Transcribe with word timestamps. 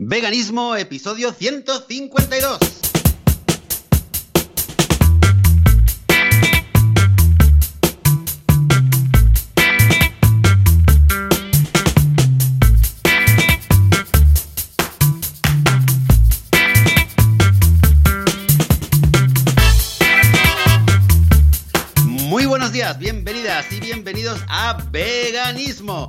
Veganismo, 0.00 0.76
episodio 0.76 1.32
152. 1.32 2.58
Muy 22.04 22.46
buenos 22.46 22.70
días, 22.70 22.96
bienvenidas 23.00 23.66
y 23.72 23.80
bienvenidos 23.80 24.40
a 24.46 24.78
Veganismo, 24.92 26.06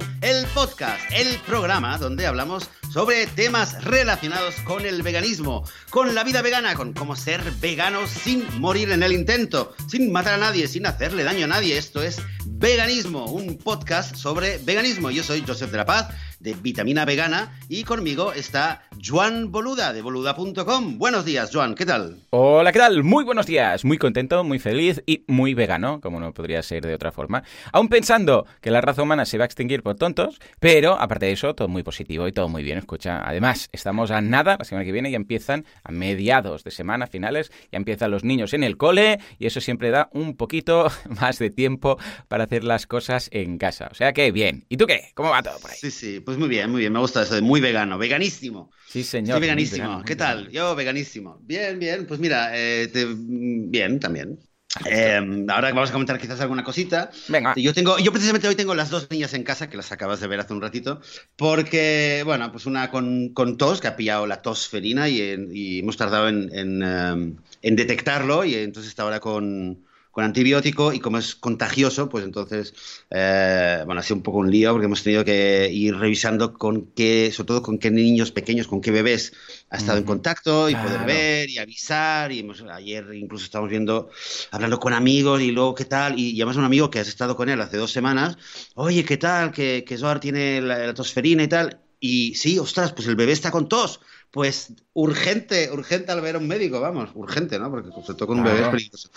podcast, 0.54 1.02
el 1.12 1.38
programa 1.46 1.98
donde 1.98 2.26
hablamos 2.26 2.70
sobre 2.92 3.28
temas 3.28 3.84
relacionados 3.84 4.56
con 4.64 4.86
el 4.86 5.04
veganismo, 5.04 5.64
con 5.90 6.16
la 6.16 6.24
vida 6.24 6.42
vegana, 6.42 6.76
con 6.76 6.94
cómo 6.94 7.16
ser 7.16 7.42
vegano 7.60 8.08
sin 8.08 8.46
morir 8.60 8.92
en 8.92 9.04
el 9.04 9.14
intento, 9.14 9.74
sin 9.88 10.12
matar 10.12 10.36
a 10.36 10.38
nadie, 10.38 10.68
sin 10.68 10.86
hacerle 10.86 11.24
daño 11.24 11.46
a 11.46 11.50
nadie. 11.50 11.78
Esto 11.78 12.02
es 12.02 12.22
Veganismo, 12.46 13.26
un 13.26 13.58
podcast 13.58 14.16
sobre 14.16 14.58
veganismo. 14.58 15.12
Yo 15.12 15.24
soy 15.24 15.44
Joseph 15.48 15.72
de 15.72 15.78
la 15.78 15.86
Paz 15.86 16.10
de 16.40 16.54
Vitamina 16.54 17.06
Vegana 17.06 17.60
y 17.68 17.84
conmigo 17.84 18.34
está 18.34 18.84
Joan 19.04 19.52
Boluda 19.52 19.94
de 19.94 20.02
boluda.com. 20.02 20.98
Buenos 20.98 21.26
días, 21.26 21.50
Joan, 21.54 21.76
¿qué 21.76 21.86
tal? 21.86 22.18
Hola, 22.32 22.72
¿qué 22.72 22.80
tal? 22.80 23.04
Muy 23.04 23.24
buenos 23.24 23.46
días, 23.46 23.86
muy 23.86 23.98
contento, 23.98 24.44
muy 24.44 24.60
feliz 24.60 25.02
y 25.06 25.24
muy 25.28 25.54
vegano, 25.54 26.00
como 26.02 26.20
no 26.20 26.34
podría 26.34 26.62
ser 26.64 26.86
de 26.86 26.94
otra 26.94 27.12
forma. 27.12 27.44
Aún 27.72 27.90
pensando 27.90 28.46
que 28.62 28.72
la 28.72 28.82
raza 28.82 29.04
humana 29.04 29.26
se 29.26 29.38
va 29.38 29.44
a 29.44 29.46
extinguir 29.46 29.84
por 29.84 29.96
tontos, 29.96 30.40
pero 30.60 31.00
aparte 31.00 31.28
de 31.28 31.34
eso, 31.34 31.54
todo 31.56 31.68
muy 31.68 31.84
positivo 31.84 32.28
y 32.28 32.32
todo 32.32 32.50
muy 32.50 32.64
bien. 32.64 32.78
Escucha, 32.78 33.22
además, 33.28 33.70
estamos 33.72 34.12
a 34.12 34.22
nada, 34.22 34.56
la 34.58 34.66
semana 34.66 34.86
que 34.86 34.92
viene 34.92 35.12
ya 35.12 35.18
empiezan 35.18 35.66
a 35.84 35.92
mediados 35.92 36.64
de 36.64 36.72
semana, 36.72 37.08
finales, 37.08 37.52
ya 37.72 37.78
empiezan 37.78 38.12
los 38.12 38.24
niños 38.24 38.54
en 38.54 38.64
el 38.64 38.78
cole 38.78 39.20
y 39.38 39.46
eso 39.46 39.62
siempre 39.62 39.92
da 39.92 40.10
un 40.14 40.36
poquito 40.36 40.90
más 41.22 41.40
de 41.40 41.50
tiempo 41.50 41.98
para 42.28 42.46
hacer 42.46 42.64
las 42.64 42.88
cosas 42.88 43.30
en 43.32 43.58
casa. 43.58 43.90
O 43.92 43.96
sea 43.96 44.14
que 44.14 44.32
bien. 44.32 44.66
¿Y 44.70 44.78
tú 44.78 44.86
qué? 44.86 45.12
¿Cómo 45.14 45.30
va 45.30 45.44
todo 45.44 45.60
por 45.60 45.72
ahí? 45.72 45.78
Sí, 45.80 45.92
sí, 45.92 46.20
pues 46.30 46.38
muy 46.38 46.48
bien, 46.48 46.70
muy 46.70 46.82
bien. 46.82 46.94
Me 46.94 47.00
gusta 47.00 47.24
eso 47.24 47.34
de 47.34 47.42
muy 47.42 47.60
vegano, 47.60 47.98
veganísimo. 47.98 48.70
Sí, 48.88 49.04
señor. 49.04 49.30
Estoy 49.30 49.42
veganísimo. 49.42 49.88
Vegano, 49.88 50.06
¿Qué 50.06 50.16
tal? 50.16 50.38
vegano. 50.46 50.52
Yo 50.54 50.76
veganísimo. 50.76 51.40
Bien, 51.42 51.80
bien. 51.80 52.06
Pues 52.06 52.20
mira, 52.20 52.52
eh, 52.54 52.88
te- 52.88 53.08
bien 53.16 54.00
también. 54.00 54.38
Eh, 54.86 55.20
ahora 55.50 55.74
vamos 55.74 55.90
a 55.90 55.94
comentar 55.94 56.20
quizás 56.20 56.40
alguna 56.40 56.64
cosita. 56.64 57.10
Venga. 57.30 57.56
Yo 57.56 57.74
tengo, 57.74 57.98
yo 57.98 58.12
precisamente 58.12 58.48
hoy 58.48 58.54
tengo 58.54 58.76
las 58.76 58.92
dos 58.92 59.10
niñas 59.10 59.34
en 59.34 59.42
casa 59.42 59.72
que 59.72 59.78
las 59.78 59.92
acabas 59.92 60.20
de 60.20 60.28
ver 60.28 60.40
hace 60.40 60.54
un 60.54 60.62
ratito, 60.62 61.02
porque 61.36 62.22
bueno, 62.24 62.52
pues 62.52 62.68
una 62.68 62.92
con, 62.92 63.30
con 63.34 63.58
tos 63.58 63.82
que 63.82 63.88
ha 63.88 63.96
pillado 63.96 64.28
la 64.28 64.44
tosferina 64.44 65.10
y, 65.10 65.20
en- 65.22 65.50
y 65.52 65.80
hemos 65.80 65.98
tardado 65.98 66.30
en, 66.30 66.56
en, 66.56 66.84
eh, 66.84 67.34
en 67.64 67.76
detectarlo 67.76 68.46
y 68.46 68.54
entonces 68.54 68.92
está 68.92 69.02
ahora 69.02 69.20
con, 69.20 69.84
con 70.20 70.26
antibiótico 70.26 70.92
y 70.92 71.00
como 71.00 71.18
es 71.18 71.34
contagioso, 71.34 72.10
pues 72.10 72.26
entonces 72.26 72.74
eh, 73.10 73.82
bueno 73.86 74.02
ha 74.02 74.04
sido 74.04 74.18
un 74.18 74.24
poco 74.24 74.40
un 74.40 74.52
lío 74.52 74.74
porque 74.74 74.88
hemos 74.88 75.02
tenido 75.02 75.24
que 75.24 75.70
ir 75.72 75.96
revisando 75.96 76.56
con 76.56 76.88
qué, 76.88 77.32
sobre 77.32 77.48
todo 77.48 77.62
con 77.62 77.78
qué 77.78 77.90
niños 77.90 78.34
pequeños, 78.34 78.68
con 78.68 78.82
qué 78.82 78.92
bebés 78.92 79.32
ha 79.70 79.78
estado 79.78 79.98
en 79.98 80.04
contacto 80.04 80.70
y 80.70 80.76
poder 80.76 81.06
ver 81.06 81.50
y 81.50 81.58
avisar. 81.58 82.34
Y 82.34 82.40
hemos, 82.40 82.62
ayer 82.64 83.14
incluso 83.14 83.46
estábamos 83.46 83.70
viendo 83.70 84.10
hablando 84.52 84.78
con 84.78 84.92
amigos 84.92 85.40
y 85.40 85.52
luego 85.52 85.74
qué 85.74 85.86
tal, 85.86 86.20
y 86.20 86.36
llamas 86.36 86.58
a 86.58 86.60
un 86.60 86.66
amigo 86.66 86.92
que 86.92 87.00
has 87.00 87.08
estado 87.08 87.38
con 87.38 87.48
él 87.48 87.62
hace 87.62 87.78
dos 87.78 87.94
semanas, 87.94 88.38
oye, 88.76 89.06
¿qué 89.06 89.16
tal? 89.16 89.54
Que, 89.54 89.86
que 89.88 89.98
Zohar 89.98 90.20
tiene 90.20 90.60
la, 90.60 90.80
la 90.80 90.94
tosferina 90.94 91.44
y 91.44 91.48
tal, 91.48 91.80
y 92.02 92.36
sí, 92.36 92.60
ostras, 92.60 92.92
pues 92.92 93.08
el 93.08 93.16
bebé 93.16 93.32
está 93.32 93.52
con 93.52 93.70
tos, 93.70 94.02
pues 94.32 94.74
urgente, 94.94 95.70
urgente 95.72 96.12
al 96.12 96.22
ver 96.22 96.36
a 96.36 96.40
un 96.40 96.48
médico, 96.48 96.80
vamos, 96.80 97.10
urgente, 97.16 97.58
¿no? 97.58 97.70
Porque 97.72 97.90
sobre 97.90 98.14
todo 98.14 98.28
con 98.28 98.38
un 98.40 98.44
bebé 98.46 98.62
es 98.62 98.68
peligroso. 98.68 99.10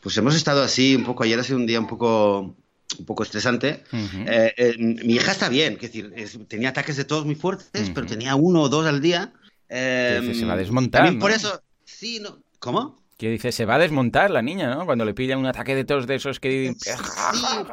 Pues 0.00 0.16
hemos 0.16 0.34
estado 0.34 0.62
así 0.62 0.94
un 0.94 1.04
poco, 1.04 1.24
ayer 1.24 1.38
ha 1.38 1.44
sido 1.44 1.58
un 1.58 1.66
día 1.66 1.80
un 1.80 1.86
poco, 1.88 2.54
un 2.98 3.04
poco 3.04 3.22
estresante. 3.24 3.82
Eh, 3.92 4.54
eh, 4.56 4.74
mi 4.78 5.14
hija 5.14 5.32
está 5.32 5.48
bien, 5.48 5.74
es 5.74 5.80
decir, 5.80 6.12
es- 6.16 6.38
tenía 6.48 6.68
ataques 6.68 6.96
de 6.96 7.04
tos 7.04 7.24
muy 7.24 7.34
fuertes, 7.34 7.90
pero 7.94 8.06
tenía 8.06 8.34
uno 8.36 8.62
o 8.62 8.68
dos 8.68 8.86
al 8.86 9.00
día. 9.00 9.32
Eh, 9.68 10.32
se 10.34 10.44
va 10.46 10.52
a 10.52 10.56
desmontar, 10.56 11.02
También 11.02 11.18
por 11.18 11.30
eso, 11.30 11.60
sí, 11.84 12.20
no, 12.20 12.38
¿cómo? 12.58 13.02
Que 13.16 13.30
dice, 13.30 13.52
se 13.52 13.64
va 13.64 13.76
a 13.76 13.78
desmontar 13.78 14.30
la 14.30 14.42
niña, 14.42 14.74
¿no? 14.74 14.84
Cuando 14.84 15.04
le 15.04 15.14
pillan 15.14 15.38
un 15.38 15.46
ataque 15.46 15.74
de 15.74 15.84
tos 15.84 16.06
de 16.06 16.16
esos 16.16 16.40
que... 16.40 16.74
Sí, 16.78 16.90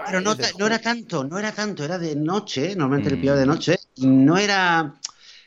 pero 0.06 0.22
no, 0.22 0.36
era 0.66 0.80
tanto, 0.80 1.24
no 1.24 1.40
era 1.40 1.52
tanto, 1.52 1.84
era 1.84 1.98
de 1.98 2.16
noche, 2.16 2.76
normalmente 2.76 3.10
le 3.10 3.18
Mm. 3.18 3.20
pillaba 3.20 3.40
de 3.40 3.46
noche, 3.46 3.80
y 3.96 4.06
no 4.08 4.38
era... 4.38 4.94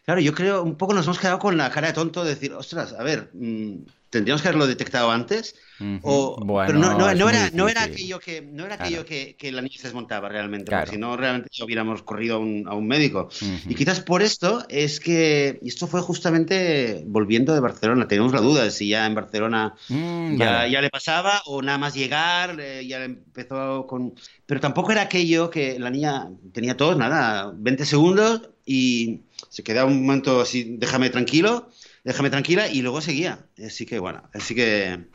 Claro, 0.05 0.21
yo 0.21 0.35
creo, 0.35 0.63
un 0.65 0.77
poco 0.77 0.95
nos 0.95 1.07
hemos 1.07 1.19
quedado 1.21 1.39
con 1.39 1.57
la 1.57 1.71
cara 1.71 1.87
de 1.89 1.93
tonto 1.93 2.25
de 2.25 2.31
decir, 2.31 2.53
ostras, 2.53 2.93
a 2.93 3.05
ver, 3.05 3.31
mm, 3.35 3.85
tendríamos 4.11 4.43
que 4.43 4.49
haberlo 4.49 4.67
detectado 4.67 5.11
antes, 5.13 5.55
o, 6.03 6.37
Bueno, 6.45 6.67
pero 6.67 6.79
no, 6.79 6.99
no- 6.99 7.15
no 7.15 7.29
era, 7.29 7.51
no 7.53 7.69
era 7.69 7.85
aquello 7.85 8.19
que, 8.21 8.41
no 8.43 8.65
era 8.67 8.77
Claro. 8.77 8.85
aquello 8.89 9.05
que, 9.05 9.37
que 9.37 9.51
la 9.53 9.63
niña 9.63 9.77
se 9.79 9.85
desmontaba 9.85 10.29
realmente, 10.29 10.67
Claro. 10.67 10.83
porque 10.85 10.95
si 10.97 11.01
no 11.01 11.17
realmente 11.17 11.49
ya 11.53 11.65
hubiéramos 11.65 12.03
corrido 12.03 12.37
a 12.37 12.39
un, 12.39 12.65
a 12.69 12.75
un 12.75 12.87
médico. 12.87 13.29
Ujú. 13.41 13.71
Y 13.71 13.75
quizás 13.75 14.01
por 14.01 14.23
esto 14.23 14.65
es 14.69 15.01
que, 15.01 15.59
y 15.63 15.69
esto 15.69 15.87
fue 15.87 16.01
justamente 16.03 17.03
volviendo 17.07 17.55
de 17.55 17.61
Barcelona, 17.61 18.07
teníamos 18.09 18.33
la 18.33 18.41
duda 18.41 18.65
de 18.65 18.71
si 18.71 18.89
ya 18.89 19.07
en 19.07 19.15
Barcelona 19.15 19.75
Mm, 19.89 20.37
ya, 20.37 20.53
vale. 20.53 20.71
ya 20.71 20.81
le 20.83 20.91
pasaba 20.91 21.43
o 21.47 21.63
nada 21.63 21.79
más 21.79 21.95
llegar, 21.95 22.59
eh, 22.61 22.87
ya 22.87 23.03
empezó 23.05 23.87
con... 23.87 24.15
Pero 24.47 24.61
tampoco 24.61 24.93
era 24.93 25.03
aquello 25.03 25.49
que 25.51 25.79
la 25.79 25.91
niña 25.91 26.29
tenía 26.53 26.77
todo, 26.77 26.95
nada, 26.97 27.53
20 27.57 27.85
segundos 27.87 28.51
y 28.65 29.23
se 29.49 29.63
quedaba 29.63 29.91
un 29.91 30.03
momento 30.05 30.41
así, 30.41 30.77
déjame 30.79 31.11
tranquilo, 31.11 31.69
déjame 32.05 32.31
tranquila 32.31 32.69
y 32.69 32.83
luego 32.83 33.01
seguía. 33.01 33.47
Así 33.65 33.87
que 33.87 33.99
bueno, 33.99 34.23
así 34.35 34.55
que... 34.55 35.07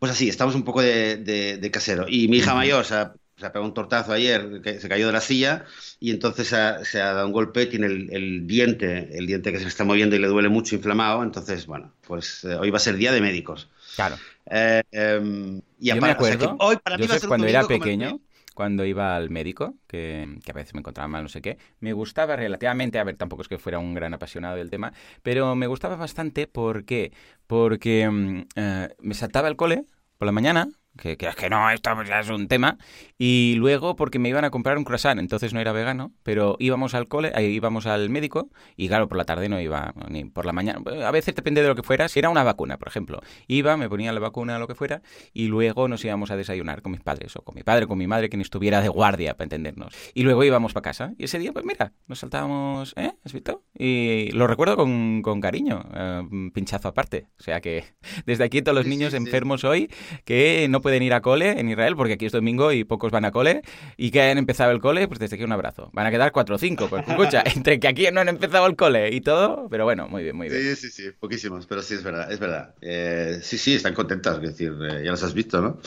Pues 0.00 0.10
así, 0.10 0.28
estamos 0.28 0.54
un 0.56 0.64
poco 0.64 0.82
de, 0.82 1.16
de- 1.18 1.56
de 1.58 1.70
casero. 1.70 2.06
Y 2.08 2.26
mi 2.28 2.38
hija 2.38 2.52
mayor 2.54 2.84
se 2.84 2.94
ha, 2.94 3.14
se 3.38 3.46
ha 3.46 3.52
pegado 3.52 3.66
un 3.66 3.74
tortazo 3.74 4.12
ayer, 4.12 4.60
que 4.60 4.80
se 4.80 4.88
cayó 4.88 5.06
de 5.06 5.12
la 5.12 5.20
silla 5.20 5.64
y 6.00 6.10
entonces 6.10 6.48
se 6.48 6.56
ha, 6.56 6.84
se 6.84 7.00
ha 7.00 7.12
dado 7.14 7.26
un 7.28 7.32
golpe, 7.32 7.66
tiene 7.66 7.86
el, 7.86 8.08
el 8.12 8.46
diente, 8.48 9.16
el 9.16 9.26
diente 9.28 9.52
que 9.52 9.60
se 9.60 9.68
está 9.68 9.84
moviendo 9.84 10.16
y 10.16 10.18
le 10.18 10.26
duele 10.26 10.48
mucho 10.48 10.74
inflamado. 10.74 11.22
Entonces, 11.22 11.66
bueno, 11.66 11.92
pues 12.08 12.42
eh, 12.42 12.56
hoy 12.56 12.70
va 12.70 12.78
a 12.78 12.80
ser 12.80 12.96
día 12.96 13.12
de 13.12 13.20
médicos. 13.20 13.68
Claro. 13.94 14.16
Eh, 14.50 14.82
em, 14.90 15.60
y 15.78 15.88
Yo 15.90 15.94
me 16.00 16.10
aparte, 16.10 16.34
o 16.36 16.38
sea, 16.40 16.56
hoy 16.58 16.76
para 16.82 16.98
mí 16.98 17.06
va 17.06 17.14
a 17.14 17.18
ser 17.18 17.26
un 17.26 17.28
cuando 17.28 17.46
era 17.46 17.64
pequeño, 17.68 18.20
cuando 18.54 18.84
iba 18.84 19.16
al 19.16 19.30
médico, 19.30 19.74
que, 19.86 20.38
a 20.48 20.52
veces 20.52 20.74
me 20.74 20.80
encontraba 20.80 21.08
mal, 21.08 21.22
no 21.22 21.28
sé 21.28 21.42
qué, 21.42 21.58
me 21.80 21.92
gustaba 21.92 22.36
relativamente, 22.36 22.98
a 22.98 23.04
ver, 23.04 23.16
tampoco 23.16 23.42
es 23.42 23.48
que 23.48 23.58
fuera 23.58 23.78
un 23.78 23.94
gran 23.94 24.14
apasionado 24.14 24.56
del 24.56 24.70
tema, 24.70 24.92
pero 25.22 25.54
me 25.56 25.66
gustaba 25.66 25.96
bastante, 25.96 26.46
¿por 26.46 26.84
qué? 26.84 27.12
Porque 27.46 28.08
mm, 28.08 28.40
eh, 28.56 28.88
me 29.00 29.14
saltaba 29.14 29.48
el 29.48 29.56
cole 29.56 29.84
por 30.18 30.26
la 30.26 30.32
mañana, 30.32 30.68
que, 30.98 31.16
que 31.16 31.26
es 31.26 31.36
que 31.36 31.50
no, 31.50 31.70
esto 31.70 31.90
pues 31.94 32.08
ya 32.08 32.20
es 32.20 32.28
un 32.28 32.48
tema, 32.48 32.78
y 33.18 33.54
luego 33.56 33.96
porque 33.96 34.18
me 34.18 34.28
iban 34.28 34.44
a 34.44 34.50
comprar 34.50 34.78
un 34.78 34.84
croissant, 34.84 35.18
entonces 35.20 35.52
no 35.52 35.60
era 35.60 35.72
vegano, 35.72 36.12
pero 36.22 36.56
íbamos 36.58 36.94
al 36.94 37.08
cole, 37.08 37.32
íbamos 37.42 37.86
al 37.86 38.10
médico, 38.10 38.50
y 38.76 38.88
claro, 38.88 39.08
por 39.08 39.16
la 39.16 39.24
tarde 39.24 39.48
no 39.48 39.60
iba, 39.60 39.94
ni 40.08 40.24
por 40.24 40.46
la 40.46 40.52
mañana, 40.52 40.80
a 41.06 41.10
veces 41.10 41.34
depende 41.34 41.62
de 41.62 41.68
lo 41.68 41.74
que 41.74 41.82
fuera, 41.82 42.08
si 42.08 42.18
era 42.18 42.30
una 42.30 42.42
vacuna, 42.42 42.78
por 42.78 42.88
ejemplo, 42.88 43.20
iba, 43.46 43.76
me 43.76 43.88
ponía 43.88 44.12
la 44.12 44.20
vacuna 44.20 44.58
lo 44.58 44.68
que 44.68 44.74
fuera, 44.74 45.02
y 45.32 45.48
luego 45.48 45.88
nos 45.88 46.04
íbamos 46.04 46.30
a 46.30 46.36
desayunar 46.36 46.82
con 46.82 46.92
mis 46.92 47.00
padres, 47.00 47.34
o 47.36 47.42
con 47.42 47.54
mi 47.54 47.62
padre, 47.62 47.86
con 47.86 47.98
mi 47.98 48.06
madre, 48.06 48.28
quien 48.28 48.40
estuviera 48.40 48.80
de 48.80 48.88
guardia, 48.88 49.34
para 49.34 49.44
entendernos. 49.44 49.94
Y 50.14 50.22
luego 50.22 50.44
íbamos 50.44 50.72
para 50.72 50.82
casa. 50.82 51.12
Y 51.18 51.24
ese 51.24 51.38
día, 51.38 51.52
pues 51.52 51.64
mira, 51.64 51.92
nos 52.06 52.18
saltábamos, 52.18 52.94
¿eh? 52.96 53.12
¿Has 53.24 53.32
visto? 53.32 53.64
Y 53.76 54.30
lo 54.32 54.46
recuerdo 54.46 54.76
con, 54.76 55.22
con 55.22 55.40
cariño, 55.40 55.84
eh, 55.94 56.22
pinchazo 56.52 56.88
aparte. 56.88 57.28
O 57.38 57.42
sea 57.42 57.60
que 57.60 57.84
desde 58.26 58.44
aquí 58.44 58.62
todos 58.62 58.76
los 58.76 58.86
niños 58.86 59.12
sí, 59.12 59.18
sí. 59.18 59.24
enfermos 59.24 59.64
hoy 59.64 59.90
que 60.24 60.66
no 60.68 60.80
pueden 60.84 61.02
ir 61.02 61.14
a 61.14 61.22
cole 61.22 61.58
en 61.58 61.70
Israel, 61.70 61.96
porque 61.96 62.12
aquí 62.12 62.26
es 62.26 62.32
domingo 62.32 62.70
y 62.70 62.84
pocos 62.84 63.10
van 63.10 63.24
a 63.24 63.32
cole, 63.32 63.62
y 63.96 64.10
que 64.10 64.20
han 64.20 64.36
empezado 64.36 64.70
el 64.70 64.80
cole, 64.80 65.08
pues 65.08 65.18
desde 65.18 65.36
aquí 65.36 65.44
un 65.44 65.52
abrazo. 65.52 65.88
Van 65.94 66.06
a 66.06 66.10
quedar 66.10 66.30
cuatro 66.30 66.56
o 66.56 66.58
cinco, 66.58 66.88
pues 66.90 67.08
escucha, 67.08 67.42
entre 67.56 67.80
que 67.80 67.88
aquí 67.88 68.06
no 68.12 68.20
han 68.20 68.28
empezado 68.28 68.66
el 68.66 68.76
cole 68.76 69.14
y 69.14 69.22
todo, 69.22 69.66
pero 69.70 69.84
bueno, 69.84 70.08
muy 70.08 70.22
bien, 70.22 70.36
muy 70.36 70.50
bien. 70.50 70.76
Sí, 70.76 70.76
sí, 70.76 70.90
sí, 70.90 71.10
poquísimos, 71.18 71.66
pero 71.66 71.80
sí, 71.80 71.94
es 71.94 72.02
verdad, 72.02 72.30
es 72.30 72.38
verdad. 72.38 72.74
Eh, 72.82 73.40
sí, 73.42 73.56
sí, 73.56 73.76
están 73.76 73.94
contentas, 73.94 74.36
es 74.36 74.42
decir, 74.42 74.74
eh, 74.90 75.02
ya 75.02 75.10
los 75.10 75.22
has 75.22 75.32
visto, 75.32 75.62
¿no? 75.62 75.80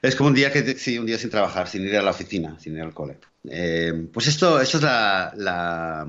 Es 0.00 0.16
como 0.16 0.28
un 0.28 0.34
día 0.34 0.50
que, 0.50 0.74
sí, 0.78 0.98
un 0.98 1.04
día 1.04 1.18
sin 1.18 1.28
trabajar, 1.28 1.68
sin 1.68 1.82
ir 1.82 1.96
a 1.98 2.02
la 2.02 2.12
oficina, 2.12 2.58
sin 2.58 2.76
ir 2.76 2.80
al 2.80 2.94
cole. 2.94 3.18
Eh, 3.46 4.08
pues 4.10 4.26
esto, 4.26 4.58
esto 4.58 4.78
es 4.78 4.82
la, 4.82 6.06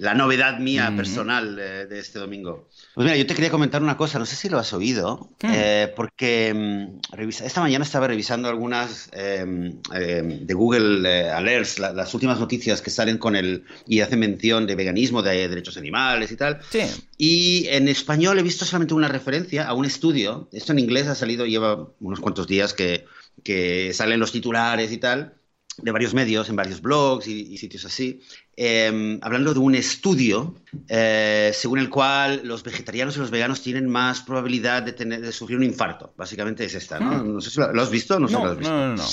la 0.00 0.14
novedad 0.14 0.58
mía 0.58 0.92
personal 0.96 1.58
eh, 1.58 1.86
de 1.86 1.98
este 1.98 2.18
domingo. 2.18 2.68
Pues 2.94 3.04
mira, 3.04 3.16
yo 3.18 3.26
te 3.26 3.34
quería 3.34 3.50
comentar 3.50 3.82
una 3.82 3.96
cosa, 3.98 4.18
no 4.18 4.24
sé 4.24 4.34
si 4.34 4.48
lo 4.48 4.58
has 4.58 4.72
oído, 4.72 5.28
eh, 5.54 5.92
porque 5.94 6.54
mm, 6.54 7.14
revisa- 7.16 7.44
esta 7.44 7.60
mañana 7.60 7.84
estaba 7.84 8.06
revisando 8.06 8.48
algunas 8.48 9.10
eh, 9.12 9.74
eh, 9.94 10.22
de 10.42 10.54
Google 10.54 11.06
eh, 11.06 11.30
Alerts, 11.30 11.78
la- 11.78 11.92
las 11.92 12.14
últimas 12.14 12.40
noticias 12.40 12.80
que 12.80 12.88
salen 12.88 13.18
con 13.18 13.36
el 13.36 13.64
y 13.86 14.00
hacen 14.00 14.20
mención 14.20 14.66
de 14.66 14.74
veganismo, 14.74 15.22
de 15.22 15.48
derechos 15.48 15.76
animales 15.76 16.32
y 16.32 16.36
tal. 16.36 16.60
Sí, 16.70 16.80
Y 17.18 17.66
en 17.68 17.86
español 17.88 18.38
he 18.38 18.42
visto 18.42 18.64
solamente 18.64 18.94
una 18.94 19.08
referencia 19.08 19.66
a 19.68 19.74
un 19.74 19.84
estudio. 19.84 20.48
Esto 20.52 20.72
en 20.72 20.78
inglés 20.78 21.08
ha 21.08 21.14
salido, 21.14 21.44
lleva 21.44 21.88
unos 22.00 22.20
cuantos 22.20 22.46
días 22.46 22.72
que, 22.72 23.04
que 23.44 23.92
salen 23.92 24.18
los 24.18 24.32
titulares 24.32 24.92
y 24.92 24.96
tal. 24.98 25.34
De 25.82 25.90
varios 25.90 26.14
medios, 26.14 26.48
en 26.48 26.56
varios 26.56 26.80
blogs 26.80 27.26
y, 27.28 27.56
sitios 27.58 27.84
así, 27.84 28.20
em, 28.56 29.18
hablando 29.22 29.52
de 29.52 29.60
un 29.60 29.74
estudio 29.74 30.54
eh, 30.88 31.50
según 31.54 31.78
el 31.78 31.90
cual 31.90 32.42
los 32.44 32.62
vegetarianos 32.62 33.16
y 33.16 33.20
los 33.20 33.30
veganos 33.30 33.62
tienen 33.62 33.88
más 33.88 34.22
probabilidad 34.22 34.82
de, 34.82 34.92
tener, 34.92 35.20
de 35.20 35.32
sufrir 35.32 35.58
un 35.58 35.64
infarto. 35.64 36.12
Básicamente 36.16 36.64
es 36.64 36.74
esta, 36.74 36.98
¿no? 37.00 37.24
Hmm. 37.24 37.34
No 37.34 37.40
sé 37.40 37.50
si 37.50 37.58
lo, 37.60 37.82
has 37.82 37.90
visto, 37.90 38.18
no, 38.18 38.28
sé 38.28 38.36
si 38.36 38.42
lo 38.42 38.50
has 38.50 38.58
visto. 38.58 38.72
No, 38.72 38.86
no, 38.88 38.96
no. 38.96 39.04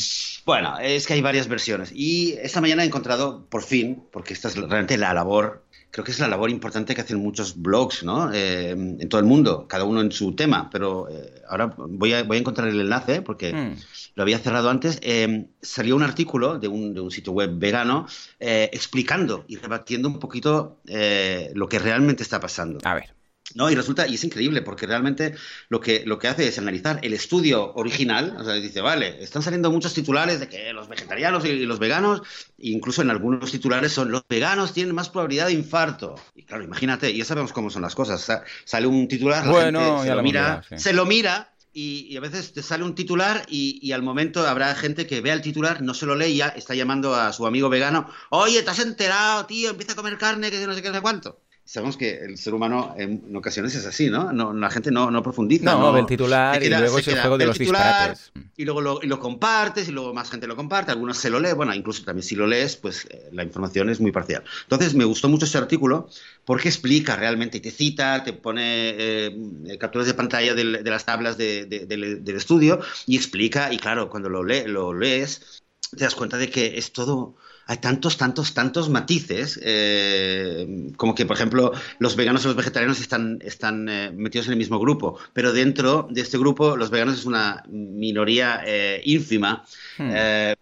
Bueno, 0.46 0.80
es 0.80 1.06
que 1.06 1.14
hay 1.14 1.22
varias 1.22 1.50
versiones. 1.50 1.92
Y 1.94 2.36
esta 2.42 2.62
mañana 2.62 2.84
he 2.84 2.86
encontrado, 2.86 3.46
por 3.50 3.63
fin, 3.63 4.04
porque 4.12 4.34
esta 4.34 4.48
es 4.48 4.56
realmente 4.56 4.98
la 4.98 5.13
labor 5.13 5.66
creo 5.98 6.06
que 6.06 6.12
es 6.12 6.20
la 6.20 6.28
labor 6.28 6.52
importante 6.52 6.94
que 6.94 7.02
hacen 7.02 7.18
muchos 7.18 7.60
blogs, 7.60 8.04
¿no? 8.04 8.32
Eh, 8.32 8.70
en 8.70 9.10
todo 9.10 9.20
el 9.20 9.26
mundo, 9.26 9.68
cada 9.68 9.84
uno 9.84 10.00
en 10.00 10.12
su 10.12 10.36
tema, 10.36 10.70
pero 10.70 11.10
eh, 11.10 11.42
ahora 11.50 11.74
voy 11.76 12.14
a, 12.14 12.22
voy 12.22 12.38
a 12.38 12.40
encontrar 12.40 12.68
el 12.68 12.80
enlace 12.80 13.24
porque 13.24 13.52
hmm. 13.52 13.76
lo 14.14 14.22
había 14.22 14.38
cerrado 14.38 14.70
antes. 14.70 15.00
Eh, 15.02 15.48
salió 15.60 15.96
un 15.96 16.04
artículo 16.04 16.60
de 16.60 16.68
un, 16.68 16.94
de 16.94 17.02
un 17.02 17.10
sitio 17.10 17.34
web 17.34 17.50
vegano 17.58 18.06
explicando 18.40 19.44
y 19.48 19.56
rebatiendo 19.56 20.08
un 20.08 20.20
poquito 20.20 20.78
lo 20.86 21.68
que 21.68 21.80
realmente 21.80 22.22
está 22.22 22.40
pasando. 22.40 22.78
A 22.84 22.94
ver. 22.94 23.17
No, 23.56 23.70
y 23.70 23.76
resulta, 23.76 24.08
y 24.08 24.16
es 24.16 24.24
increíble, 24.24 24.62
porque 24.62 24.86
realmente 24.86 25.34
lo 25.70 25.80
que, 25.80 26.04
lo 26.06 26.20
que 26.20 26.28
hace 26.28 26.48
es 26.48 26.58
analizar 26.58 27.00
el 27.02 27.14
estudio 27.14 27.74
original, 27.76 28.36
o 28.38 28.44
sea, 28.44 28.56
dice, 28.56 28.82
vale, 28.82 29.24
están 29.24 29.42
saliendo 29.42 29.72
muchos 29.72 29.94
titulares 29.94 30.40
de 30.40 30.50
que 30.50 30.74
los 30.74 30.90
vegetarianos 30.90 31.46
y, 31.46 31.66
los 31.66 31.80
veganos, 31.80 32.22
incluso 32.58 33.02
en 33.02 33.10
algunos 33.10 33.52
titulares 33.52 33.94
son 33.94 34.12
los 34.12 34.24
veganos 34.28 34.74
tienen 34.74 34.94
más 34.94 35.10
probabilidad 35.10 35.48
de 35.48 35.54
infarto. 35.54 36.16
Y 36.36 36.44
claro, 36.44 36.64
imagínate, 36.64 37.16
ya 37.16 37.24
sabemos 37.24 37.54
cómo 37.54 37.70
son 37.70 37.84
las 37.84 37.96
cosas. 37.96 38.28
sale 38.66 38.88
un 38.88 39.08
titular, 39.08 39.46
la 39.46 39.64
gente 39.64 40.08
se 40.08 40.16
lo 40.16 40.24
mira, 40.24 40.64
se 40.76 40.94
lo 40.94 41.06
mira 41.06 41.54
y, 41.72 42.18
a 42.18 42.20
veces 42.20 42.52
te 42.52 42.62
sale 42.62 42.84
un 42.84 42.96
titular 42.96 43.46
y, 43.48 43.80
y, 43.82 43.94
al 43.94 44.02
momento 44.02 44.46
habrá 44.46 44.76
gente 44.76 45.08
que 45.08 45.22
vea 45.22 45.34
el 45.34 45.42
titular, 45.42 45.82
no 45.82 45.94
se 45.94 46.06
lo 46.06 46.16
lee 46.16 46.34
y 46.34 46.38
ya 46.38 46.50
está 46.50 46.76
llamando 46.76 47.16
a 47.16 47.32
su 47.32 47.48
amigo 47.48 47.70
vegano, 47.70 48.10
oye, 48.30 48.62
¿te 48.64 48.72
has 48.72 48.80
enterado, 48.80 49.46
tío? 49.46 49.70
Empieza 49.70 49.94
a 49.94 49.96
comer 49.96 50.18
carne, 50.18 50.52
que 50.52 50.66
no 50.68 50.74
sé 50.74 50.82
qué, 50.82 50.90
no 50.90 50.96
sé 50.96 51.02
cuánto 51.02 51.40
sabemos 51.68 51.98
que 51.98 52.19
el 52.19 52.38
ser 52.38 52.54
humano 52.54 52.96
en, 52.98 53.36
ocasiones 53.36 53.75
es 53.75 53.86
así, 53.86 54.10
¿no? 54.10 54.31
no 54.31 54.54
la 54.54 54.69
gente 54.69 54.90
no, 54.90 55.12
no 55.12 55.22
profundiza. 55.22 55.66
No, 55.66 55.81
no, 55.81 55.94
ve 55.94 56.00
el 56.00 56.06
titular 56.06 56.64
y 56.64 56.69
luego 56.69 56.98
es 56.98 57.08
el 57.10 57.19
juego 57.19 57.38
de 57.38 57.46
los 57.46 57.60
disparates. 57.60 58.31
Y 58.56 58.64
luego 58.64 58.81
lo, 58.81 59.00
y 59.04 59.08
lo, 59.08 59.19
compartes 59.19 59.90
y 59.90 59.92
luego 59.92 60.14
más 60.14 60.31
gente 60.31 60.48
lo 60.48 60.56
comparte, 60.56 60.92
algunos 60.92 61.18
se 61.18 61.30
lo 61.30 61.42
lee, 61.42 61.52
bueno, 61.52 61.75
incluso 61.75 62.06
también 62.06 62.24
si 62.24 62.36
lo 62.36 62.48
lees, 62.48 62.78
pues 62.78 63.06
eh, 63.10 63.30
la 63.34 63.44
información 63.44 63.90
es 63.90 64.00
muy 64.00 64.14
parcial. 64.14 64.44
Entonces 64.64 64.96
me 64.96 65.04
gustó 65.04 65.28
mucho 65.28 65.46
este 65.46 65.58
artículo 65.58 66.08
porque 66.46 66.69
explica 66.69 67.18
realmente, 67.18 67.60
te 67.60 67.72
cita, 67.72 68.24
te 68.24 68.31
pone 68.31 68.96
eh, 68.98 69.78
capturas 69.78 70.08
de 70.08 70.13
pantalla 70.13 70.56
de, 70.56 70.63
las 70.63 71.06
tablas 71.06 71.38
de, 71.38 71.66
del 71.66 72.36
estudio 72.36 72.80
y 73.06 73.18
explica, 73.18 73.74
y 73.74 73.78
claro, 73.78 74.10
cuando 74.10 74.30
lo, 74.30 74.42
lo 74.42 74.94
lees, 74.94 75.62
te 75.92 76.06
das 76.06 76.16
cuenta 76.16 76.38
de 76.38 76.50
que 76.50 76.78
es 76.78 76.94
todo 76.94 77.36
hay 77.68 77.78
tantos, 77.78 78.18
tantos, 78.18 78.54
tantos 78.54 78.90
matices, 78.90 79.60
eh, 79.62 80.92
como 80.96 81.14
que, 81.14 81.25
por 81.25 81.36
ejemplo, 81.36 81.74
los 82.00 82.16
veganos 82.16 82.44
y 82.44 82.48
los 82.48 82.56
vegetarianos 82.56 83.02
están, 83.02 83.40
están 83.44 83.90
eh, 83.90 84.12
metidos 84.16 84.48
en 84.48 84.54
el 84.54 84.58
mismo 84.58 84.80
grupo, 84.80 85.19
pero 85.34 85.52
dentro 85.52 86.08
de 86.10 86.22
este 86.22 86.38
grupo 86.38 86.78
los 86.78 86.90
veganos 86.90 87.19
es 87.19 87.25
una 87.25 87.64
minoría 87.68 88.62
eh, 88.66 89.02
ínfima. 89.04 89.66
Hmm. 89.98 90.12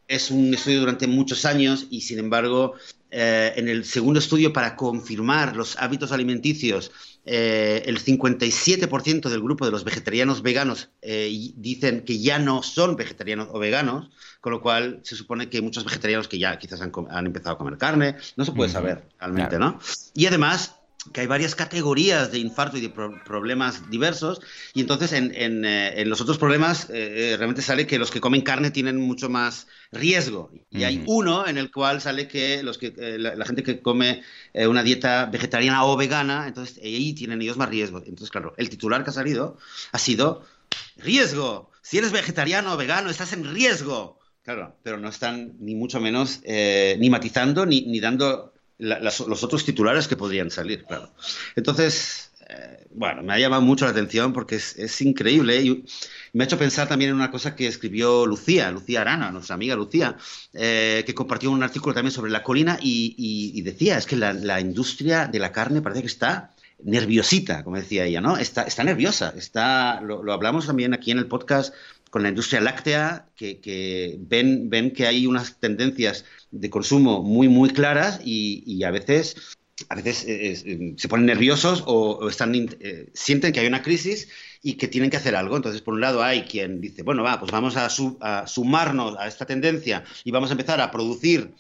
es 0.07 0.31
un 0.31 0.53
estudio 0.53 0.79
durante 0.79 1.07
muchos 1.07 1.45
años 1.45 1.87
y, 1.89 2.01
sin 2.01 2.19
embargo, 2.19 2.75
en 3.11 3.67
el 3.67 3.85
segundo 3.85 4.19
estudio 4.19 4.51
para 4.53 4.75
confirmar 4.75 5.55
los 5.55 5.77
hábitos 5.77 6.11
alimenticios 6.11 6.91
el 7.25 7.99
57% 7.99 9.29
del 9.29 9.41
grupo 9.41 9.65
de 9.65 9.71
los 9.71 9.83
vegetarianos 9.83 10.41
veganos 10.43 10.89
dicen 11.01 12.05
que 12.05 12.19
ya 12.19 12.39
no 12.39 12.63
son 12.63 12.95
vegetarianos 12.95 13.49
o 13.51 13.59
veganos, 13.59 14.09
con 14.41 14.53
lo 14.53 14.61
cual 14.61 14.99
se 15.03 15.15
supone 15.15 15.49
que 15.49 15.57
hay 15.57 15.63
muchos 15.63 15.85
vegetarianos 15.85 16.27
que 16.27 16.37
ya 16.37 16.57
quizás 16.59 16.81
han, 16.81 17.25
empezado 17.25 17.55
a 17.55 17.57
comer 17.57 17.77
carne, 17.77 18.15
no 18.35 18.45
se 18.45 18.51
puede 18.51 18.69
saber 18.69 19.07
realmente, 19.19 19.57
¿no? 19.57 19.79
Y 20.13 20.27
además 20.27 20.75
que 21.13 21.21
hay 21.21 21.27
varias 21.27 21.55
categorías 21.55 22.31
de 22.31 22.39
infarto 22.39 22.77
y 22.77 22.81
de 22.81 22.89
problemas 22.89 23.89
diversos, 23.89 24.41
y 24.73 24.81
entonces 24.81 25.13
en, 25.13 25.31
eh, 25.65 26.03
los 26.05 26.21
otros 26.21 26.37
problemas 26.37 26.89
eh, 26.89 27.33
eh, 27.33 27.37
realmente 27.37 27.61
sale 27.61 27.87
que 27.87 27.99
los 27.99 28.11
que 28.11 28.21
comen 28.21 28.41
carne 28.41 28.71
tienen 28.71 28.97
mucho 28.97 29.29
más 29.29 29.67
riesgo, 29.91 30.51
y 30.69 30.83
hay 30.83 31.03
uno 31.05 31.47
en 31.47 31.57
el 31.57 31.71
cual 31.71 32.01
sale 32.01 32.27
que, 32.27 32.63
los 32.63 32.77
que 32.77 32.93
la, 33.17 33.45
gente 33.45 33.63
que 33.63 33.81
come 33.81 34.23
una 34.53 34.83
dieta 34.83 35.25
vegetariana 35.27 35.85
o 35.85 35.95
vegana, 35.95 36.47
entonces 36.47 36.79
ahí 36.83 37.13
tienen 37.13 37.41
ellos 37.41 37.57
más 37.57 37.69
riesgo. 37.69 37.99
Entonces, 37.99 38.29
claro, 38.29 38.53
el 38.57 38.69
titular 38.69 39.03
que 39.03 39.11
ha 39.11 39.13
salido 39.13 39.57
ha 39.91 39.99
sido 39.99 40.43
riesgo. 40.97 41.71
Si 41.81 41.97
eres 41.97 42.11
vegetariano 42.11 42.73
o 42.73 42.77
vegano, 42.77 43.09
estás 43.09 43.33
en 43.33 43.53
riesgo. 43.53 44.19
Claro, 44.43 44.75
pero 44.83 44.97
no 44.97 45.09
están 45.09 45.53
ni 45.59 45.75
mucho 45.75 45.99
menos 45.99 46.41
ni 46.45 47.09
matizando 47.09 47.65
ni, 47.65 47.81
ni 47.81 47.99
dando 47.99 48.54
los 48.77 49.43
otros 49.43 49.65
titulares 49.65 50.07
que 50.07 50.17
podrían 50.17 50.51
salir, 50.51 50.83
claro. 50.85 51.09
Entonces, 51.55 52.31
eh, 52.47 52.87
bueno, 52.91 53.23
me 53.23 53.33
ha 53.33 53.39
llamado 53.39 53.61
mucho 53.61 53.85
la 53.85 53.91
atención 53.91 54.33
porque 54.33 54.55
es, 54.55 55.01
increíble 55.01 55.61
y 55.61 55.85
me 56.33 56.43
ha 56.43 56.47
hecho 56.47 56.57
pensar 56.57 56.87
también 56.87 57.09
en 57.09 57.15
una 57.15 57.31
cosa 57.31 57.55
que 57.55 57.67
escribió 57.67 58.25
Lucía, 58.25 58.69
Lucía 58.71 59.01
Arana, 59.01 59.31
nuestra 59.31 59.55
amiga 59.55 59.75
Lucía, 59.75 60.17
eh, 60.53 61.03
que 61.05 61.15
compartió 61.15 61.51
un 61.51 61.63
artículo 61.63 61.93
también 61.93 62.11
sobre 62.11 62.31
la 62.31 62.43
colina 62.43 62.77
y, 62.81 63.61
decía, 63.61 63.97
es 63.97 64.05
que 64.05 64.15
la, 64.15 64.59
industria 64.59 65.27
de 65.27 65.39
la 65.39 65.51
carne 65.51 65.81
parece 65.81 66.01
que 66.01 66.07
está 66.07 66.53
nerviosita, 66.83 67.63
como 67.63 67.77
decía 67.77 68.05
ella, 68.05 68.21
¿no? 68.21 68.37
Está, 68.37 68.83
nerviosa, 68.83 69.33
está, 69.35 70.01
lo 70.01 70.31
hablamos 70.31 70.67
también 70.67 70.93
aquí 70.93 71.11
en 71.11 71.17
el 71.17 71.27
podcast 71.27 71.73
con 72.15 72.23
la 72.23 72.29
industria 72.29 72.61
láctea, 72.61 73.27
que, 73.35 74.15
ven, 74.17 74.69
ven 74.69 74.93
que 74.93 75.05
hay 75.05 75.27
unas 75.27 75.59
tendencias 75.59 76.23
de 76.49 76.69
consumo 76.69 77.21
muy, 77.21 77.49
muy 77.49 77.71
claras 77.71 78.21
y, 78.23 78.81
a 78.85 78.89
veces 78.89 79.35
a 79.89 79.95
veces 79.95 80.23
eh, 80.23 80.53
eh, 80.53 80.93
se 80.95 81.09
ponen 81.09 81.25
nerviosos 81.25 81.83
o, 81.85 82.29
están, 82.29 82.55
eh, 82.55 83.09
sienten 83.13 83.51
que 83.51 83.59
hay 83.59 83.67
una 83.67 83.81
crisis 83.81 84.29
y 84.61 84.75
que 84.75 84.87
tienen 84.87 85.09
que 85.09 85.17
hacer 85.17 85.35
algo. 85.35 85.57
Entonces, 85.57 85.81
por 85.81 85.93
un 85.93 85.99
lado, 85.99 86.23
hay 86.23 86.43
quien 86.43 86.79
dice, 86.79 87.03
bueno, 87.03 87.21
va, 87.21 87.37
pues 87.37 87.51
vamos 87.51 87.75
a, 87.75 87.89
sumarnos 88.47 89.17
a 89.19 89.27
esta 89.27 89.45
tendencia 89.45 90.05
y 90.23 90.31
vamos 90.31 90.51
a 90.51 90.53
empezar 90.53 90.79
a 90.79 90.91
producir 90.91 91.53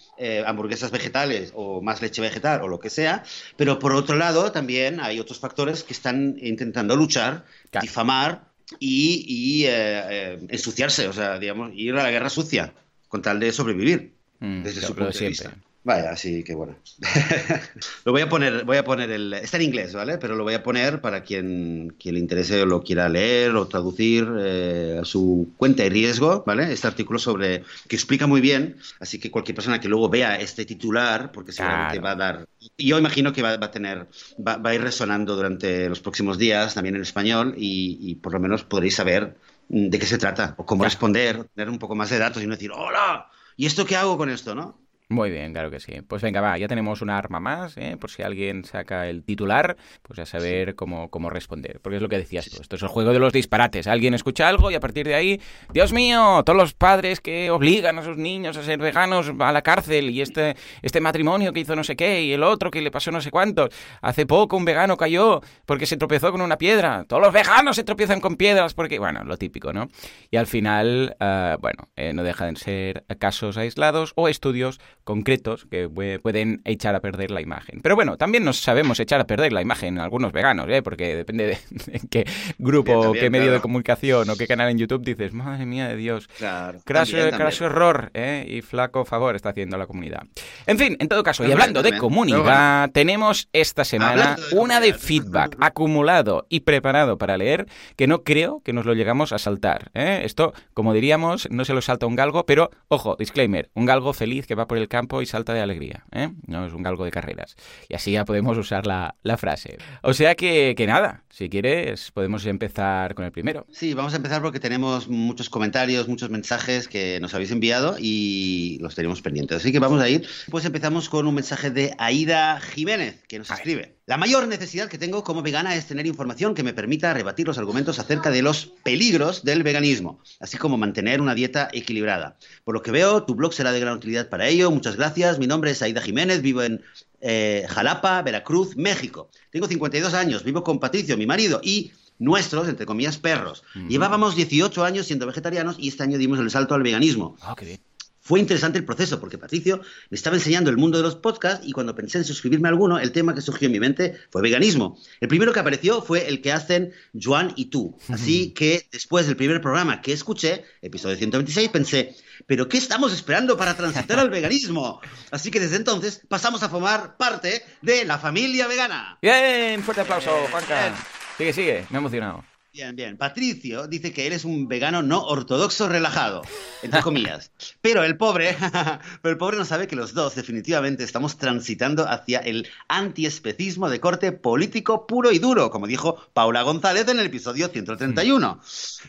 hamburguesas 0.47 0.89
vegetales 0.89 1.51
o 1.53 1.81
más 1.81 2.01
leche 2.01 2.21
vegetal 2.21 2.61
o 2.61 2.69
lo 2.69 2.79
que 2.79 2.89
sea. 2.89 3.25
Pero 3.57 3.77
por 3.77 3.91
otro 3.91 4.15
lado, 4.15 4.53
también 4.53 5.01
hay 5.01 5.19
otros 5.19 5.37
factores 5.37 5.83
que 5.83 5.91
están 5.91 6.37
intentando 6.39 6.95
luchar, 6.95 7.43
difamar 7.81 8.54
y, 8.79 9.63
eh, 9.65 9.69
eh, 9.69 10.39
ensuciarse, 10.49 11.07
o 11.07 11.13
sea, 11.13 11.39
digamos, 11.39 11.71
ir 11.75 11.93
a 11.93 12.03
la 12.03 12.11
guerra 12.11 12.29
sucia 12.29 12.73
con 13.07 13.21
tal 13.21 13.39
de 13.39 13.51
sobrevivir. 13.51 14.13
Mm, 14.39 14.63
desde 14.63 14.81
su 14.81 14.95
punto 14.95 15.17
de 15.17 15.27
vista. 15.29 15.55
Vaya, 15.85 16.09
así 16.09 16.43
que 16.43 16.55
bueno. 16.55 16.75
lo 18.05 18.11
voy 18.11 18.23
a 18.23 18.27
poner, 18.27 18.65
voy 18.65 18.77
a 18.77 18.83
poner 18.83 19.11
el. 19.11 19.31
Está 19.33 19.57
en 19.57 19.63
inglés, 19.63 19.93
¿vale? 19.93 20.17
Pero 20.17 20.35
lo 20.35 20.43
voy 20.43 20.55
a 20.55 20.63
poner 20.63 20.99
para 20.99 21.21
quien, 21.21 21.95
quien 21.99 22.15
le 22.15 22.21
interese 22.21 22.63
o 22.63 22.65
lo 22.65 22.81
quiera 22.81 23.07
leer 23.07 23.51
o 23.55 23.67
traducir 23.67 24.27
eh, 24.39 24.97
a 24.99 25.05
su 25.05 25.53
cuenta 25.57 25.85
y 25.85 25.89
riesgo, 25.89 26.43
¿vale? 26.43 26.73
Este 26.73 26.87
artículo 26.87 27.19
sobre. 27.19 27.63
que 27.87 27.95
explica 27.95 28.25
muy 28.25 28.41
bien. 28.41 28.77
Así 28.99 29.19
que 29.19 29.29
cualquier 29.29 29.53
persona 29.53 29.79
que 29.79 29.87
luego 29.87 30.09
vea 30.09 30.39
este 30.39 30.65
titular, 30.65 31.31
porque 31.31 31.51
seguramente 31.51 31.99
va 31.99 32.11
a 32.11 32.15
dar. 32.15 32.47
Yo 32.79 32.97
imagino 32.97 33.31
que 33.31 33.43
va, 33.43 33.51
a 33.51 33.69
tener. 33.71 34.07
Va, 34.39 34.59
a 34.63 34.73
ir 34.73 34.81
resonando 34.81 35.35
durante 35.35 35.87
los 35.87 35.99
próximos 35.99 36.39
días 36.39 36.73
también 36.73 36.95
en 36.95 37.03
español 37.03 37.53
y, 37.57 38.15
por 38.15 38.33
lo 38.33 38.39
menos 38.39 38.63
podréis 38.63 38.95
saber 38.95 39.37
de 39.69 39.99
qué 39.99 40.07
se 40.07 40.17
trata 40.17 40.55
o 40.57 40.65
cómo 40.65 40.83
responder, 40.83 41.43
tener 41.53 41.69
un 41.69 41.77
poco 41.77 41.93
más 41.93 42.09
de 42.09 42.17
datos 42.17 42.41
y 42.41 42.47
no 42.47 42.55
decir, 42.55 42.71
¡Hola! 42.71 43.29
¿Y 43.55 43.67
esto 43.67 43.85
qué 43.85 43.95
hago 43.95 44.17
con 44.17 44.31
esto, 44.31 44.55
no? 44.55 44.84
Muy 45.07 45.29
bien, 45.29 45.53
claro 45.53 45.69
que 45.69 45.79
sí. 45.79 46.01
Pues 46.01 46.23
venga, 46.23 46.41
va, 46.41 46.57
ya 46.57 46.67
tenemos 46.67 47.03
una 47.03 47.15
arma 47.15 47.39
más, 47.39 47.77
¿eh? 47.77 47.95
por 47.99 48.09
si 48.09 48.23
alguien 48.23 48.65
saca 48.65 49.07
el 49.07 49.23
titular, 49.23 49.77
pues 50.01 50.17
ya 50.17 50.25
saber 50.25 50.73
cómo, 50.73 51.09
cómo 51.11 51.29
responder. 51.29 51.79
Porque 51.79 51.97
es 51.97 52.01
lo 52.01 52.09
que 52.09 52.17
decías 52.17 52.49
tú, 52.49 52.59
esto 52.59 52.75
es 52.75 52.81
el 52.81 52.87
juego 52.87 53.13
de 53.13 53.19
los 53.19 53.31
disparates. 53.31 53.85
Alguien 53.85 54.15
escucha 54.15 54.49
algo 54.49 54.71
y 54.71 54.75
a 54.75 54.79
partir 54.79 55.05
de 55.05 55.13
ahí, 55.13 55.39
Dios 55.71 55.93
mío, 55.93 56.41
todos 56.43 56.57
los 56.57 56.73
padres 56.73 57.21
que 57.21 57.51
obligan 57.51 57.99
a 57.99 58.03
sus 58.03 58.17
niños 58.17 58.57
a 58.57 58.63
ser 58.63 58.79
veganos 58.79 59.31
a 59.37 59.51
la 59.51 59.61
cárcel 59.61 60.09
y 60.09 60.21
este, 60.21 60.55
este 60.81 61.01
matrimonio 61.01 61.53
que 61.53 61.59
hizo 61.59 61.75
no 61.75 61.83
sé 61.83 61.95
qué 61.95 62.23
y 62.23 62.33
el 62.33 62.41
otro 62.41 62.71
que 62.71 62.81
le 62.81 62.89
pasó 62.89 63.11
no 63.11 63.21
sé 63.21 63.29
cuántos. 63.29 63.69
Hace 64.01 64.25
poco 64.25 64.57
un 64.57 64.65
vegano 64.65 64.97
cayó 64.97 65.41
porque 65.67 65.85
se 65.85 65.97
tropezó 65.97 66.31
con 66.31 66.41
una 66.41 66.57
piedra. 66.57 67.05
Todos 67.07 67.21
los 67.21 67.31
veganos 67.31 67.75
se 67.75 67.83
tropiezan 67.83 68.21
con 68.21 68.37
piedras 68.37 68.73
porque, 68.73 68.97
bueno, 68.97 69.23
lo 69.23 69.37
típico, 69.37 69.71
¿no? 69.71 69.87
Y 70.31 70.37
al 70.37 70.47
final, 70.47 71.15
eh, 71.19 71.57
bueno, 71.59 71.89
eh, 71.95 72.11
no 72.11 72.23
dejan 72.23 72.55
de 72.55 72.59
ser 72.59 73.05
casos 73.19 73.57
aislados 73.57 74.13
o 74.15 74.27
estudios 74.27 74.79
concretos 75.05 75.65
que 75.69 75.87
pueden 76.21 76.61
echar 76.65 76.95
a 76.95 76.99
perder 76.99 77.31
la 77.31 77.39
imagen. 77.39 77.79
Pero 77.81 77.95
bueno, 77.95 78.17
también 78.17 78.43
nos 78.43 78.57
sabemos 78.57 78.99
echar 78.99 79.21
a 79.21 79.27
perder 79.27 79.53
la 79.53 79.61
imagen 79.61 79.99
algunos 79.99 80.33
veganos, 80.33 80.67
¿eh? 80.67 80.81
porque 80.81 81.15
depende 81.15 81.45
de, 81.45 82.01
qué 82.09 82.25
grupo, 82.57 83.13
qué 83.13 83.29
medio 83.29 83.51
de 83.51 83.61
comunicación 83.61 84.29
o 84.29 84.35
qué 84.35 84.47
canal 84.47 84.69
en 84.69 84.79
YouTube 84.79 85.03
dices, 85.03 85.31
madre 85.31 85.65
mía 85.65 85.87
de 85.87 85.95
Dios, 85.95 86.27
claro, 86.37 86.79
craso, 86.83 87.65
error 87.65 88.09
¿eh? 88.13 88.45
y 88.49 88.61
flaco 88.61 89.05
favor 89.05 89.35
está 89.35 89.49
haciendo 89.49 89.77
la 89.77 89.85
comunidad. 89.85 90.23
En 90.65 90.77
fin, 90.79 90.97
en 90.99 91.07
todo 91.07 91.23
caso, 91.23 91.45
y 91.47 91.51
hablando 91.51 91.83
de 91.83 91.97
comunidad, 91.97 92.89
tenemos 92.91 93.47
esta 93.53 93.85
semana 93.85 94.37
una 94.53 94.79
de 94.79 94.93
feedback 94.93 95.55
acumulado 95.59 96.47
y 96.49 96.61
preparado 96.61 97.19
para 97.19 97.37
leer 97.37 97.67
que 97.95 98.07
no 98.07 98.23
creo 98.23 98.61
que 98.63 98.73
nos 98.73 98.85
lo 98.85 98.95
llegamos 98.95 99.31
a 99.33 99.37
saltar. 99.37 99.91
¿eh? 99.93 100.21
Esto, 100.23 100.53
como 100.73 100.93
diríamos, 100.93 101.47
no 101.51 101.63
se 101.63 101.73
lo 101.73 101.81
salta 101.81 102.07
un 102.07 102.15
galgo, 102.15 102.45
pero 102.47 102.71
ojo, 102.87 103.15
disclaimer, 103.19 103.69
un 103.75 103.85
galgo 103.85 104.13
feliz 104.13 104.47
que 104.47 104.55
va 104.55 104.67
por 104.67 104.79
el 104.79 104.87
campo 104.95 105.21
y 105.21 105.25
salta 105.25 105.53
de 105.53 105.59
alegría. 105.59 106.05
¿eh? 106.13 106.29
No 106.47 106.65
es 106.65 106.73
un 106.73 106.81
galgo 106.81 107.03
de 107.03 107.11
carreras. 107.11 107.57
Y 107.89 107.95
así 107.95 108.13
ya 108.13 108.23
podemos 108.23 108.57
usar 108.57 108.87
la, 108.87 109.13
frase. 109.37 109.77
O 110.01 110.13
sea 110.13 110.35
que, 110.35 110.73
que 110.77 110.87
nada, 110.87 111.23
si 111.29 111.49
quieres, 111.49 112.11
podemos 112.11 112.45
empezar 112.45 113.13
con 113.13 113.25
el 113.25 113.31
primero. 113.33 113.65
Sí, 113.71 113.93
vamos 113.93 114.13
a 114.13 114.17
empezar 114.17 114.41
porque 114.41 114.61
tenemos 114.61 115.09
muchos 115.09 115.49
comentarios, 115.49 116.07
muchos 116.07 116.29
mensajes 116.29 116.87
que 116.87 117.19
nos 117.19 117.33
habéis 117.33 117.51
enviado 117.51 117.97
y 117.99 118.77
los 118.79 118.95
tenemos 118.95 119.21
pendientes. 119.21 119.57
Así 119.57 119.73
que 119.73 119.79
vamos 119.79 120.01
a 120.01 120.07
ir. 120.07 120.25
Pues 120.49 120.63
empezamos 120.63 121.09
con 121.09 121.27
un 121.27 121.35
mensaje 121.35 121.71
de 121.71 121.93
Aida 121.97 122.61
Jiménez, 122.61 123.21
que 123.27 123.39
nos 123.39 123.51
escribe. 123.51 123.94
La 124.07 124.17
mayor 124.17 124.47
necesidad 124.47 124.87
que 124.87 124.99
tengo 124.99 125.23
como 125.23 125.41
vegana 125.41 125.73
es 125.73 125.87
tener 125.87 126.05
información 126.05 126.53
que 126.53 126.61
me 126.61 126.75
permita 126.75 127.11
rebatir 127.11 127.47
los 127.47 127.57
argumentos 127.57 127.97
acerca 127.97 128.29
de 128.29 128.43
los 128.43 128.67
peligros 128.83 129.43
del 129.43 129.63
veganismo, 129.63 130.19
así 130.39 130.59
como 130.59 130.77
mantener 130.77 131.21
una 131.21 131.33
dieta 131.33 131.69
equilibrada. 131.73 132.37
Por 132.63 132.75
lo 132.75 132.83
que 132.83 132.91
veo, 132.91 133.23
tu 133.23 133.33
blog 133.33 133.55
será 133.55 133.71
de 133.71 133.79
gran 133.79 133.97
utilidad 133.97 134.29
para 134.29 134.47
ello. 134.47 134.69
Muchas 134.69 134.95
gracias. 134.95 135.39
Mi 135.39 135.47
nombre 135.47 135.71
es 135.71 135.81
Aida 135.81 136.01
Jiménez, 136.01 136.43
vivo 136.43 136.61
en 136.61 136.83
eh, 137.19 137.65
Jalapa, 137.67 138.21
Veracruz, 138.21 138.77
México. 138.77 139.31
Tengo 139.49 139.67
52 139.67 140.13
años, 140.13 140.43
vivo 140.43 140.63
con 140.63 140.79
Patricio, 140.79 141.17
mi 141.17 141.25
marido, 141.25 141.59
y 141.63 141.91
nuestros, 142.19 142.67
entre 142.67 142.85
comillas, 142.85 143.17
perros. 143.17 143.63
Llevábamos 143.89 144.35
18 144.35 144.83
años 144.83 145.07
siendo 145.07 145.25
vegetarianos 145.25 145.77
y 145.79 145.87
este 145.87 146.03
año 146.03 146.19
dimos 146.19 146.37
el 146.37 146.51
salto 146.51 146.75
al 146.75 146.83
veganismo. 146.83 147.37
Ah, 147.41 147.55
qué 147.57 147.65
bien. 147.65 147.79
Fue 148.25 148.39
interesante 148.39 148.79
el 148.79 148.85
proceso 148.85 149.19
porque 149.19 149.37
Patricio 149.37 149.81
me 150.09 150.15
estaba 150.15 150.35
enseñando 150.35 150.71
el 150.71 150.77
mundo 150.77 150.97
de 150.97 151.03
los 151.03 151.15
podcasts 151.15 151.63
y 151.63 151.73
cuando 151.73 151.93
pensé 151.93 152.17
en 152.17 152.23
suscribirme 152.23 152.67
a 152.67 152.71
alguno, 152.71 152.97
el 152.97 153.11
tema 153.11 153.35
que 153.35 153.41
surgió 153.41 153.67
en 153.67 153.73
mi 153.73 153.79
mente 153.79 154.17
fue 154.31 154.41
veganismo. 154.41 154.97
El 155.21 155.27
primero 155.27 155.53
que 155.53 155.59
apareció 155.59 156.01
fue 156.01 156.27
el 156.27 156.41
que 156.41 156.51
hacen 156.51 156.91
Joan 157.13 157.53
y 157.55 157.65
tú. 157.65 157.95
Así 158.09 158.49
que 158.49 158.87
después 158.91 159.27
del 159.27 159.35
primer 159.35 159.61
programa 159.61 160.01
que 160.01 160.11
escuché, 160.11 160.65
episodio 160.81 161.17
126, 161.17 161.69
pensé, 161.69 162.15
¿pero 162.47 162.67
qué 162.67 162.79
estamos 162.79 163.13
esperando 163.13 163.57
para 163.57 163.77
transitar 163.77 164.17
al 164.17 164.31
veganismo? 164.31 165.01
Así 165.29 165.51
que 165.51 165.59
desde 165.59 165.75
entonces 165.75 166.23
pasamos 166.27 166.63
a 166.63 166.69
formar 166.69 167.17
parte 167.17 167.61
de 167.83 168.05
la 168.05 168.17
familia 168.17 168.65
vegana. 168.65 169.19
Bien, 169.21 169.83
fuerte 169.83 170.01
aplauso, 170.01 170.31
Juanca. 170.49 170.95
Sigue, 171.37 171.53
sigue, 171.53 171.85
me 171.91 171.97
he 171.97 171.99
emocionado. 171.99 172.43
Bien, 172.75 172.93
bien. 172.93 173.15
Patricio 173.15 173.87
dice 173.87 174.11
que 174.11 174.27
él 174.27 174.33
es 174.33 174.43
un 174.43 174.67
vegano 174.67 175.01
no 175.01 175.23
ortodoxo 175.23 175.87
relajado, 175.87 176.41
entre 176.83 177.01
comillas. 177.01 177.49
Pero 177.81 178.03
el 178.03 178.17
pobre, 178.17 178.57
pero 179.21 179.31
el 179.31 179.37
pobre 179.37 179.55
no 179.55 179.63
sabe 179.63 179.87
que 179.87 179.95
los 179.95 180.13
dos 180.13 180.35
definitivamente 180.35 181.05
estamos 181.05 181.37
transitando 181.37 182.05
hacia 182.05 182.39
el 182.39 182.67
antiespecismo 182.89 183.89
de 183.89 184.01
corte 184.01 184.33
político 184.33 185.07
puro 185.07 185.31
y 185.31 185.39
duro, 185.39 185.69
como 185.69 185.87
dijo 185.87 186.21
Paula 186.33 186.63
González 186.63 187.07
en 187.07 187.17
el 187.19 187.27
episodio 187.27 187.69
131. 187.69 188.59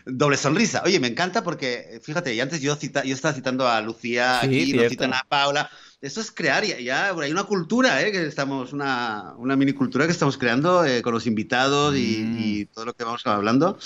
Doble 0.04 0.37
sonrisa. 0.37 0.82
Oye, 0.85 1.00
me 1.00 1.08
encanta 1.08 1.42
porque, 1.42 2.00
fíjate, 2.04 2.32
y 2.37 2.40
antes 2.40 2.61
yo, 2.61 2.76
cita, 2.76 3.02
yo 3.02 3.16
estaba 3.16 3.35
citando 3.35 3.66
a 3.66 3.80
Lucía, 3.80 4.42
aquí 4.42 4.75
nos 4.75 4.90
citan 4.90 5.12
a 5.12 5.26
Paula 5.28 5.68
esto 6.06 6.20
es 6.20 6.30
crear 6.30 6.64
ya, 6.64 6.78
ya 6.78 7.10
hay 7.10 7.30
una 7.32 7.44
cultura, 7.44 8.02
¿eh? 8.02 8.12
que 8.12 8.26
estamos, 8.26 8.72
una, 8.72 9.34
una 9.38 9.56
mini 9.56 9.72
cultura 9.72 10.06
que 10.06 10.12
estamos 10.12 10.38
creando 10.38 10.84
eh, 10.84 11.02
con 11.02 11.12
los 11.12 11.26
invitados 11.26 11.96
y, 11.96 12.68
mm. 12.68 12.75
todo 12.75 12.86
lo 12.86 12.94
que 12.94 13.04
vamos 13.04 13.26
hablando. 13.26 13.78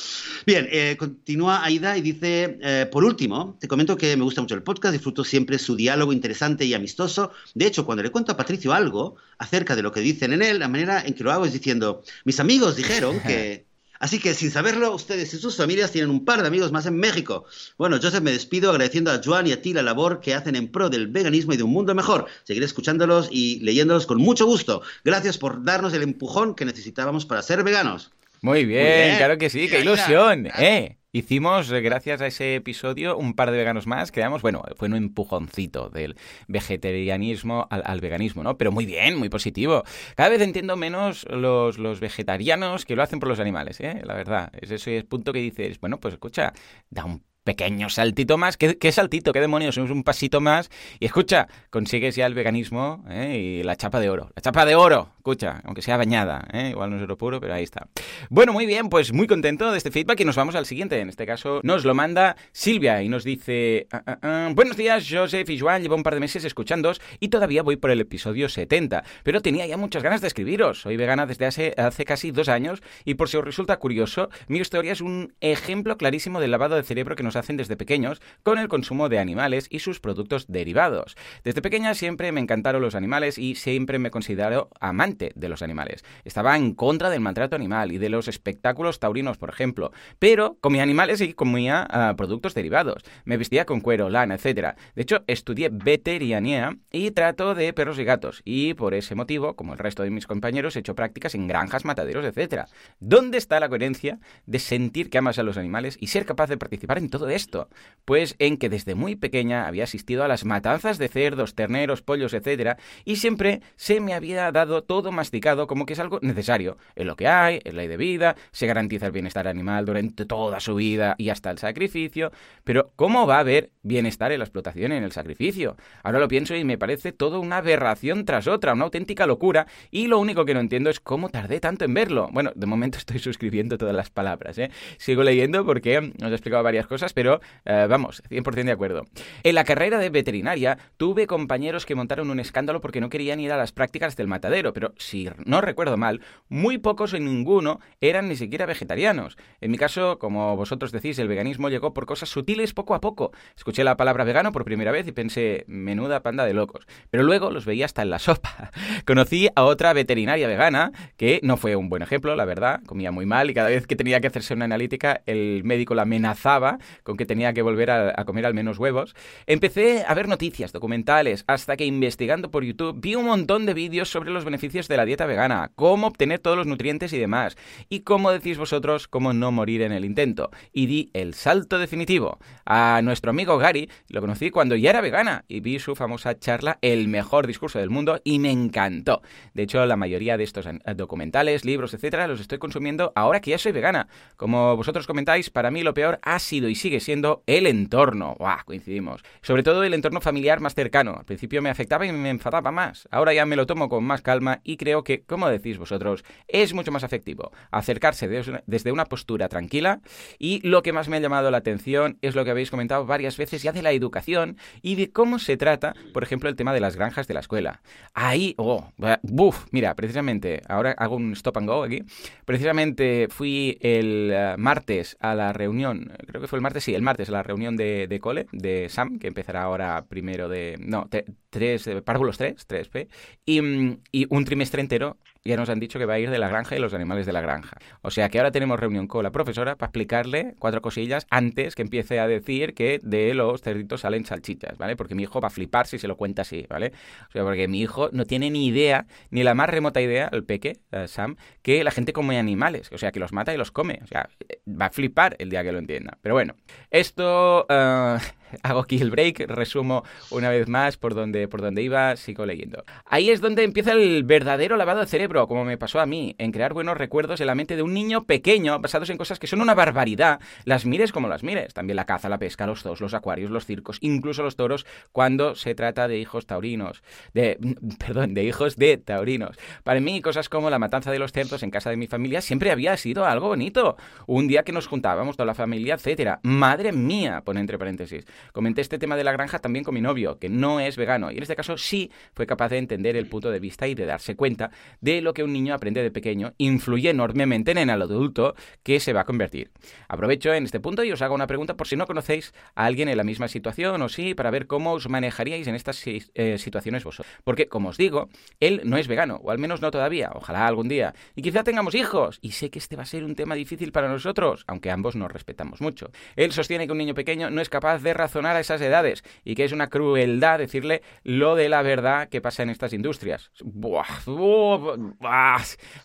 Bien, 0.46 0.68
eh, 0.70 0.96
continúa 0.98 1.64
Aida 1.64 1.96
y 1.96 2.02
dice, 2.02 2.58
eh, 2.60 2.88
por 2.90 3.04
último, 3.04 3.56
te 3.58 3.68
comento 3.68 3.96
que 3.96 4.16
me 4.16 4.24
gusta 4.24 4.42
mucho 4.42 4.54
el 4.54 4.62
podcast, 4.62 4.92
disfruto 4.92 5.24
siempre 5.24 5.58
su 5.58 5.76
diálogo 5.76 6.12
interesante 6.12 6.64
y 6.64 6.74
amistoso. 6.74 7.32
De 7.54 7.66
hecho, 7.66 7.86
cuando 7.86 8.02
le 8.02 8.10
cuento 8.10 8.32
a 8.32 8.36
Patricio 8.36 8.72
algo 8.72 9.16
acerca 9.38 9.74
de 9.74 9.82
lo 9.82 9.90
que 9.90 10.00
dicen 10.00 10.32
en 10.32 10.42
él, 10.42 10.58
la 10.58 10.68
manera 10.68 11.02
en 11.04 11.14
que 11.14 11.24
lo 11.24 11.32
hago 11.32 11.46
es 11.46 11.52
diciendo, 11.52 12.02
mis 12.24 12.38
amigos 12.38 12.76
dijeron 12.76 13.20
que... 13.20 13.66
Así 14.00 14.18
que 14.18 14.32
sin 14.32 14.50
saberlo, 14.50 14.94
ustedes 14.94 15.32
y 15.34 15.36
sus 15.36 15.58
familias 15.58 15.92
tienen 15.92 16.10
un 16.10 16.24
par 16.24 16.40
de 16.40 16.48
amigos 16.48 16.72
más 16.72 16.86
en 16.86 16.96
México. 16.96 17.44
Bueno, 17.76 17.98
Joseph, 18.02 18.22
me 18.22 18.32
despido 18.32 18.70
agradeciendo 18.70 19.12
a 19.12 19.20
Joan 19.22 19.46
y 19.46 19.52
a 19.52 19.60
ti 19.60 19.74
la 19.74 19.82
labor 19.82 20.20
que 20.20 20.34
hacen 20.34 20.56
en 20.56 20.68
pro 20.68 20.88
del 20.88 21.06
veganismo 21.06 21.52
y 21.52 21.58
de 21.58 21.64
un 21.64 21.70
mundo 21.70 21.94
mejor. 21.94 22.26
Seguiré 22.44 22.64
escuchándolos 22.64 23.28
y 23.30 23.60
leyéndolos 23.60 24.06
con 24.06 24.18
mucho 24.18 24.46
gusto. 24.46 24.80
Gracias 25.04 25.36
por 25.36 25.62
darnos 25.62 25.92
el 25.92 26.02
empujón 26.02 26.54
que 26.54 26.64
necesitábamos 26.64 27.26
para 27.26 27.42
ser 27.42 27.62
veganos. 27.62 28.10
Muy 28.40 28.64
bien, 28.64 29.18
claro 29.18 29.36
que 29.36 29.50
sí, 29.50 29.68
qué 29.68 29.80
ilusión, 29.80 30.46
¿eh? 30.58 30.96
Hicimos, 31.12 31.72
eh, 31.72 31.80
gracias 31.80 32.20
a 32.20 32.28
ese 32.28 32.54
episodio, 32.54 33.16
un 33.16 33.34
par 33.34 33.50
de 33.50 33.58
veganos 33.58 33.88
más. 33.88 34.12
Quedamos, 34.12 34.42
bueno, 34.42 34.62
fue 34.76 34.86
un 34.86 34.94
empujoncito 34.94 35.88
del 35.90 36.16
vegetarianismo 36.46 37.66
al, 37.68 38.00
veganismo, 38.00 38.44
¿no? 38.44 38.56
Pero 38.56 38.70
muy 38.70 38.86
bien, 38.86 39.18
muy 39.18 39.28
positivo. 39.28 39.82
Cada 40.14 40.28
vez 40.28 40.40
entiendo 40.40 40.76
menos 40.76 41.26
los, 41.28 41.78
los 41.78 41.98
vegetarianos 41.98 42.84
que 42.84 42.94
lo 42.94 43.02
hacen 43.02 43.18
por 43.18 43.28
los 43.28 43.40
animales, 43.40 43.80
¿eh? 43.80 44.02
La 44.04 44.14
verdad. 44.14 44.52
Es 44.60 44.70
ese 44.70 45.02
punto 45.02 45.32
que 45.32 45.40
dices, 45.40 45.80
bueno, 45.80 45.98
pues 45.98 46.14
escucha, 46.14 46.52
da 46.90 47.04
un 47.04 47.24
pequeño 47.44 47.88
saltito 47.88 48.38
más. 48.38 48.56
¿Qué, 48.56 48.76
¿Qué, 48.78 48.92
saltito? 48.92 49.32
¿Qué 49.32 49.40
demonios? 49.40 49.76
Es 49.78 49.90
un 49.90 50.02
pasito 50.04 50.40
más. 50.40 50.70
Y 50.98 51.06
escucha, 51.06 51.48
consigues 51.70 52.16
ya 52.16 52.26
el 52.26 52.34
veganismo 52.34 53.04
¿eh? 53.08 53.38
y 53.60 53.62
la 53.62 53.76
chapa 53.76 54.00
de 54.00 54.10
oro. 54.10 54.30
La 54.36 54.42
chapa 54.42 54.64
de 54.66 54.74
oro, 54.74 55.12
escucha, 55.16 55.60
aunque 55.64 55.82
sea 55.82 55.96
bañada. 55.96 56.46
¿eh? 56.52 56.70
Igual 56.70 56.90
no 56.90 56.96
es 56.96 57.02
oro 57.02 57.16
puro, 57.16 57.40
pero 57.40 57.54
ahí 57.54 57.64
está. 57.64 57.88
Bueno, 58.28 58.52
muy 58.52 58.66
bien, 58.66 58.88
pues 58.88 59.12
muy 59.12 59.26
contento 59.26 59.70
de 59.72 59.78
este 59.78 59.90
feedback 59.90 60.20
y 60.20 60.24
nos 60.24 60.36
vamos 60.36 60.54
al 60.54 60.66
siguiente. 60.66 61.00
En 61.00 61.08
este 61.08 61.26
caso 61.26 61.60
nos 61.62 61.84
lo 61.84 61.94
manda 61.94 62.36
Silvia 62.52 63.02
y 63.02 63.08
nos 63.08 63.24
dice... 63.24 63.86
Ah, 63.90 64.02
ah, 64.06 64.18
ah, 64.22 64.48
buenos 64.54 64.76
días, 64.76 65.06
Joseph 65.10 65.48
y 65.48 65.58
Joan. 65.58 65.82
Llevo 65.82 65.96
un 65.96 66.02
par 66.02 66.14
de 66.14 66.20
meses 66.20 66.44
escuchándos 66.44 67.00
y 67.20 67.28
todavía 67.28 67.62
voy 67.62 67.76
por 67.76 67.90
el 67.90 68.00
episodio 68.00 68.48
70. 68.48 69.02
Pero 69.22 69.40
tenía 69.40 69.66
ya 69.66 69.76
muchas 69.76 70.02
ganas 70.02 70.20
de 70.20 70.26
escribiros. 70.26 70.82
Soy 70.82 70.96
vegana 70.96 71.26
desde 71.26 71.46
hace, 71.46 71.74
hace 71.76 72.04
casi 72.04 72.30
dos 72.30 72.48
años 72.48 72.82
y 73.04 73.14
por 73.14 73.28
si 73.28 73.38
os 73.38 73.44
resulta 73.44 73.78
curioso, 73.78 74.28
mi 74.48 74.58
historia 74.58 74.92
es 74.92 75.00
un 75.00 75.34
ejemplo 75.40 75.96
clarísimo 75.96 76.40
del 76.40 76.50
lavado 76.50 76.76
de 76.76 76.82
cerebro 76.82 77.16
que 77.16 77.22
nos 77.22 77.29
hacen 77.36 77.56
desde 77.56 77.76
pequeños 77.76 78.20
con 78.42 78.58
el 78.58 78.68
consumo 78.68 79.08
de 79.08 79.18
animales 79.18 79.66
y 79.70 79.80
sus 79.80 80.00
productos 80.00 80.46
derivados. 80.48 81.16
Desde 81.44 81.62
pequeña 81.62 81.94
siempre 81.94 82.32
me 82.32 82.40
encantaron 82.40 82.82
los 82.82 82.94
animales 82.94 83.38
y 83.38 83.54
siempre 83.54 83.98
me 83.98 84.10
considero 84.10 84.70
amante 84.80 85.32
de 85.34 85.48
los 85.48 85.62
animales. 85.62 86.04
Estaba 86.24 86.56
en 86.56 86.74
contra 86.74 87.10
del 87.10 87.20
maltrato 87.20 87.56
animal 87.56 87.92
y 87.92 87.98
de 87.98 88.08
los 88.08 88.28
espectáculos 88.28 89.00
taurinos, 89.00 89.38
por 89.38 89.50
ejemplo, 89.50 89.92
pero 90.18 90.56
comía 90.60 90.82
animales 90.82 91.20
y 91.20 91.34
comía 91.34 91.86
ah, 91.90 92.14
productos 92.16 92.54
derivados. 92.54 93.02
Me 93.24 93.36
vestía 93.36 93.66
con 93.66 93.80
cuero, 93.80 94.10
lana, 94.10 94.34
etc. 94.34 94.76
De 94.94 95.02
hecho, 95.02 95.24
estudié 95.26 95.70
veterinarianía 95.70 96.76
y 96.90 97.10
trato 97.12 97.54
de 97.54 97.72
perros 97.72 97.98
y 97.98 98.04
gatos 98.04 98.42
y 98.44 98.74
por 98.74 98.94
ese 98.94 99.14
motivo, 99.14 99.54
como 99.54 99.72
el 99.72 99.78
resto 99.78 100.02
de 100.02 100.10
mis 100.10 100.26
compañeros, 100.26 100.76
he 100.76 100.80
hecho 100.80 100.94
prácticas 100.94 101.34
en 101.34 101.48
granjas, 101.48 101.84
mataderos, 101.84 102.24
etc. 102.24 102.64
¿Dónde 102.98 103.38
está 103.38 103.60
la 103.60 103.68
coherencia 103.68 104.18
de 104.46 104.58
sentir 104.58 105.10
que 105.10 105.18
amas 105.18 105.38
a 105.38 105.42
los 105.42 105.56
animales 105.56 105.96
y 106.00 106.08
ser 106.08 106.26
capaz 106.26 106.48
de 106.48 106.56
participar 106.56 106.98
en 106.98 107.10
todo 107.10 107.19
esto? 107.28 107.68
Pues 108.04 108.34
en 108.38 108.56
que 108.56 108.68
desde 108.68 108.94
muy 108.94 109.14
pequeña 109.14 109.68
había 109.68 109.84
asistido 109.84 110.24
a 110.24 110.28
las 110.28 110.44
matanzas 110.44 110.98
de 110.98 111.08
cerdos, 111.08 111.54
terneros, 111.54 112.02
pollos, 112.02 112.34
etc. 112.34 112.76
Y 113.04 113.16
siempre 113.16 113.60
se 113.76 114.00
me 114.00 114.14
había 114.14 114.50
dado 114.50 114.82
todo 114.82 115.12
masticado 115.12 115.66
como 115.66 115.86
que 115.86 115.92
es 115.92 116.00
algo 116.00 116.18
necesario. 116.22 116.76
Es 116.96 117.06
lo 117.06 117.14
que 117.14 117.28
hay, 117.28 117.60
es 117.62 117.72
ley 117.72 117.86
de 117.86 117.96
vida, 117.96 118.36
se 118.50 118.66
garantiza 118.66 119.06
el 119.06 119.12
bienestar 119.12 119.46
animal 119.46 119.84
durante 119.84 120.24
toda 120.24 120.58
su 120.58 120.74
vida 120.74 121.14
y 121.18 121.28
hasta 121.28 121.50
el 121.50 121.58
sacrificio. 121.58 122.32
Pero 122.64 122.90
¿cómo 122.96 123.26
va 123.26 123.36
a 123.36 123.40
haber 123.40 123.70
bienestar 123.82 124.32
en 124.32 124.40
la 124.40 124.44
explotación 124.44 124.92
y 124.92 124.96
en 124.96 125.04
el 125.04 125.12
sacrificio? 125.12 125.76
Ahora 126.02 126.18
lo 126.18 126.28
pienso 126.28 126.56
y 126.56 126.64
me 126.64 126.78
parece 126.78 127.12
todo 127.12 127.40
una 127.40 127.58
aberración 127.58 128.24
tras 128.24 128.48
otra, 128.48 128.72
una 128.72 128.84
auténtica 128.84 129.26
locura. 129.26 129.66
Y 129.90 130.08
lo 130.08 130.18
único 130.18 130.44
que 130.44 130.54
no 130.54 130.60
entiendo 130.60 130.90
es 130.90 131.00
cómo 131.00 131.28
tardé 131.28 131.60
tanto 131.60 131.84
en 131.84 131.94
verlo. 131.94 132.28
Bueno, 132.32 132.52
de 132.54 132.66
momento 132.66 132.98
estoy 132.98 133.18
suscribiendo 133.18 133.78
todas 133.78 133.94
las 133.94 134.10
palabras. 134.10 134.58
¿eh? 134.58 134.70
Sigo 134.98 135.22
leyendo 135.22 135.64
porque 135.64 135.98
os 135.98 136.30
he 136.30 136.34
explicado 136.34 136.62
varias 136.62 136.86
cosas, 136.86 137.09
pero 137.12 137.40
eh, 137.64 137.86
vamos, 137.88 138.22
100% 138.30 138.64
de 138.64 138.72
acuerdo. 138.72 139.06
En 139.42 139.54
la 139.54 139.64
carrera 139.64 139.98
de 139.98 140.10
veterinaria 140.10 140.78
tuve 140.96 141.26
compañeros 141.26 141.86
que 141.86 141.94
montaron 141.94 142.30
un 142.30 142.40
escándalo 142.40 142.80
porque 142.80 143.00
no 143.00 143.08
querían 143.08 143.40
ir 143.40 143.52
a 143.52 143.56
las 143.56 143.72
prácticas 143.72 144.16
del 144.16 144.26
matadero, 144.26 144.72
pero 144.72 144.92
si 144.96 145.28
no 145.44 145.60
recuerdo 145.60 145.96
mal, 145.96 146.20
muy 146.48 146.78
pocos 146.78 147.12
o 147.14 147.18
ninguno 147.18 147.80
eran 148.00 148.28
ni 148.28 148.36
siquiera 148.36 148.66
vegetarianos. 148.66 149.36
En 149.60 149.70
mi 149.70 149.78
caso, 149.78 150.18
como 150.18 150.56
vosotros 150.56 150.92
decís, 150.92 151.18
el 151.18 151.28
veganismo 151.28 151.68
llegó 151.68 151.92
por 151.94 152.06
cosas 152.06 152.28
sutiles 152.28 152.72
poco 152.72 152.94
a 152.94 153.00
poco. 153.00 153.32
Escuché 153.56 153.84
la 153.84 153.96
palabra 153.96 154.24
vegano 154.24 154.52
por 154.52 154.64
primera 154.64 154.92
vez 154.92 155.06
y 155.06 155.12
pensé, 155.12 155.64
menuda 155.66 156.22
panda 156.22 156.44
de 156.44 156.54
locos. 156.54 156.86
Pero 157.10 157.22
luego 157.24 157.50
los 157.50 157.64
veía 157.64 157.84
hasta 157.84 158.02
en 158.02 158.10
la 158.10 158.18
sopa. 158.18 158.70
Conocí 159.06 159.48
a 159.54 159.64
otra 159.64 159.92
veterinaria 159.92 160.46
vegana 160.46 160.92
que 161.16 161.40
no 161.42 161.56
fue 161.56 161.76
un 161.76 161.88
buen 161.88 162.02
ejemplo, 162.02 162.36
la 162.36 162.44
verdad, 162.44 162.80
comía 162.86 163.10
muy 163.10 163.26
mal 163.26 163.50
y 163.50 163.54
cada 163.54 163.68
vez 163.68 163.86
que 163.86 163.96
tenía 163.96 164.20
que 164.20 164.26
hacerse 164.26 164.54
una 164.54 164.64
analítica 164.64 165.22
el 165.26 165.62
médico 165.64 165.94
la 165.94 166.02
amenazaba 166.02 166.78
con 167.02 167.16
que 167.16 167.26
tenía 167.26 167.52
que 167.52 167.62
volver 167.62 167.90
a, 167.90 168.24
comer 168.24 168.46
al 168.46 168.54
menos 168.54 168.78
huevos, 168.78 169.14
empecé 169.46 170.04
a 170.06 170.14
ver 170.14 170.28
noticias, 170.28 170.72
documentales, 170.72 171.44
hasta 171.46 171.76
que 171.76 171.84
investigando 171.84 172.50
por 172.50 172.64
YouTube 172.64 173.00
vi 173.00 173.14
un 173.14 173.26
montón 173.26 173.66
de 173.66 173.74
vídeos 173.74 174.08
sobre 174.08 174.30
los 174.30 174.44
beneficios 174.44 174.88
de 174.88 174.96
la 174.96 175.04
dieta 175.04 175.26
vegana, 175.26 175.70
cómo 175.74 176.06
obtener 176.06 176.38
todos 176.38 176.56
los 176.56 176.66
nutrientes 176.66 177.12
y 177.12 177.18
demás, 177.18 177.56
y 177.88 178.00
cómo 178.00 178.32
decís 178.32 178.58
vosotros, 178.58 179.08
cómo 179.08 179.32
no 179.32 179.52
morir 179.52 179.82
en 179.82 179.92
el 179.92 180.04
intento. 180.04 180.50
Y 180.72 180.86
di 180.86 181.10
el 181.12 181.34
salto 181.34 181.78
definitivo. 181.78 182.38
A 182.64 183.00
nuestro 183.02 183.30
amigo 183.30 183.58
Gary 183.58 183.90
lo 184.08 184.20
conocí 184.20 184.50
cuando 184.50 184.76
ya 184.76 184.90
era 184.90 185.00
vegana 185.00 185.44
y 185.48 185.60
vi 185.60 185.78
su 185.78 185.96
famosa 185.96 186.38
charla 186.38 186.78
El 186.82 187.08
mejor 187.08 187.46
discurso 187.46 187.78
del 187.78 187.90
mundo 187.90 188.20
y 188.24 188.38
me 188.38 188.50
encantó. 188.50 189.22
De 189.54 189.64
hecho, 189.64 189.84
la 189.86 189.96
mayoría 189.96 190.36
de 190.36 190.44
estos 190.44 190.66
documentales, 190.96 191.64
libros, 191.64 191.94
etcétera, 191.94 192.26
los 192.26 192.40
estoy 192.40 192.58
consumiendo 192.58 193.12
ahora 193.14 193.40
que 193.40 193.50
ya 193.50 193.58
soy 193.58 193.72
vegana. 193.72 194.08
Como 194.36 194.76
vosotros 194.76 195.06
comentáis, 195.06 195.50
para 195.50 195.70
mí 195.70 195.82
lo 195.82 195.94
peor 195.94 196.18
ha 196.22 196.38
sido 196.38 196.68
y 196.68 196.74
sigue 196.74 196.89
siendo 196.98 197.44
el 197.46 197.68
entorno. 197.68 198.34
¡Buah! 198.38 198.64
Coincidimos. 198.64 199.22
Sobre 199.42 199.62
todo 199.62 199.84
el 199.84 199.94
entorno 199.94 200.20
familiar 200.20 200.58
más 200.58 200.74
cercano. 200.74 201.14
Al 201.18 201.24
principio 201.24 201.62
me 201.62 201.70
afectaba 201.70 202.06
y 202.06 202.12
me 202.12 202.30
enfadaba 202.30 202.72
más. 202.72 203.06
Ahora 203.12 203.32
ya 203.32 203.46
me 203.46 203.54
lo 203.54 203.66
tomo 203.66 203.88
con 203.88 204.02
más 204.02 204.22
calma 204.22 204.60
y 204.64 204.76
creo 204.76 205.04
que, 205.04 205.22
como 205.22 205.48
decís 205.48 205.78
vosotros, 205.78 206.24
es 206.48 206.74
mucho 206.74 206.90
más 206.90 207.04
efectivo 207.04 207.52
acercarse 207.70 208.28
desde 208.66 208.92
una 208.92 209.04
postura 209.04 209.48
tranquila. 209.48 210.00
Y 210.38 210.66
lo 210.66 210.82
que 210.82 210.92
más 210.92 211.08
me 211.08 211.18
ha 211.18 211.20
llamado 211.20 211.50
la 211.50 211.58
atención 211.58 212.18
es 212.22 212.34
lo 212.34 212.44
que 212.44 212.50
habéis 212.50 212.70
comentado 212.70 213.06
varias 213.06 213.36
veces 213.36 213.62
ya 213.62 213.72
de 213.72 213.82
la 213.82 213.92
educación 213.92 214.56
y 214.82 214.94
de 214.94 215.10
cómo 215.12 215.38
se 215.38 215.56
trata, 215.56 215.94
por 216.12 216.22
ejemplo, 216.22 216.48
el 216.48 216.56
tema 216.56 216.72
de 216.72 216.80
las 216.80 216.96
granjas 216.96 217.28
de 217.28 217.34
la 217.34 217.40
escuela. 217.40 217.82
Ahí, 218.14 218.54
oh, 218.56 218.88
buf, 219.22 219.66
mira, 219.70 219.94
precisamente, 219.94 220.62
ahora 220.68 220.94
hago 220.96 221.16
un 221.16 221.32
stop 221.32 221.58
and 221.58 221.68
go 221.68 221.82
aquí. 221.82 222.02
Precisamente 222.44 223.28
fui 223.30 223.78
el 223.80 224.30
eh, 224.32 224.54
martes 224.56 225.16
a 225.20 225.34
la 225.34 225.52
reunión, 225.52 226.12
creo 226.26 226.40
que 226.40 226.48
fue 226.48 226.58
el 226.58 226.62
martes, 226.62 226.79
sí, 226.80 226.94
el 226.94 227.02
martes 227.02 227.28
la 227.28 227.42
reunión 227.42 227.76
de, 227.76 228.06
de 228.08 228.20
cole, 228.20 228.46
de 228.52 228.88
Sam, 228.88 229.18
que 229.18 229.28
empezará 229.28 229.62
ahora 229.62 230.06
primero 230.08 230.48
de, 230.48 230.76
no, 230.80 231.08
tres, 231.50 231.88
párvulos 232.04 232.38
3, 232.38 232.66
3P, 232.66 233.08
y, 233.44 233.60
mm, 233.60 234.00
y 234.12 234.26
un 234.34 234.44
trimestre 234.44 234.80
entero 234.80 235.18
ya 235.44 235.56
nos 235.56 235.68
han 235.70 235.80
dicho 235.80 235.98
que 235.98 236.06
va 236.06 236.14
a 236.14 236.18
ir 236.18 236.30
de 236.30 236.38
la 236.38 236.48
granja 236.48 236.76
y 236.76 236.78
los 236.78 236.92
animales 236.92 237.26
de 237.26 237.32
la 237.32 237.40
granja. 237.40 237.78
O 238.02 238.10
sea 238.10 238.28
que 238.28 238.38
ahora 238.38 238.50
tenemos 238.50 238.78
reunión 238.78 239.06
con 239.06 239.22
la 239.22 239.30
profesora 239.30 239.76
para 239.76 239.88
explicarle 239.88 240.54
cuatro 240.58 240.82
cosillas 240.82 241.26
antes 241.30 241.74
que 241.74 241.82
empiece 241.82 242.20
a 242.20 242.26
decir 242.26 242.74
que 242.74 243.00
de 243.02 243.34
los 243.34 243.62
cerditos 243.62 244.02
salen 244.02 244.24
salchichas, 244.24 244.76
¿vale? 244.76 244.96
Porque 244.96 245.14
mi 245.14 245.22
hijo 245.22 245.40
va 245.40 245.48
a 245.48 245.50
flipar 245.50 245.86
si 245.86 245.98
se 245.98 246.08
lo 246.08 246.16
cuenta 246.16 246.42
así, 246.42 246.66
¿vale? 246.68 246.92
O 247.28 247.32
sea, 247.32 247.42
porque 247.42 247.68
mi 247.68 247.80
hijo 247.80 248.10
no 248.12 248.26
tiene 248.26 248.50
ni 248.50 248.66
idea, 248.66 249.06
ni 249.30 249.42
la 249.42 249.54
más 249.54 249.70
remota 249.70 250.00
idea, 250.00 250.28
el 250.32 250.44
peque, 250.44 250.78
eh, 250.92 251.08
Sam, 251.08 251.36
que 251.62 251.82
la 251.84 251.90
gente 251.90 252.12
come 252.12 252.38
animales, 252.38 252.90
o 252.92 252.98
sea, 252.98 253.12
que 253.12 253.20
los 253.20 253.32
mata 253.32 253.54
y 253.54 253.56
los 253.56 253.70
come. 253.70 254.00
O 254.02 254.06
sea, 254.06 254.28
va 254.68 254.86
a 254.86 254.90
flipar 254.90 255.36
el 255.38 255.50
día 255.50 255.62
que 255.62 255.72
lo 255.72 255.78
entienda. 255.78 256.18
Pero 256.20 256.34
bueno, 256.34 256.54
esto... 256.90 257.66
Uh, 257.68 258.18
hago 258.62 258.80
aquí 258.80 259.00
el 259.00 259.10
break, 259.10 259.40
resumo 259.48 260.04
una 260.30 260.48
vez 260.48 260.68
más 260.68 260.96
por 260.96 261.14
donde, 261.14 261.48
por 261.48 261.62
donde 261.62 261.82
iba, 261.82 262.16
sigo 262.16 262.46
leyendo. 262.46 262.84
Ahí 263.04 263.30
es 263.30 263.40
donde 263.40 263.64
empieza 263.64 263.92
el 263.92 264.24
verdadero 264.24 264.76
lavado 264.76 265.00
de 265.00 265.06
cerebro, 265.06 265.46
como 265.48 265.64
me 265.64 265.78
pasó 265.78 266.00
a 266.00 266.06
mí, 266.06 266.34
en 266.38 266.52
crear 266.52 266.72
buenos 266.72 266.96
recuerdos 266.96 267.40
en 267.40 267.46
la 267.46 267.54
mente 267.54 267.76
de 267.76 267.82
un 267.82 267.94
niño 267.94 268.24
pequeño, 268.24 268.78
basados 268.80 269.10
en 269.10 269.18
cosas 269.18 269.38
que 269.38 269.46
son 269.46 269.60
una 269.60 269.74
barbaridad, 269.74 270.40
las 270.64 270.86
mires 270.86 271.12
como 271.12 271.28
las 271.28 271.42
mires. 271.42 271.74
También 271.74 271.96
la 271.96 272.06
caza, 272.06 272.28
la 272.28 272.38
pesca, 272.38 272.66
los 272.66 272.82
zoos, 272.82 273.00
los 273.00 273.14
acuarios, 273.14 273.50
los 273.50 273.66
circos, 273.66 273.98
incluso 274.00 274.42
los 274.42 274.56
toros, 274.56 274.86
cuando 275.12 275.54
se 275.54 275.74
trata 275.74 276.08
de 276.08 276.18
hijos 276.18 276.46
taurinos. 276.46 277.02
De, 277.34 277.58
perdón, 277.98 278.34
de 278.34 278.44
hijos 278.44 278.76
de 278.76 278.96
taurinos. 278.96 279.56
Para 279.84 280.00
mí, 280.00 280.20
cosas 280.20 280.48
como 280.48 280.70
la 280.70 280.78
matanza 280.78 281.10
de 281.10 281.18
los 281.18 281.32
cerdos 281.32 281.62
en 281.62 281.70
casa 281.70 281.90
de 281.90 281.96
mi 281.96 282.06
familia 282.06 282.40
siempre 282.40 282.70
había 282.70 282.96
sido 282.96 283.24
algo 283.24 283.48
bonito. 283.48 283.96
Un 284.26 284.48
día 284.48 284.62
que 284.62 284.72
nos 284.72 284.86
juntábamos 284.86 285.36
toda 285.36 285.46
la 285.46 285.54
familia, 285.54 285.94
etcétera. 285.94 286.40
Madre 286.42 286.92
mía, 286.92 287.42
pone 287.44 287.60
entre 287.60 287.78
paréntesis. 287.78 288.24
Comenté 288.52 288.80
este 288.80 288.98
tema 288.98 289.16
de 289.16 289.24
la 289.24 289.32
granja 289.32 289.58
también 289.58 289.84
con 289.84 289.94
mi 289.94 290.00
novio, 290.00 290.38
que 290.38 290.48
no 290.48 290.80
es 290.80 290.96
vegano, 290.96 291.30
y 291.30 291.36
en 291.36 291.42
este 291.42 291.56
caso 291.56 291.76
sí 291.76 292.10
fue 292.32 292.46
capaz 292.46 292.68
de 292.70 292.78
entender 292.78 293.16
el 293.16 293.26
punto 293.26 293.50
de 293.50 293.60
vista 293.60 293.86
y 293.86 293.94
de 293.94 294.06
darse 294.06 294.36
cuenta 294.36 294.70
de 295.00 295.20
lo 295.20 295.34
que 295.34 295.44
un 295.44 295.52
niño 295.52 295.74
aprende 295.74 296.02
de 296.02 296.10
pequeño 296.10 296.54
influye 296.58 297.10
enormemente 297.10 297.70
en 297.72 297.78
el 297.78 298.02
adulto 298.02 298.54
que 298.82 299.00
se 299.00 299.12
va 299.12 299.22
a 299.22 299.24
convertir. 299.24 299.70
Aprovecho 300.08 300.52
en 300.52 300.64
este 300.64 300.80
punto 300.80 301.04
y 301.04 301.12
os 301.12 301.22
hago 301.22 301.34
una 301.34 301.46
pregunta 301.46 301.76
por 301.76 301.86
si 301.86 301.96
no 301.96 302.06
conocéis 302.06 302.54
a 302.74 302.86
alguien 302.86 303.08
en 303.08 303.16
la 303.16 303.24
misma 303.24 303.48
situación 303.48 304.00
o 304.02 304.08
sí, 304.08 304.34
para 304.34 304.50
ver 304.50 304.66
cómo 304.66 304.92
os 304.92 305.08
manejaríais 305.08 305.66
en 305.66 305.74
estas 305.74 306.02
eh, 306.06 306.58
situaciones 306.58 307.04
vosotros. 307.04 307.32
Porque, 307.44 307.68
como 307.68 307.90
os 307.90 307.96
digo, 307.96 308.28
él 308.60 308.82
no 308.84 308.96
es 308.96 309.08
vegano, 309.08 309.40
o 309.42 309.50
al 309.50 309.58
menos 309.58 309.80
no 309.80 309.90
todavía, 309.90 310.30
ojalá 310.34 310.66
algún 310.66 310.88
día, 310.88 311.14
y 311.34 311.42
quizá 311.42 311.64
tengamos 311.64 311.94
hijos, 311.94 312.38
y 312.42 312.52
sé 312.52 312.70
que 312.70 312.78
este 312.78 312.96
va 312.96 313.02
a 313.02 313.06
ser 313.06 313.24
un 313.24 313.34
tema 313.34 313.54
difícil 313.54 313.92
para 313.92 314.08
nosotros, 314.08 314.64
aunque 314.66 314.90
ambos 314.90 315.16
nos 315.16 315.30
respetamos 315.30 315.80
mucho. 315.80 316.10
Él 316.36 316.52
sostiene 316.52 316.86
que 316.86 316.92
un 316.92 316.98
niño 316.98 317.14
pequeño 317.14 317.50
no 317.50 317.60
es 317.60 317.68
capaz 317.68 317.98
de 317.98 318.14
razonar 318.14 318.29
a 318.36 318.60
esas 318.60 318.80
edades 318.80 319.22
y 319.44 319.54
que 319.54 319.64
es 319.64 319.72
una 319.72 319.88
crueldad 319.88 320.58
decirle 320.58 321.02
lo 321.24 321.54
de 321.54 321.68
la 321.68 321.82
verdad 321.82 322.28
que 322.28 322.40
pasa 322.40 322.62
en 322.62 322.70
estas 322.70 322.92
industrias. 322.92 323.50
Buah, 323.62 324.06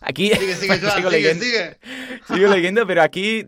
Aquí 0.00 0.30
sigo, 0.60 1.10
leyendo, 1.10 1.44
sigo 2.26 2.48
leyendo, 2.48 2.86
pero 2.86 3.02
aquí 3.02 3.46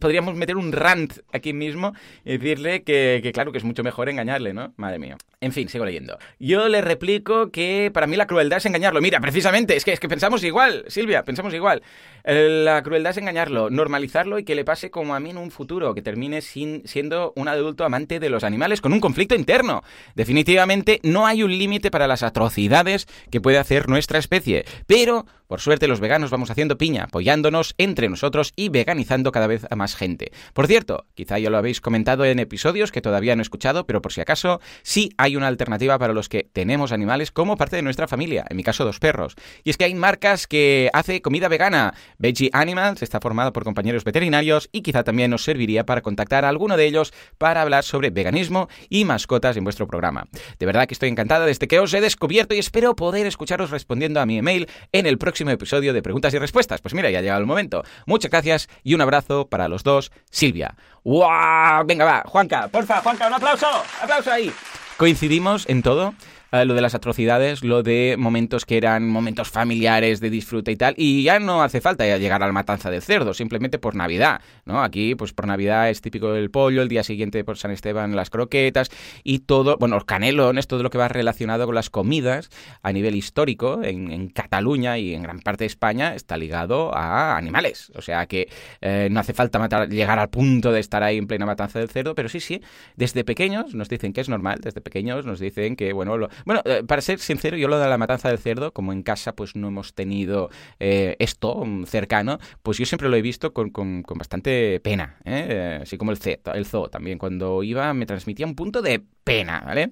podríamos 0.00 0.34
meter 0.34 0.56
un 0.56 0.72
rant 0.72 1.18
aquí 1.32 1.52
mismo 1.52 1.94
y 2.24 2.38
decirle 2.38 2.82
que, 2.82 3.20
que, 3.22 3.32
claro 3.32 3.52
que 3.52 3.58
es 3.58 3.64
mucho 3.64 3.82
mejor 3.82 4.08
engañarle, 4.08 4.52
¿no? 4.52 4.74
Madre 4.76 4.98
mía. 4.98 5.16
En 5.40 5.52
fin, 5.52 5.68
sigo 5.68 5.84
leyendo. 5.84 6.18
Yo 6.38 6.68
le 6.68 6.80
replico 6.80 7.50
que 7.50 7.90
para 7.92 8.06
mí 8.06 8.16
la 8.16 8.26
crueldad 8.26 8.56
es 8.56 8.66
engañarlo. 8.66 9.00
Mira, 9.00 9.20
precisamente, 9.20 9.76
es 9.76 9.84
que, 9.84 9.92
es 9.92 10.00
que 10.00 10.08
pensamos 10.08 10.42
igual, 10.44 10.84
Silvia, 10.88 11.24
pensamos 11.24 11.52
igual. 11.52 11.82
La 12.24 12.82
crueldad 12.82 13.10
es 13.10 13.18
engañarlo, 13.18 13.70
normalizarlo 13.70 14.38
y 14.38 14.44
que 14.44 14.54
le 14.54 14.64
pase 14.64 14.90
como 14.90 15.14
a 15.14 15.20
mí 15.20 15.30
en 15.30 15.38
un 15.38 15.50
futuro, 15.50 15.94
que 15.94 16.02
termine 16.02 16.40
sin, 16.40 16.86
siendo 16.88 17.32
un 17.36 17.48
adulto 17.48 17.84
amante 17.84 18.18
de 18.18 18.30
los 18.30 18.42
animales 18.42 18.80
con 18.80 18.92
un 18.92 19.00
conflicto 19.00 19.34
interno. 19.34 19.84
Definitivamente 20.14 21.00
no 21.04 21.26
hay 21.26 21.42
un 21.42 21.56
límite 21.56 21.90
para 21.90 22.08
las 22.08 22.22
atrocidades 22.22 23.06
que 23.30 23.40
puede 23.40 23.58
hacer 23.58 23.88
nuestra 23.88 24.18
especie, 24.18 24.64
pero 24.86 25.26
por 25.46 25.60
suerte 25.60 25.86
los 25.86 26.00
veganos 26.00 26.30
vamos 26.30 26.50
haciendo 26.50 26.76
piña, 26.76 27.04
apoyándonos 27.04 27.74
entre 27.78 28.08
nosotros 28.08 28.52
y 28.56 28.68
veganizando 28.68 29.30
cada 29.30 29.46
vez 29.46 29.64
a 29.70 29.76
más 29.76 29.94
gente. 29.94 30.32
Por 30.52 30.66
cierto, 30.66 31.06
quizá 31.14 31.38
ya 31.38 31.50
lo 31.50 31.58
habéis 31.58 31.80
comentado 31.80 32.24
en 32.24 32.40
episodios 32.40 32.90
que 32.90 33.00
todavía 33.00 33.36
no 33.36 33.42
he 33.42 33.44
escuchado, 33.44 33.86
pero 33.86 34.02
por 34.02 34.12
si 34.12 34.20
acaso, 34.20 34.60
sí 34.82 35.10
hay 35.18 35.36
una 35.36 35.46
alternativa 35.46 35.98
para 35.98 36.14
los 36.14 36.28
que 36.28 36.48
tenemos 36.52 36.90
animales 36.90 37.30
como 37.30 37.56
parte 37.56 37.76
de 37.76 37.82
nuestra 37.82 38.08
familia, 38.08 38.44
en 38.48 38.56
mi 38.56 38.64
caso 38.64 38.84
dos 38.84 38.98
perros. 38.98 39.36
Y 39.62 39.70
es 39.70 39.76
que 39.76 39.84
hay 39.84 39.94
marcas 39.94 40.46
que 40.46 40.90
hace 40.92 41.22
comida 41.22 41.48
vegana. 41.48 41.94
Veggie 42.18 42.50
Animals 42.52 43.02
está 43.02 43.20
formado 43.20 43.52
por 43.52 43.62
compañeros 43.62 44.04
veterinarios 44.04 44.68
y 44.72 44.82
quizá 44.82 45.04
también 45.04 45.30
nos 45.30 45.44
serviría 45.44 45.86
para 45.86 46.00
contactar 46.00 46.44
a 46.44 46.48
alguno 46.48 46.76
de 46.76 46.86
ellos 46.86 47.12
para 47.38 47.62
hablar 47.62 47.84
sobre 47.84 48.10
veganismo 48.10 48.68
y 48.88 49.04
mascotas 49.04 49.56
en 49.56 49.64
vuestro 49.64 49.86
programa. 49.86 50.26
De 50.58 50.66
verdad 50.66 50.86
que 50.86 50.94
estoy 50.94 51.08
encantada 51.08 51.46
desde 51.46 51.68
que 51.68 51.78
os 51.78 51.92
he 51.94 52.00
descubierto 52.00 52.54
y 52.54 52.58
espero 52.58 52.96
poder 52.96 53.26
escucharos 53.26 53.70
respondiendo 53.70 54.20
a 54.20 54.26
mi 54.26 54.38
email 54.38 54.68
en 54.92 55.06
el 55.06 55.18
próximo 55.18 55.50
episodio 55.50 55.92
de 55.92 56.02
preguntas 56.02 56.32
y 56.34 56.38
respuestas. 56.38 56.80
Pues 56.80 56.94
mira, 56.94 57.10
ya 57.10 57.18
ha 57.18 57.22
llegado 57.22 57.40
el 57.40 57.46
momento. 57.46 57.82
Muchas 58.06 58.30
gracias 58.30 58.68
y 58.82 58.94
un 58.94 59.00
abrazo 59.00 59.48
para 59.48 59.68
los 59.68 59.82
dos, 59.82 60.12
Silvia. 60.30 60.76
¡Wow! 61.04 61.86
Venga, 61.86 62.04
va, 62.04 62.22
Juanca, 62.26 62.68
porfa, 62.68 63.00
Juanca, 63.00 63.26
un 63.28 63.34
aplauso, 63.34 63.66
aplauso 64.00 64.30
ahí. 64.32 64.52
Coincidimos 64.96 65.68
en 65.68 65.82
todo. 65.82 66.14
Eh, 66.52 66.64
lo 66.64 66.74
de 66.74 66.80
las 66.80 66.94
atrocidades, 66.94 67.64
lo 67.64 67.82
de 67.82 68.14
momentos 68.16 68.64
que 68.64 68.76
eran 68.76 69.08
momentos 69.08 69.50
familiares 69.50 70.20
de 70.20 70.30
disfrute 70.30 70.70
y 70.70 70.76
tal, 70.76 70.94
y 70.96 71.24
ya 71.24 71.40
no 71.40 71.62
hace 71.62 71.80
falta 71.80 72.04
llegar 72.18 72.40
a 72.42 72.46
la 72.46 72.52
matanza 72.52 72.88
del 72.88 73.02
cerdo, 73.02 73.34
simplemente 73.34 73.80
por 73.80 73.96
Navidad, 73.96 74.40
¿no? 74.64 74.80
Aquí, 74.82 75.16
pues 75.16 75.32
por 75.32 75.48
Navidad 75.48 75.90
es 75.90 76.00
típico 76.00 76.34
el 76.36 76.50
pollo, 76.50 76.82
el 76.82 76.88
día 76.88 77.02
siguiente 77.02 77.42
por 77.42 77.58
San 77.58 77.72
Esteban 77.72 78.14
las 78.14 78.30
croquetas 78.30 78.90
y 79.24 79.40
todo, 79.40 79.76
bueno, 79.78 79.96
los 79.96 80.04
canelones, 80.04 80.68
todo 80.68 80.84
lo 80.84 80.90
que 80.90 80.98
va 80.98 81.08
relacionado 81.08 81.66
con 81.66 81.74
las 81.74 81.90
comidas 81.90 82.48
a 82.82 82.92
nivel 82.92 83.16
histórico 83.16 83.80
en, 83.82 84.06
Cataluña 84.28 84.98
y 84.98 85.14
en 85.14 85.22
gran 85.22 85.40
parte 85.40 85.64
de 85.64 85.68
España 85.68 86.14
está 86.14 86.36
ligado 86.36 86.94
a 86.94 87.36
animales, 87.36 87.90
o 87.94 88.02
sea 88.02 88.26
que 88.26 88.48
eh, 88.80 89.08
no 89.10 89.20
hace 89.20 89.34
falta 89.34 89.58
matar, 89.58 89.88
llegar 89.88 90.18
al 90.18 90.28
punto 90.28 90.72
de 90.72 90.80
estar 90.80 91.02
ahí 91.02 91.16
en 91.16 91.26
plena 91.26 91.46
matanza 91.46 91.78
del 91.78 91.88
cerdo, 91.88 92.14
pero 92.14 92.28
sí, 92.28 92.40
sí, 92.40 92.60
desde 92.96 93.24
pequeños 93.24 93.74
nos 93.74 93.88
dicen 93.88 94.12
que 94.12 94.20
es 94.20 94.28
normal, 94.28 94.60
desde 94.62 94.80
pequeños 94.80 95.24
nos 95.24 95.40
dicen 95.40 95.74
que, 95.74 95.92
bueno, 95.92 96.16
lo, 96.16 96.28
bueno, 96.44 96.62
eh, 96.64 96.82
para 96.86 97.02
ser 97.02 97.18
sincero, 97.18 97.56
yo 97.56 97.68
lo 97.68 97.78
de 97.78 97.88
la 97.88 97.98
matanza 97.98 98.28
del 98.28 98.38
cerdo, 98.38 98.72
como 98.72 98.92
en 98.92 99.02
casa 99.02 99.34
pues 99.34 99.56
no 99.56 99.68
hemos 99.68 99.94
tenido 99.94 100.50
eh, 100.80 101.16
esto 101.18 101.64
cercano, 101.86 102.38
pues 102.62 102.78
yo 102.78 102.86
siempre 102.86 103.08
lo 103.08 103.16
he 103.16 103.22
visto 103.22 103.52
con, 103.52 103.70
con, 103.70 104.02
bastante 104.02 104.80
pena, 104.80 105.16
¿eh? 105.24 105.80
así 105.82 105.98
como 105.98 106.12
el, 106.12 106.18
el 106.54 106.66
zoo 106.66 106.88
también, 106.88 107.18
cuando 107.18 107.62
iba 107.62 107.92
me 107.94 108.06
transmitía 108.06 108.46
un 108.46 108.54
punto 108.54 108.82
de 108.82 109.02
pena, 109.26 109.60
¿vale? 109.66 109.90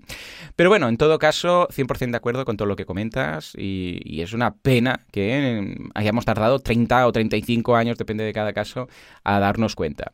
Pero 0.54 0.70
bueno, 0.70 0.88
en 0.88 0.96
todo 0.96 1.18
caso, 1.18 1.66
100% 1.68 2.12
de 2.12 2.16
acuerdo 2.16 2.44
con 2.44 2.56
todo 2.56 2.66
lo 2.66 2.76
que 2.76 2.86
comentas 2.86 3.52
y, 3.56 4.22
es 4.22 4.32
una 4.32 4.54
pena 4.54 5.00
que 5.10 5.76
hayamos 5.94 6.24
tardado 6.24 6.60
30 6.60 7.06
o 7.06 7.12
35 7.12 7.74
años, 7.76 7.98
depende 7.98 8.24
de 8.24 8.32
cada 8.32 8.52
caso, 8.52 8.88
a 9.24 9.40
darnos 9.40 9.74
cuenta. 9.74 10.12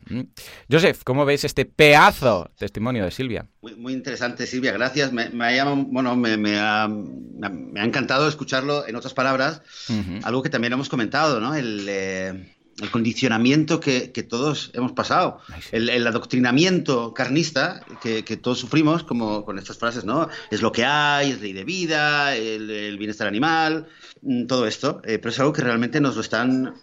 Joseph, 0.71 1.03
¿cómo 1.05 1.27
ves 1.27 1.45
este 1.45 1.67
pedazo 1.67 2.51
testimonio 2.59 3.05
de 3.05 3.11
Silvia? 3.11 3.47
Muy, 3.61 3.93
interesante, 3.93 4.47
Silvia, 4.47 4.73
gracias. 4.73 5.13
Me, 5.13 5.61
ha, 5.61 5.65
bueno, 5.75 6.17
me, 6.21 6.59
ha, 6.59 6.89
encantado 7.77 8.29
escucharlo 8.29 8.87
en 8.87 8.97
otras 8.97 9.15
palabras, 9.15 9.63
algo 10.23 10.43
que 10.43 10.51
también 10.51 10.73
hemos 10.73 10.89
comentado, 10.89 11.41
¿no? 11.41 11.55
El... 11.55 11.87
Eh, 11.89 12.57
el 12.81 12.91
condicionamiento 12.91 13.79
que, 13.81 14.09
todos 14.29 14.71
hemos 14.75 14.93
pasado, 14.93 15.41
el, 15.73 16.07
adoctrinamiento 16.07 17.15
carnista 17.15 17.85
que, 18.03 18.23
todos 18.37 18.59
sufrimos, 18.59 19.05
como 19.05 19.45
con 19.45 19.59
estas 19.59 19.79
frases, 19.79 20.05
¿no? 20.05 20.29
Es 20.51 20.63
lo 20.63 20.73
que 20.73 20.85
hay, 20.85 21.31
es 21.31 21.41
ley 21.41 21.53
de 21.53 21.65
vida, 21.65 22.35
el, 22.37 22.97
bienestar 22.99 23.27
animal, 23.27 23.87
mm, 24.23 24.47
todo 24.47 24.67
esto, 24.67 25.01
eh, 25.05 25.19
pero 25.19 25.31
es 25.31 25.41
algo 25.41 25.53
que 25.53 25.63
realmente 25.63 26.01
nos 26.01 26.15
lo 26.17 26.23
están... 26.23 26.75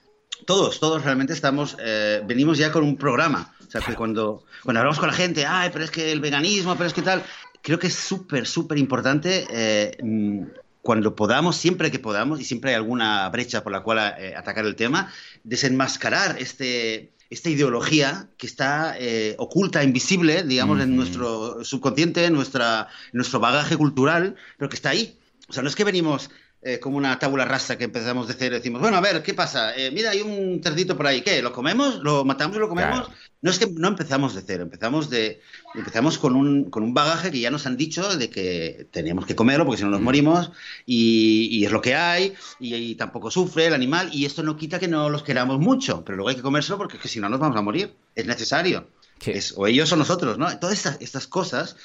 Todos, 0.45 0.79
todos 0.79 1.03
realmente 1.03 1.33
estamos, 1.33 1.75
eh, 1.79 2.21
venimos 2.25 2.59
ya 2.59 2.71
con 2.71 2.83
un 2.83 2.95
programa. 2.95 3.55
O 3.67 3.71
sea, 3.71 3.81
que 3.81 3.95
cuando, 3.95 4.45
cuando 4.63 4.79
hablamos 4.79 4.99
con 4.99 5.09
la 5.09 5.13
gente, 5.13 5.45
ay, 5.45 5.71
pero 5.73 5.83
es 5.83 5.91
que 5.91 6.11
el 6.11 6.21
veganismo, 6.21 6.75
pero 6.75 6.87
es 6.87 6.93
que 6.93 7.01
tal, 7.01 7.23
creo 7.67 7.79
que 7.79 7.87
es 7.87 7.95
súper, 7.95 8.47
súper 8.47 8.77
importante 8.77 9.45
eh, 9.49 9.97
mm, 10.01 10.43
cuando 10.81 11.17
podamos, 11.17 11.57
siempre 11.57 11.91
que 11.91 11.99
podamos, 11.99 12.39
y 12.39 12.45
siempre 12.45 12.69
hay 12.69 12.77
alguna 12.77 13.27
brecha 13.27 13.61
por 13.61 13.73
la 13.73 13.83
cual 13.83 14.15
eh, 14.19 14.35
atacar 14.37 14.65
el 14.65 14.77
tema, 14.77 15.11
desenmascarar 15.43 16.37
este, 16.39 17.11
esta 17.29 17.49
ideología 17.49 18.29
que 18.37 18.47
está 18.47 18.95
eh, 18.97 19.35
oculta, 19.37 19.83
invisible, 19.83 20.43
digamos, 20.43 20.79
en 20.79 20.95
nuestro 20.95 21.61
subconsciente, 21.65 22.23
en 22.23 22.35
nuestra, 22.35 22.87
en 23.11 23.17
nuestro 23.17 23.41
bagaje 23.41 23.75
cultural, 23.75 24.37
pero 24.57 24.69
que 24.69 24.77
está 24.77 24.91
ahí. 24.91 25.19
O 25.49 25.51
sea, 25.51 25.61
no 25.61 25.67
es 25.67 25.75
que 25.75 25.83
venimos 25.83 26.29
eh, 26.59 26.79
como 26.79 26.97
una 26.97 27.19
tabula 27.19 27.45
rasa 27.45 27.77
que 27.77 27.83
empezamos 27.83 28.27
de 28.27 28.33
cero 28.33 28.55
y 28.55 28.57
decimos, 28.57 28.81
bueno, 28.81 28.97
a 28.97 29.01
ver, 29.01 29.21
¿qué 29.21 29.35
pasa? 29.35 29.75
Eh, 29.75 29.91
mira, 29.91 30.09
hay 30.09 30.21
un 30.21 30.59
cerdito 30.63 30.97
por 30.97 31.05
ahí, 31.05 31.21
¿qué? 31.21 31.41
¿Lo 31.43 31.53
comemos? 31.53 31.99
¿Lo 31.99 32.25
matamos 32.25 32.57
y 32.57 32.59
lo 32.59 32.67
comemos? 32.67 33.09
No 33.43 33.51
es 33.51 33.59
que 33.59 33.67
no 33.67 33.87
empezamos 33.87 34.33
de 34.33 34.41
cero, 34.41 34.63
empezamos 34.63 35.11
de 35.11 35.39
empezamos 35.75 36.17
con 36.17 36.35
un, 36.35 36.71
con 36.71 36.81
un 36.81 36.95
bagaje 36.95 37.29
que 37.29 37.39
ya 37.39 37.51
nos 37.51 37.67
han 37.67 37.77
dicho 37.77 38.17
de 38.17 38.31
que 38.31 38.87
teníamos 38.89 39.27
que 39.27 39.35
comerlo 39.35 39.65
porque 39.65 39.77
si 39.77 39.83
no 39.83 39.91
nos 39.91 40.01
mm. 40.01 40.03
morimos 40.03 40.51
y, 40.87 41.63
es 41.63 41.71
lo 41.71 41.79
que 41.79 41.93
hay 41.93 42.33
y, 42.59 42.95
tampoco 42.95 43.29
sufre 43.29 43.67
el 43.67 43.75
animal 43.75 44.09
y 44.11 44.25
esto 44.25 44.41
no 44.41 44.57
quita 44.57 44.79
que 44.79 44.87
no 44.87 45.11
los 45.11 45.21
queramos 45.21 45.59
mucho, 45.59 46.03
pero 46.03 46.15
luego 46.15 46.29
hay 46.29 46.35
que 46.35 46.41
comérselo 46.41 46.79
porque 46.79 46.97
si 47.07 47.19
no 47.19 47.29
nos 47.29 47.39
vamos 47.39 47.55
a 47.55 47.61
morir, 47.61 47.93
es 48.15 48.25
necesario. 48.25 48.87
Es, 49.23 49.53
o 49.55 49.67
ellos 49.67 49.91
o 49.91 49.95
nosotros, 49.95 50.39
¿no? 50.39 50.57
Todas 50.59 50.75
estas, 50.75 50.97
estas 51.01 51.27
cosas, 51.27 51.75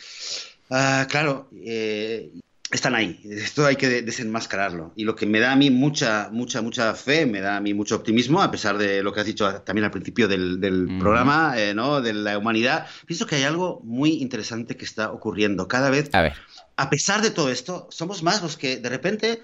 ah, 0.70 1.06
claro, 1.10 1.48
eh, 1.54 2.30
están 2.72 2.94
ahí. 2.94 3.20
Esto 3.24 3.66
hay 3.66 3.76
que 3.76 4.02
desenmascararlo. 4.02 4.92
Y 4.96 5.04
lo 5.04 5.14
que 5.14 5.26
me 5.26 5.40
da 5.40 5.52
a 5.52 5.56
mí 5.56 5.70
mucha, 5.70 6.30
mucha, 6.32 6.62
mucha 6.62 6.94
fe, 6.94 7.26
me 7.26 7.40
da 7.40 7.56
a 7.58 7.60
mí 7.60 7.74
mucho 7.74 7.96
optimismo, 7.96 8.40
a 8.42 8.50
pesar 8.50 8.78
de 8.78 9.02
lo 9.02 9.12
que 9.12 9.20
has 9.20 9.26
dicho 9.26 9.52
también 9.60 9.84
al 9.84 9.90
principio 9.90 10.26
del, 10.26 10.58
programa, 10.98 11.54
eh, 11.56 11.74
¿no? 11.74 12.00
De 12.00 12.14
la 12.14 12.38
humanidad. 12.38 12.86
Pienso 13.06 13.26
que 13.26 13.36
hay 13.36 13.44
algo 13.44 13.80
muy 13.84 14.22
interesante 14.22 14.76
que 14.76 14.86
está 14.86 15.12
ocurriendo. 15.12 15.68
Cada 15.68 15.90
vez, 15.90 16.08
a, 16.14 16.22
ver. 16.22 16.34
a 16.76 16.88
pesar 16.88 17.20
de 17.20 17.30
todo 17.30 17.50
esto, 17.50 17.88
somos 17.90 18.22
más 18.22 18.42
los 18.42 18.56
que 18.56 18.78
de 18.78 18.88
repente 18.88 19.42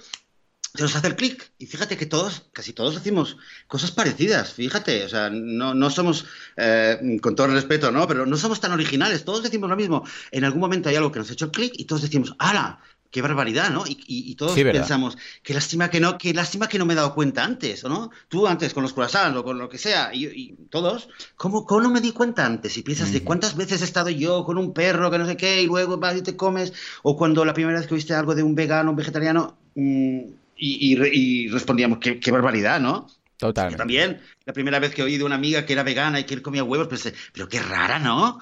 se 0.74 0.82
nos 0.82 0.96
hace 0.96 1.08
el 1.08 1.16
clic. 1.16 1.52
Y 1.58 1.66
fíjate 1.66 1.96
que 1.96 2.06
todos, 2.06 2.46
casi 2.52 2.72
todos 2.72 2.96
hacemos 2.96 3.36
cosas 3.66 3.90
parecidas. 3.90 4.52
Fíjate, 4.52 5.04
o 5.04 5.08
sea, 5.08 5.28
no, 5.30 5.74
no 5.74 5.90
somos, 5.90 6.24
eh, 6.56 7.18
con 7.20 7.34
todo 7.34 7.48
el 7.48 7.52
respeto, 7.52 7.90
¿no? 7.90 8.06
Pero 8.06 8.24
no 8.24 8.36
somos 8.36 8.60
tan 8.60 8.72
originales. 8.72 9.24
Todos 9.24 9.42
decimos 9.42 9.68
lo 9.68 9.76
mismo. 9.76 10.04
En 10.30 10.44
algún 10.44 10.60
momento 10.60 10.88
hay 10.88 10.96
algo 10.96 11.12
que 11.12 11.18
nos 11.18 11.30
ha 11.30 11.32
hecho 11.34 11.46
el 11.46 11.50
clic 11.50 11.72
y 11.76 11.84
todos 11.84 12.02
decimos, 12.02 12.34
¡hala! 12.38 12.80
Qué 13.10 13.22
barbaridad, 13.22 13.70
¿no? 13.70 13.84
Y, 13.86 14.34
todos 14.34 14.54
pensamos, 14.54 15.16
qué 15.42 15.54
lástima 15.54 15.90
que 15.90 16.00
no, 16.00 16.18
qué 16.18 16.34
lástima 16.34 16.68
que 16.68 16.78
no 16.78 16.86
me 16.86 16.92
he 16.92 16.96
dado 16.96 17.14
cuenta 17.14 17.44
antes, 17.44 17.84
¿no? 17.84 18.10
Tú 18.28 18.46
antes 18.46 18.74
con 18.74 18.82
los 18.82 18.92
croissants 18.92 19.36
o 19.36 19.44
con 19.44 19.58
lo 19.58 19.68
que 19.68 19.78
sea, 19.78 20.10
y, 20.14 20.54
todos, 20.70 21.08
¿cómo, 21.36 21.64
¿cómo, 21.64 21.80
no 21.80 21.90
me 21.90 22.00
di 22.00 22.12
cuenta 22.12 22.44
antes? 22.44 22.76
Y 22.76 22.82
piensas 22.82 23.12
de 23.12 23.24
cuántas 23.24 23.56
veces 23.56 23.80
he 23.80 23.84
estado 23.84 24.10
yo 24.10 24.44
con 24.44 24.58
un 24.58 24.72
perro 24.72 25.10
que 25.10 25.18
no 25.18 25.26
sé 25.26 25.36
qué, 25.36 25.62
y 25.62 25.66
luego 25.66 25.96
vas 25.96 26.16
y 26.16 26.22
te 26.22 26.36
comes, 26.36 26.72
o 27.02 27.16
cuando 27.16 27.44
la 27.44 27.54
primera 27.54 27.78
vez 27.78 27.88
que 27.88 27.94
oíste 27.94 28.14
algo 28.14 28.34
de 28.34 28.42
un 28.42 28.54
vegano, 28.54 28.90
un 28.90 28.96
vegetariano, 28.96 29.56
mm, 29.74 30.20
y, 30.60 31.48
respondíamos, 31.48 31.98
qué, 31.98 32.18
qué 32.18 32.30
barbaridad, 32.32 32.80
¿no? 32.80 33.06
Totalmente. 33.38 33.74
Yo 33.74 33.78
también, 33.78 34.20
la 34.44 34.52
primera 34.52 34.80
vez 34.80 34.92
que 34.92 35.02
oí 35.02 35.16
de 35.16 35.22
una 35.22 35.36
amiga 35.36 35.64
que 35.64 35.72
era 35.72 35.84
vegana 35.84 36.18
y 36.18 36.24
que 36.24 36.34
él 36.34 36.42
comía 36.42 36.64
huevos, 36.64 36.88
pensé, 36.88 37.14
pero 37.32 37.48
qué 37.48 37.60
rara, 37.60 38.00
¿no? 38.00 38.40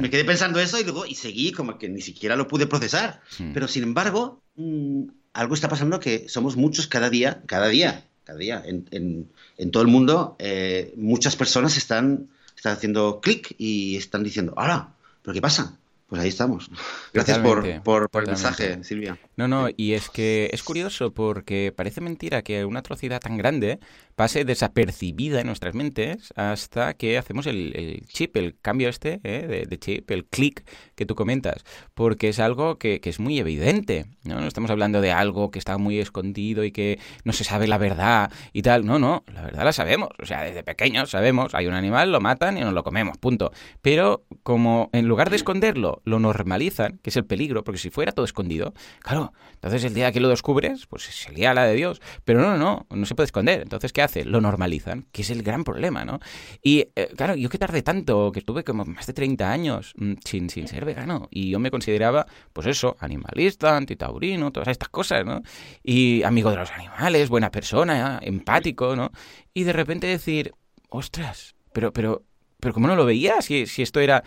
me 0.00 0.10
quedé 0.10 0.24
pensando 0.24 0.58
eso 0.58 0.80
y 0.80 0.84
luego 0.84 1.04
y 1.04 1.14
seguí 1.14 1.52
como 1.52 1.78
que 1.78 1.90
ni 1.90 2.00
siquiera 2.00 2.34
lo 2.34 2.48
pude 2.48 2.66
procesar. 2.66 3.20
Pero 3.52 3.68
sin 3.68 3.82
embargo, 3.82 4.42
mm, 4.56 5.04
algo 5.34 5.54
está 5.54 5.68
pasando 5.68 6.00
que 6.00 6.26
somos 6.28 6.56
muchos 6.56 6.86
cada 6.86 7.10
día, 7.10 7.42
cada 7.44 7.68
día, 7.68 8.06
cada 8.24 8.38
día. 8.38 8.62
En, 8.64 9.28
en, 9.58 9.70
todo 9.70 9.82
el 9.82 9.90
mundo, 9.90 10.36
eh, 10.38 10.94
muchas 10.96 11.36
personas 11.36 11.76
están, 11.76 12.28
están 12.56 12.72
haciendo 12.72 13.20
clic 13.20 13.54
y 13.58 13.96
están 13.96 14.24
diciendo, 14.24 14.54
ahora, 14.56 14.94
¿pero 15.22 15.34
qué 15.34 15.42
pasa? 15.42 15.76
Pues 16.06 16.20
ahí 16.20 16.28
estamos. 16.28 16.70
Gracias 17.12 17.38
por, 17.38 17.82
por, 17.82 18.10
por 18.10 18.22
el 18.24 18.28
mensaje, 18.28 18.84
Silvia. 18.84 19.18
No, 19.36 19.48
no, 19.48 19.68
y 19.74 19.94
es 19.94 20.10
que 20.10 20.50
es 20.52 20.62
curioso 20.62 21.12
porque 21.12 21.72
parece 21.74 22.00
mentira 22.00 22.42
que 22.42 22.64
una 22.64 22.80
atrocidad 22.80 23.20
tan 23.20 23.36
grande 23.36 23.80
pase 24.14 24.44
desapercibida 24.44 25.40
en 25.40 25.46
nuestras 25.46 25.74
mentes 25.74 26.32
hasta 26.36 26.94
que 26.94 27.18
hacemos 27.18 27.46
el, 27.46 28.04
chip, 28.06 28.36
el 28.36 28.56
cambio 28.60 28.88
este 28.88 29.20
¿eh? 29.24 29.66
de, 29.68 29.78
chip, 29.78 30.10
el 30.10 30.24
clic 30.24 30.64
que 30.94 31.06
tú 31.06 31.14
comentas, 31.14 31.64
porque 31.94 32.28
es 32.28 32.38
algo 32.38 32.78
que, 32.78 33.00
es 33.02 33.18
muy 33.18 33.38
evidente, 33.38 34.06
¿no? 34.22 34.40
No 34.40 34.46
estamos 34.46 34.70
hablando 34.70 35.00
de 35.00 35.12
algo 35.12 35.50
que 35.50 35.58
está 35.58 35.78
muy 35.78 35.98
escondido 35.98 36.64
y 36.64 36.70
que 36.70 36.98
no 37.24 37.32
se 37.32 37.44
sabe 37.44 37.66
la 37.66 37.78
verdad 37.78 38.30
y 38.52 38.62
tal, 38.62 38.86
no, 38.86 38.98
no, 38.98 39.24
la 39.32 39.42
verdad 39.42 39.64
la 39.64 39.72
sabemos, 39.72 40.10
o 40.20 40.26
sea, 40.26 40.42
desde 40.42 40.62
pequeños 40.62 41.10
sabemos, 41.10 41.54
hay 41.54 41.66
un 41.66 41.74
animal, 41.74 42.12
lo 42.12 42.20
matan 42.20 42.56
y 42.56 42.60
nos 42.60 42.72
lo 42.72 42.84
comemos, 42.84 43.18
punto. 43.18 43.52
Pero 43.82 44.24
como 44.42 44.90
en 44.92 45.06
lugar 45.06 45.30
de 45.30 45.36
esconderlo, 45.36 45.93
lo 46.04 46.18
normalizan, 46.18 46.98
que 47.02 47.10
es 47.10 47.16
el 47.16 47.24
peligro, 47.24 47.64
porque 47.64 47.78
si 47.78 47.90
fuera 47.90 48.12
todo 48.12 48.24
escondido, 48.24 48.74
claro, 49.00 49.32
entonces 49.54 49.84
el 49.84 49.94
día 49.94 50.12
que 50.12 50.20
lo 50.20 50.28
descubres, 50.28 50.86
pues 50.86 51.04
se 51.04 51.32
lía 51.32 51.54
la 51.54 51.64
de 51.64 51.74
Dios, 51.74 52.00
pero 52.24 52.40
no, 52.40 52.56
no, 52.56 52.86
no, 52.90 52.96
no 52.96 53.06
se 53.06 53.14
puede 53.14 53.26
esconder, 53.26 53.62
entonces 53.62 53.92
¿qué 53.92 54.02
hace? 54.02 54.24
Lo 54.24 54.40
normalizan, 54.40 55.06
que 55.12 55.22
es 55.22 55.30
el 55.30 55.42
gran 55.42 55.64
problema, 55.64 56.04
¿no? 56.04 56.20
Y 56.62 56.88
eh, 56.96 57.10
claro, 57.16 57.34
yo 57.34 57.48
que 57.48 57.58
tardé 57.58 57.82
tanto, 57.82 58.32
que 58.32 58.40
estuve 58.40 58.64
como 58.64 58.84
más 58.84 59.06
de 59.06 59.12
30 59.12 59.50
años 59.50 59.94
mm, 59.96 60.14
sin, 60.24 60.50
sin 60.50 60.68
ser 60.68 60.84
vegano, 60.84 61.28
y 61.30 61.50
yo 61.50 61.58
me 61.58 61.70
consideraba, 61.70 62.26
pues 62.52 62.66
eso, 62.66 62.96
animalista, 63.00 63.76
antitaurino, 63.76 64.50
todas 64.50 64.68
estas 64.68 64.88
cosas, 64.88 65.24
¿no? 65.24 65.42
Y 65.82 66.22
amigo 66.22 66.50
de 66.50 66.56
los 66.56 66.70
animales, 66.70 67.28
buena 67.28 67.50
persona, 67.50 68.18
empático, 68.22 68.96
¿no? 68.96 69.10
Y 69.52 69.64
de 69.64 69.72
repente 69.72 70.06
decir, 70.06 70.52
ostras, 70.88 71.54
pero, 71.72 71.92
pero, 71.92 72.22
pero 72.64 72.72
¿cómo 72.72 72.88
no 72.88 72.96
lo 72.96 73.04
veías? 73.04 73.44
Si, 73.44 73.66
si 73.66 73.82
esto 73.82 74.00
era 74.00 74.24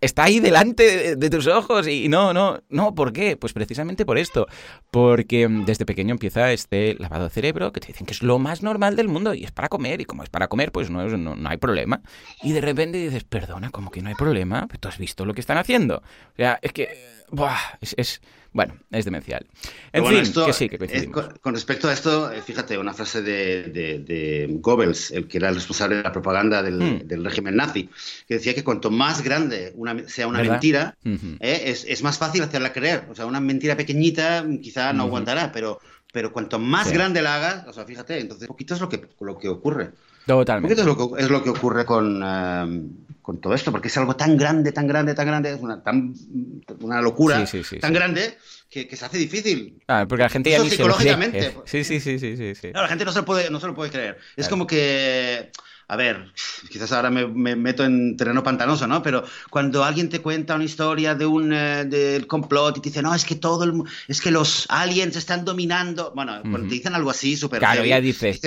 está 0.00 0.24
ahí 0.24 0.40
delante 0.40 1.16
de, 1.16 1.30
tus 1.30 1.46
ojos 1.46 1.88
y 1.88 2.08
no, 2.08 2.34
no, 2.34 2.60
no, 2.68 2.94
¿por 2.94 3.14
qué? 3.14 3.38
Pues 3.38 3.54
precisamente 3.54 4.04
por 4.04 4.18
esto, 4.18 4.46
porque 4.90 5.48
desde 5.48 5.86
pequeño 5.86 6.12
empieza 6.12 6.52
este 6.52 6.94
lavado 6.98 7.24
de 7.24 7.30
cerebro 7.30 7.72
que 7.72 7.80
te 7.80 7.88
dicen 7.88 8.06
que 8.06 8.12
es 8.12 8.22
lo 8.22 8.38
más 8.38 8.62
normal 8.62 8.94
del 8.94 9.08
mundo 9.08 9.32
y 9.32 9.44
es 9.44 9.52
para 9.52 9.68
comer 9.68 10.02
y 10.02 10.04
como 10.04 10.22
es 10.22 10.28
para 10.28 10.48
comer 10.48 10.70
pues 10.70 10.90
no, 10.90 11.02
no, 11.08 11.34
no 11.34 11.48
hay 11.48 11.56
problema 11.56 12.02
y 12.42 12.52
de 12.52 12.60
repente 12.60 12.98
dices, 12.98 13.24
perdona, 13.24 13.70
como 13.70 13.90
que 13.90 14.02
no 14.02 14.08
hay 14.08 14.14
problema? 14.14 14.68
¿Tú 14.78 14.88
has 14.88 14.98
visto 14.98 15.24
lo 15.24 15.32
que 15.32 15.40
están 15.40 15.56
haciendo? 15.56 15.96
O 15.96 16.36
sea, 16.36 16.58
es 16.60 16.72
que, 16.72 16.88
buah, 17.30 17.56
es 17.80 18.20
bueno, 18.56 18.74
es 18.90 19.04
demencial. 19.04 19.46
En 19.92 20.06
fin, 20.06 20.32
que 20.46 20.52
sí, 20.54 20.66
que 20.70 21.10
con, 21.42 21.54
respecto 21.54 21.88
a 21.88 21.92
esto, 21.92 22.32
eh, 22.32 22.40
fíjate, 22.40 22.78
una 22.78 22.94
frase 22.94 23.20
de, 23.20 23.64
de, 23.68 24.46
Goebbels, 24.48 25.10
el 25.10 25.28
que 25.28 25.36
era 25.36 25.50
el 25.50 25.56
responsable 25.56 25.96
de 25.96 26.02
la 26.02 26.10
propaganda 26.10 26.62
del, 26.62 27.04
hmm. 27.06 27.22
régimen 27.22 27.56
nazi, 27.56 27.90
que 28.26 28.36
decía 28.36 28.54
que 28.54 28.64
cuanto 28.64 28.90
más 28.90 29.22
grande 29.22 29.74
una, 29.76 30.08
sea 30.08 30.26
una 30.26 30.42
mentira, 30.42 30.96
eh, 31.04 31.64
es, 31.66 31.84
es, 31.86 32.02
más 32.02 32.16
fácil 32.16 32.42
hacerla 32.44 32.72
creer. 32.72 33.04
O 33.10 33.14
sea, 33.14 33.26
una 33.26 33.40
mentira 33.40 33.76
pequeñita 33.76 34.46
quizá 34.62 34.94
no 34.94 35.02
aguantará, 35.02 35.52
pero, 35.52 35.78
pero 36.10 36.32
cuanto 36.32 36.58
más 36.58 36.90
grande 36.90 37.20
la 37.20 37.34
hagas, 37.34 37.66
o 37.66 37.74
sea, 37.74 37.84
fíjate, 37.84 38.20
entonces 38.20 38.48
poquito 38.48 38.72
es 38.72 38.80
lo 38.80 38.88
que, 38.88 39.06
lo 39.20 39.36
que 39.36 39.50
ocurre. 39.50 39.90
Totalmente. 40.26 40.80
Es 40.80 40.86
lo 40.86 40.96
que, 40.96 41.22
es 41.22 41.28
lo 41.28 41.42
que 41.42 41.50
ocurre 41.50 41.84
con, 41.84 42.22
eh, 42.24 42.82
con 43.26 43.40
todo 43.40 43.54
esto, 43.54 43.72
porque 43.72 43.88
es 43.88 43.96
algo 43.96 44.14
tan 44.14 44.36
grande, 44.36 44.70
tan 44.70 44.86
grande, 44.86 45.12
tan 45.12 45.26
grande, 45.26 45.50
es 45.50 45.60
una, 45.60 45.82
tan, 45.82 46.14
una 46.78 47.02
locura 47.02 47.44
tan 47.80 47.92
grande 47.92 48.38
que, 48.70 48.94
se 48.94 49.04
hace 49.04 49.18
difícil. 49.18 49.82
Ah, 49.88 50.06
porque 50.08 50.22
la 50.22 50.28
gente 50.28 50.48
ya 50.48 50.60
ni 50.60 50.70
psicológicamente. 50.70 51.52
Se 51.64 51.82
sí, 51.82 51.98
sí, 51.98 52.18
sí, 52.20 52.36
sí, 52.36 52.54
sí. 52.54 52.70
la 52.72 52.86
gente 52.86 53.04
no 53.04 53.10
se 53.10 53.18
lo 53.18 53.24
puede, 53.24 53.50
no 53.50 53.58
se 53.58 53.66
lo 53.66 53.74
puede 53.74 53.90
creer. 53.90 54.18
Es 54.36 54.48
como 54.48 54.64
que 54.64 55.50
a 55.88 55.94
ver, 55.94 56.32
quizás 56.68 56.90
ahora 56.90 57.10
me, 57.10 57.54
meto 57.54 57.84
en 57.84 58.16
terreno 58.16 58.42
pantanoso, 58.42 58.88
¿no? 58.88 59.02
Pero 59.02 59.22
cuando 59.50 59.84
alguien 59.84 60.08
te 60.08 60.20
cuenta 60.20 60.56
una 60.56 60.64
historia 60.64 61.14
de 61.14 61.26
un 61.26 61.52
eh, 61.52 61.84
del 61.84 62.26
complot 62.26 62.78
y 62.78 62.80
te 62.80 62.88
dice, 62.88 63.02
no, 63.02 63.14
es 63.14 63.24
que 63.24 63.36
todo 63.36 63.62
el, 63.62 63.82
es 64.08 64.20
que 64.20 64.32
los 64.32 64.66
aliens 64.68 65.14
están 65.14 65.44
dominando, 65.44 66.12
bueno, 66.12 66.40
cuando 66.42 66.66
te 66.66 66.74
dicen 66.74 66.94
algo 66.94 67.10
así, 67.10 67.36
súper 67.36 67.60
Claro, 67.60 67.84
ya 67.84 68.00
dices, 68.00 68.40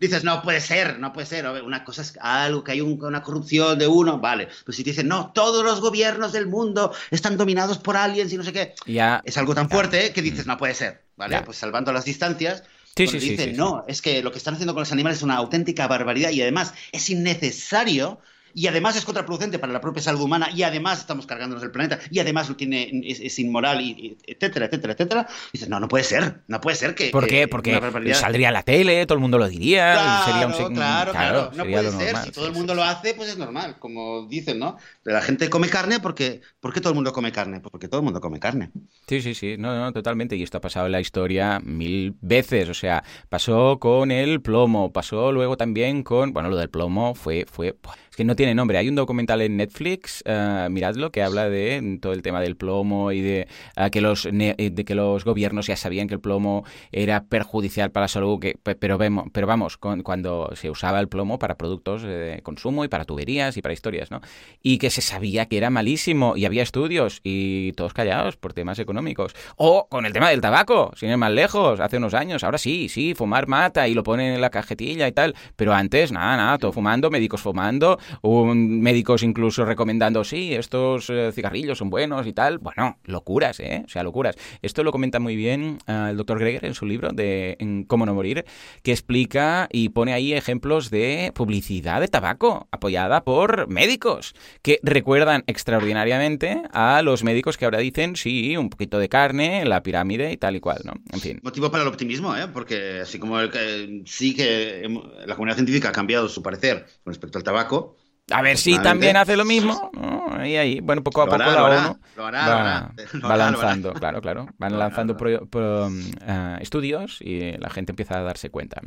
dices, 0.00 0.24
no 0.24 0.40
puede 0.40 0.62
ser, 0.62 0.98
no 0.98 1.12
puede 1.12 1.26
ser, 1.26 1.46
una 1.62 1.84
cosa 1.84 2.00
es 2.00 2.16
algo 2.20 2.64
que 2.64 2.72
hay 2.72 2.80
una 2.80 3.22
corrupción 3.22 3.78
de 3.78 3.86
uno, 3.86 4.18
vale, 4.18 4.48
pues 4.64 4.78
si 4.78 4.82
te 4.82 4.90
dicen, 4.90 5.08
no, 5.08 5.32
todos 5.34 5.62
los 5.64 5.82
gobiernos 5.82 6.32
del 6.32 6.46
mundo 6.46 6.94
están 7.10 7.36
dominados 7.36 7.76
por 7.76 7.98
aliens 7.98 8.32
y 8.32 8.38
no 8.38 8.42
sé 8.42 8.54
qué, 8.54 8.74
ya, 8.86 9.20
es 9.24 9.36
algo 9.36 9.54
tan 9.54 9.68
fuerte 9.68 10.12
que 10.14 10.22
dices, 10.22 10.46
no 10.46 10.56
puede 10.56 10.72
ser, 10.72 11.04
¿vale? 11.16 11.42
Pues 11.42 11.58
salvando 11.58 11.92
las 11.92 12.06
distancias, 12.06 12.62
Sí, 12.96 13.06
sí, 13.06 13.18
dicen, 13.18 13.56
no, 13.56 13.84
es 13.86 14.00
que 14.00 14.22
lo 14.22 14.32
que 14.32 14.38
están 14.38 14.54
haciendo 14.54 14.72
con 14.72 14.80
los 14.80 14.92
animales 14.92 15.18
es 15.18 15.22
una 15.22 15.36
auténtica 15.36 15.86
barbaridad 15.86 16.30
y 16.30 16.40
además 16.40 16.72
es 16.92 17.10
innecesario 17.10 18.20
y 18.56 18.68
además 18.68 18.96
es 18.96 19.04
contraproducente 19.04 19.58
para 19.58 19.70
la 19.70 19.82
propia 19.82 20.02
salud 20.02 20.22
humana 20.22 20.48
y 20.52 20.62
además 20.62 21.00
estamos 21.00 21.26
cargándonos 21.26 21.62
el 21.62 21.70
planeta 21.70 21.98
y 22.10 22.20
además 22.20 22.48
lo 22.48 22.56
tiene, 22.56 22.90
es, 23.04 23.38
inmoral, 23.38 23.82
y, 23.82 24.16
etcétera, 24.26 24.64
etcétera, 24.64 24.94
etcétera. 24.94 25.28
dices, 25.52 25.68
no, 25.68 25.78
no 25.78 25.88
puede 25.88 26.04
ser, 26.04 26.40
no 26.48 26.58
puede 26.58 26.74
ser 26.74 26.94
que... 26.94 27.10
¿Por 27.10 27.26
qué? 27.26 27.48
Porque 27.48 27.78
saldría 28.14 28.48
a 28.48 28.52
la 28.52 28.62
tele, 28.62 29.04
todo 29.04 29.16
el 29.16 29.20
mundo 29.20 29.36
lo 29.36 29.46
diría, 29.46 29.92
claro, 29.92 30.24
sería 30.24 30.46
un... 30.46 30.74
Claro, 30.74 31.12
claro, 31.12 31.50
no 31.54 31.64
puede 31.64 31.92
ser, 31.92 32.16
si 32.16 32.30
todo 32.30 32.46
el 32.46 32.54
mundo 32.54 32.74
lo 32.74 32.82
hace, 32.82 33.12
pues 33.12 33.28
es 33.28 33.36
normal, 33.36 33.76
como 33.78 34.26
dicen, 34.26 34.58
¿no? 34.58 34.78
La 35.04 35.20
gente 35.20 35.50
come 35.50 35.68
carne 35.68 36.00
porque... 36.00 36.40
¿Por 36.58 36.72
qué 36.72 36.80
todo 36.80 36.92
el 36.92 36.96
mundo 36.96 37.12
come 37.12 37.30
carne? 37.32 37.60
Pues 37.60 37.70
porque 37.70 37.88
todo 37.88 38.00
el 38.00 38.04
mundo 38.04 38.22
come 38.22 38.40
carne. 38.40 38.70
Sí, 39.06 39.20
sí, 39.20 39.34
sí, 39.34 39.56
no, 39.58 39.78
no, 39.78 39.92
totalmente, 39.92 40.34
y 40.34 40.42
esto 40.42 40.58
ha 40.58 40.60
pasado 40.62 40.86
en 40.86 40.92
la 40.92 41.00
historia 41.00 41.60
mil 41.62 42.16
veces, 42.22 42.70
o 42.70 42.74
sea, 42.74 43.04
pasó 43.28 43.78
con 43.78 44.10
el 44.10 44.40
plomo, 44.40 44.92
pasó 44.92 45.30
luego 45.30 45.58
también 45.58 46.02
con, 46.02 46.32
bueno, 46.32 46.48
lo 46.48 46.56
del 46.56 46.70
plomo 46.70 47.14
fue, 47.14 47.44
fue, 47.48 47.76
que 48.16 48.24
no 48.24 48.34
tiene 48.34 48.54
nombre. 48.54 48.78
Hay 48.78 48.88
un 48.88 48.94
documental 48.94 49.42
en 49.42 49.58
Netflix, 49.58 50.24
uh, 50.26 50.70
miradlo, 50.70 51.12
que 51.12 51.22
habla 51.22 51.48
de 51.50 51.98
todo 52.00 52.14
el 52.14 52.22
tema 52.22 52.40
del 52.40 52.56
plomo 52.56 53.12
y 53.12 53.20
de, 53.20 53.46
uh, 53.76 53.90
que 53.90 54.00
los 54.00 54.26
eh, 54.26 54.70
de 54.72 54.84
que 54.84 54.94
los 54.94 55.24
gobiernos 55.24 55.66
ya 55.66 55.76
sabían 55.76 56.08
que 56.08 56.14
el 56.14 56.20
plomo 56.20 56.64
era 56.92 57.24
perjudicial 57.24 57.90
para 57.90 58.04
la 58.04 58.08
salud, 58.08 58.40
que, 58.40 58.56
pero, 58.62 58.96
vemos, 58.96 59.26
pero 59.32 59.46
vamos, 59.46 59.76
con, 59.76 60.02
cuando 60.02 60.50
se 60.54 60.70
usaba 60.70 60.98
el 60.98 61.08
plomo 61.08 61.38
para 61.38 61.56
productos 61.56 62.02
de 62.02 62.40
consumo 62.42 62.84
y 62.84 62.88
para 62.88 63.04
tuberías 63.04 63.56
y 63.58 63.62
para 63.62 63.74
historias, 63.74 64.10
¿no? 64.10 64.22
Y 64.62 64.78
que 64.78 64.88
se 64.88 65.02
sabía 65.02 65.46
que 65.46 65.58
era 65.58 65.68
malísimo 65.68 66.36
y 66.36 66.46
había 66.46 66.62
estudios 66.62 67.20
y 67.22 67.72
todos 67.72 67.92
callados 67.92 68.36
por 68.38 68.54
temas 68.54 68.78
económicos. 68.78 69.34
O 69.56 69.88
con 69.90 70.06
el 70.06 70.14
tema 70.14 70.30
del 70.30 70.40
tabaco, 70.40 70.90
sin 70.96 71.10
ir 71.10 71.18
más 71.18 71.32
lejos, 71.32 71.80
hace 71.80 71.98
unos 71.98 72.14
años, 72.14 72.44
ahora 72.44 72.56
sí, 72.56 72.88
sí, 72.88 73.14
fumar 73.14 73.46
mata 73.46 73.88
y 73.88 73.94
lo 73.94 74.02
ponen 74.02 74.32
en 74.32 74.40
la 74.40 74.48
cajetilla 74.48 75.06
y 75.06 75.12
tal, 75.12 75.34
pero 75.54 75.74
antes, 75.74 76.12
nada, 76.12 76.36
nada, 76.38 76.58
todo 76.58 76.72
fumando, 76.72 77.10
médicos 77.10 77.42
fumando, 77.42 77.98
un, 78.22 78.80
médicos 78.80 79.22
incluso 79.22 79.64
recomendando, 79.64 80.24
sí, 80.24 80.54
estos 80.54 81.10
eh, 81.10 81.32
cigarrillos 81.32 81.78
son 81.78 81.90
buenos 81.90 82.26
y 82.26 82.32
tal. 82.32 82.58
Bueno, 82.58 82.98
locuras, 83.04 83.60
¿eh? 83.60 83.82
O 83.84 83.88
sea, 83.88 84.02
locuras. 84.02 84.36
Esto 84.62 84.82
lo 84.82 84.92
comenta 84.92 85.18
muy 85.18 85.36
bien 85.36 85.78
eh, 85.86 86.08
el 86.10 86.16
doctor 86.16 86.38
Greger 86.38 86.64
en 86.64 86.74
su 86.74 86.86
libro 86.86 87.10
de 87.12 87.56
en 87.60 87.84
Cómo 87.84 88.06
no 88.06 88.14
morir, 88.14 88.44
que 88.82 88.92
explica 88.92 89.68
y 89.70 89.90
pone 89.90 90.12
ahí 90.12 90.32
ejemplos 90.32 90.90
de 90.90 91.32
publicidad 91.34 92.00
de 92.00 92.08
tabaco 92.08 92.68
apoyada 92.70 93.24
por 93.24 93.68
médicos 93.68 94.34
que 94.62 94.80
recuerdan 94.82 95.44
extraordinariamente 95.46 96.62
a 96.72 97.02
los 97.02 97.24
médicos 97.24 97.56
que 97.56 97.64
ahora 97.64 97.78
dicen, 97.78 98.16
sí, 98.16 98.56
un 98.56 98.70
poquito 98.70 98.98
de 98.98 99.08
carne, 99.08 99.64
la 99.64 99.82
pirámide 99.82 100.32
y 100.32 100.36
tal 100.36 100.56
y 100.56 100.60
cual, 100.60 100.78
¿no? 100.84 100.94
En 101.12 101.20
fin. 101.20 101.40
Motivo 101.42 101.70
para 101.70 101.82
el 101.82 101.88
optimismo, 101.88 102.36
¿eh? 102.36 102.48
Porque 102.52 103.00
así 103.00 103.18
como 103.18 103.40
el 103.40 104.02
sí 104.06 104.34
que 104.34 104.88
la 105.26 105.34
comunidad 105.34 105.56
científica 105.56 105.90
ha 105.90 105.92
cambiado 105.92 106.28
su 106.28 106.42
parecer 106.42 106.86
con 107.04 107.12
respecto 107.12 107.38
al 107.38 107.44
tabaco, 107.44 107.95
a 108.30 108.42
ver 108.42 108.58
si 108.58 108.78
también 108.80 109.16
hace 109.16 109.36
lo 109.36 109.44
mismo. 109.44 109.90
Ahí, 110.30 110.56
ahí. 110.56 110.80
Bueno, 110.80 111.02
poco 111.02 111.22
a 111.22 111.26
poco 111.26 111.38
la 111.38 111.64
ONU 111.64 111.98
va, 112.18 113.36
lanzando, 113.36 113.92
claro, 113.94 114.20
claro. 114.20 114.48
Van 114.58 114.78
lanzando 114.78 115.16
eh, 115.24 116.56
estudios 116.60 117.20
y 117.20 117.52
la 117.52 117.70
gente 117.70 117.92
empieza 117.92 118.18
a 118.18 118.22
darse 118.22 118.50
cuenta. 118.50 118.80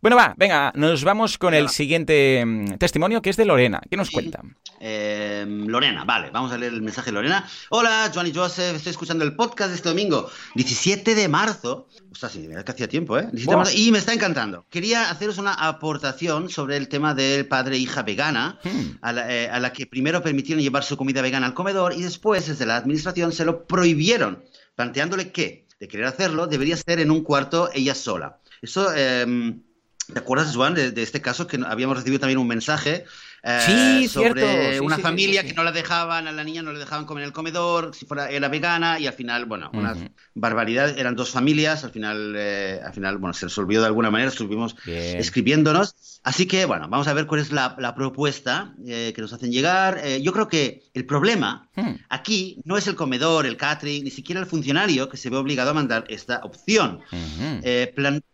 Bueno, 0.00 0.16
va, 0.16 0.32
venga, 0.36 0.70
nos 0.76 1.02
vamos 1.02 1.38
con 1.38 1.54
el 1.54 1.68
siguiente 1.70 2.44
mm, 2.46 2.74
testimonio 2.78 3.20
que 3.20 3.30
es 3.30 3.36
de 3.36 3.44
Lorena. 3.44 3.80
¿Qué 3.90 3.96
nos 3.96 4.10
cuenta? 4.10 4.42
Em, 4.78 5.66
Lorena, 5.66 6.04
vale, 6.04 6.30
vamos 6.30 6.52
a 6.52 6.58
leer 6.58 6.72
el 6.72 6.82
mensaje 6.82 7.06
de 7.06 7.14
Lorena. 7.14 7.48
Hola, 7.70 8.08
Joan 8.14 8.28
y 8.28 8.32
Joseph, 8.32 8.76
estoy 8.76 8.90
escuchando 8.90 9.24
el 9.24 9.34
podcast 9.34 9.70
de 9.70 9.74
este 9.74 9.88
domingo, 9.88 10.30
17 10.54 11.16
de 11.16 11.26
marzo. 11.26 11.88
Ostras, 12.12 12.30
sí, 12.30 12.48
que 12.48 12.70
hacía 12.70 12.88
tiempo, 12.88 13.18
¿eh? 13.18 13.28
y 13.74 13.90
me 13.90 13.98
está 13.98 14.12
encantando. 14.12 14.66
Quería 14.70 15.10
haceros 15.10 15.38
una 15.38 15.54
aportación 15.54 16.48
sobre 16.48 16.76
el 16.76 16.86
tema 16.86 17.12
del 17.14 17.48
padre-hija 17.48 18.02
vegana, 18.02 18.60
hmm. 18.62 19.04
eh, 19.28 19.48
a, 19.50 19.58
la, 19.58 19.72
que 19.72 19.86
primero 19.86 20.22
permitieron 20.22 20.62
llevar 20.62 20.84
su 20.84 20.96
comida 20.96 21.22
vegana 21.22 21.48
al 21.48 21.54
comedor 21.54 21.92
y 21.92 22.02
después, 22.02 22.46
desde 22.46 22.66
la 22.66 22.76
administración, 22.76 23.32
se 23.32 23.44
lo 23.44 23.66
prohibieron, 23.66 24.44
planteándole 24.76 25.32
que, 25.32 25.66
de 25.80 25.88
querer 25.88 26.06
hacerlo, 26.06 26.46
debería 26.46 26.76
ser 26.76 27.00
en 27.00 27.10
un 27.10 27.24
cuarto 27.24 27.68
ella 27.74 27.96
sola. 27.96 28.38
Eso. 28.62 28.94
Em, 28.94 29.62
¿Te 30.12 30.18
acuerdas, 30.18 30.56
Juan, 30.56 30.74
de, 30.74 31.02
este 31.02 31.20
caso 31.20 31.46
que 31.46 31.60
habíamos 31.66 31.98
recibido 31.98 32.20
también 32.20 32.38
un 32.38 32.46
mensaje 32.46 33.04
eh, 33.42 34.08
sobre 34.08 34.80
una 34.80 34.98
familia 34.98 35.44
que 35.44 35.52
no 35.52 35.62
la 35.62 35.70
dejaban, 35.70 36.26
a 36.26 36.32
la 36.32 36.44
niña 36.44 36.62
no 36.62 36.72
le 36.72 36.78
dejaban 36.78 37.04
comer 37.04 37.24
en 37.24 37.28
el 37.28 37.32
comedor, 37.34 37.94
si 37.94 38.06
fuera 38.06 38.30
era 38.30 38.48
vegana, 38.48 38.98
y 38.98 39.06
al 39.06 39.12
final, 39.12 39.44
bueno, 39.44 39.70
una 39.74 39.94
barbaridad, 40.34 40.98
eran 40.98 41.14
dos 41.14 41.30
familias, 41.30 41.84
al 41.84 41.90
final, 41.90 42.34
eh, 42.36 42.80
al 42.82 42.94
final, 42.94 43.18
bueno, 43.18 43.34
se 43.34 43.46
resolvió 43.46 43.80
de 43.80 43.86
alguna 43.86 44.10
manera, 44.10 44.30
estuvimos 44.30 44.76
escribiéndonos. 44.86 46.20
Así 46.24 46.46
que, 46.46 46.64
bueno, 46.64 46.88
vamos 46.88 47.06
a 47.06 47.12
ver 47.12 47.26
cuál 47.26 47.40
es 47.40 47.52
la, 47.52 47.94
propuesta 47.94 48.74
eh, 48.86 49.12
que 49.14 49.20
nos 49.20 49.32
hacen 49.34 49.52
llegar. 49.52 50.02
yo 50.22 50.32
creo 50.32 50.48
que 50.48 50.84
el 50.94 51.04
problema 51.04 51.68
hmm. 51.76 51.90
aquí 52.08 52.62
no 52.64 52.78
es 52.78 52.86
el 52.86 52.96
comedor, 52.96 53.44
el 53.44 53.58
catering, 53.58 54.04
ni 54.04 54.10
siquiera 54.10 54.40
el 54.40 54.46
funcionario 54.46 55.08
que 55.10 55.18
se 55.18 55.28
ve 55.28 55.36
obligado 55.36 55.70
a 55.70 55.74
mandar 55.74 56.06
esta 56.08 56.40
opción. 56.44 57.00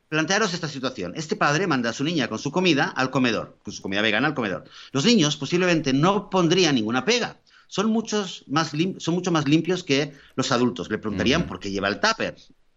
Plantearos 0.08 0.54
esta 0.54 0.68
situación. 0.68 1.12
Este 1.16 1.36
padre 1.36 1.66
manda 1.66 1.90
a 1.90 1.92
su 1.92 2.04
niña 2.04 2.28
con 2.28 2.38
su 2.38 2.50
comida 2.50 2.84
al 2.84 3.10
comedor, 3.10 3.58
con 3.62 3.72
su 3.72 3.82
comida 3.82 4.02
vegana 4.02 4.28
al 4.28 4.34
comedor. 4.34 4.64
Los 4.92 5.04
niños 5.04 5.36
posiblemente 5.36 5.92
no 5.92 6.30
pondrían 6.30 6.74
ninguna 6.74 7.04
pega. 7.04 7.40
Son, 7.66 7.90
muchos 7.90 8.44
más 8.46 8.72
son 8.98 9.14
mucho 9.14 9.32
más 9.32 9.48
limpios 9.48 9.82
que 9.82 10.12
los 10.36 10.52
adultos. 10.52 10.90
Le 10.90 10.98
preguntarían 10.98 11.46
por 11.46 11.58
qué 11.58 11.70
lleva 11.70 11.88
el 11.88 12.00
tupper. 12.00 12.36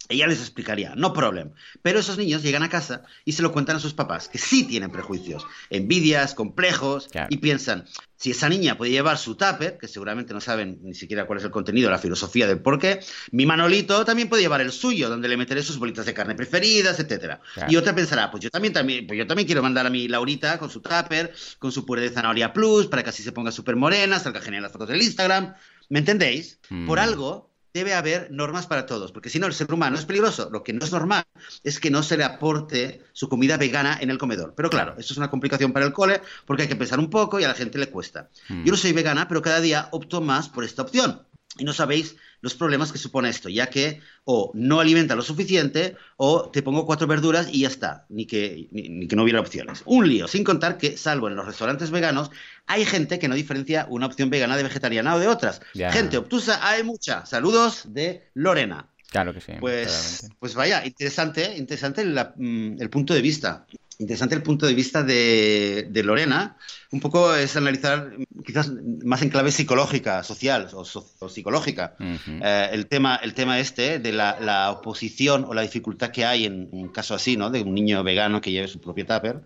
Ella 0.10 0.28
les 0.28 0.40
explicaría, 0.40 0.94
no 0.96 1.14
problem. 1.14 1.52
Pero 1.82 2.00
esos 2.00 2.18
niños 2.18 2.44
llegan 2.44 2.64
a 2.64 2.70
casa 2.70 3.04
y 3.26 3.34
se 3.34 3.42
lo 3.42 3.52
cuentan 3.52 3.76
a 3.76 3.80
sus 3.80 3.94
papás, 3.94 4.30
que 4.30 4.38
sí 4.38 4.64
tienen 4.64 4.92
prejuicios, 4.92 5.46
envidias, 5.70 6.34
complejos, 6.34 7.10
y 7.30 7.38
piensan, 7.38 7.86
si 8.16 8.32
esa 8.32 8.50
niña 8.50 8.78
puede 8.78 8.92
llevar 8.92 9.18
su 9.18 9.36
tupper, 9.36 9.78
que 9.78 9.88
seguramente 9.88 10.34
no 10.34 10.42
saben 10.42 10.80
ni 10.82 10.96
siquiera 10.96 11.26
cuál 11.26 11.40
es 11.40 11.46
el 11.46 11.52
contenido, 11.52 11.90
la 11.90 12.00
filosofía 12.00 12.48
del 12.48 12.60
por 12.60 12.80
qué, 12.80 13.00
mi 13.32 13.46
Manolito 13.46 14.06
también 14.06 14.30
puede 14.30 14.42
llevar 14.42 14.62
el 14.62 14.72
suyo, 14.72 15.10
donde 15.10 15.28
le 15.28 15.38
meteré 15.38 15.62
sus 15.62 15.78
bolitas 15.78 16.06
de 16.06 16.14
carne 16.14 16.36
preferidas, 16.36 17.00
etcétera. 17.00 17.42
Y 17.68 17.76
otra 17.76 17.94
pensará, 17.94 18.32
pues 18.32 18.44
yo 18.44 18.50
también, 18.50 18.74
también, 18.74 19.06
pues 19.06 19.20
yo 19.20 19.28
también 19.28 19.46
quiero 19.46 19.62
mandar 19.62 19.86
a 19.86 19.90
mi 19.90 20.08
Laurita 20.08 20.58
con 20.58 20.70
su 20.70 20.82
tupper, 20.82 21.34
con 21.60 21.72
su 21.72 21.86
puré 21.86 22.02
de 22.02 22.10
zanahoria 22.10 22.54
plus, 22.54 22.88
para 22.88 23.04
que 23.04 23.10
así 23.10 23.24
se 23.24 23.32
ponga 23.32 23.52
súper 23.52 23.76
morena, 23.76 24.20
salga 24.20 24.42
genial 24.42 24.64
las 24.64 24.72
fotos 24.72 24.88
del 24.90 25.02
Instagram. 25.02 25.54
¿Me 25.90 26.00
entendéis? 26.00 26.60
Por 26.86 26.98
mm. 26.98 27.02
algo 27.02 27.47
debe 27.78 27.94
haber 27.94 28.32
normas 28.32 28.66
para 28.66 28.86
todos, 28.88 29.12
porque 29.12 29.30
si 29.30 29.38
no, 29.40 29.46
el 29.46 29.54
ser 29.54 29.72
humano 29.72 29.98
es 29.98 30.06
peligroso. 30.06 30.50
Lo 30.52 30.64
que 30.64 30.74
no 30.74 30.84
es 30.84 30.92
normal 30.92 31.24
es 31.64 31.80
que 31.80 31.92
no 31.92 32.02
se 32.02 32.18
le 32.18 32.24
aporte 32.24 33.04
su 33.14 33.30
comida 33.30 33.58
vegana 33.58 33.98
en 34.02 34.10
el 34.10 34.18
comedor. 34.18 34.54
Pero 34.56 34.70
claro, 34.70 34.96
eso 34.98 35.14
es 35.14 35.18
una 35.18 35.30
complicación 35.30 35.72
para 35.74 35.86
el 35.86 35.94
cole, 35.94 36.22
porque 36.46 36.64
hay 36.64 36.70
que 36.70 36.76
pensar 36.76 37.00
un 37.00 37.10
poco 37.10 37.40
y 37.40 37.44
a 37.44 37.48
la 37.48 37.54
gente 37.54 37.78
le 37.78 37.90
cuesta. 37.90 38.30
Hmm. 38.50 38.64
Yo 38.64 38.72
no 38.72 38.78
soy 38.78 38.94
vegana, 38.94 39.28
pero 39.28 39.42
cada 39.42 39.62
día 39.62 39.90
opto 39.92 40.22
más 40.22 40.50
por 40.50 40.64
esta 40.64 40.82
opción. 40.82 41.22
Y 41.58 41.64
no 41.64 41.74
sabéis 41.74 42.16
los 42.42 42.54
problemas 42.54 42.92
que 42.92 42.98
supone 42.98 43.30
esto, 43.30 43.50
ya 43.50 43.68
que 43.68 44.02
o 44.26 44.52
no 44.54 44.80
alimenta 44.80 45.16
lo 45.16 45.22
suficiente 45.22 45.96
o 46.18 46.50
te 46.50 46.62
pongo 46.62 46.86
cuatro 46.86 47.08
verduras 47.08 47.50
y 47.52 47.62
ya 47.62 47.68
está, 47.68 48.06
ni 48.10 48.26
que, 48.26 48.68
ni, 48.72 49.08
que 49.08 49.16
no 49.16 49.24
hubiera 49.24 49.40
opciones. 49.40 49.82
Un 49.86 50.08
lío, 50.08 50.28
sin 50.28 50.44
contar 50.44 50.78
que, 50.78 50.98
salvo 50.98 51.28
en 51.28 51.36
los 51.36 51.46
restaurantes 51.46 51.92
veganos, 51.92 52.30
hay 52.68 52.86
gente 52.86 53.20
que 53.20 53.28
no 53.28 53.36
diferencia 53.36 53.88
una 53.90 54.06
opción 54.06 54.30
vegana 54.30 54.56
de 54.58 54.64
vegetariana 54.64 55.16
o 55.16 55.20
de 55.20 55.28
otras. 55.28 55.62
Gente 55.74 56.18
obtusa, 56.18 56.60
hay 56.68 56.84
mucha. 56.84 57.26
Saludos 57.26 57.94
de 57.94 58.28
Lorena. 58.34 58.88
Claro 59.10 59.34
que 59.34 59.42
sí. 59.42 59.54
Pues, 59.60 60.30
pues 60.38 60.54
vaya, 60.54 60.86
interesante, 60.86 61.56
interesante 61.58 62.04
mm, 62.04 62.82
el 62.82 62.90
punto 62.90 63.14
de 63.14 63.22
vista 63.22 63.66
interesante 64.00 64.36
el 64.36 64.44
punto 64.44 64.66
de 64.66 64.74
vista 64.74 65.04
de, 65.04 66.02
Lorena. 66.04 66.58
Un 66.90 67.02
poco 67.02 67.36
es 67.36 67.58
analizar, 67.58 68.14
quizás 68.46 68.72
más 69.04 69.22
en 69.22 69.30
clave 69.30 69.52
psicológica, 69.52 70.24
social 70.24 70.70
o, 70.74 70.86
psicológica, 71.28 71.96
eh, 72.00 72.70
el, 72.72 72.88
tema, 72.88 73.18
el 73.22 73.34
tema 73.34 73.60
este 73.60 74.00
de 74.00 74.14
la, 74.14 74.72
oposición 74.72 75.44
o 75.44 75.54
la 75.54 75.64
dificultad 75.64 76.12
que 76.12 76.24
hay 76.24 76.46
en, 76.46 76.70
un 76.72 76.88
caso 76.88 77.14
así, 77.14 77.36
¿no? 77.36 77.50
De 77.50 77.62
un 77.62 77.74
niño 77.74 78.04
vegano 78.04 78.40
que 78.40 78.52
lleve 78.52 78.70
su 78.70 78.80
propio 78.80 79.06
tupper, 79.06 79.42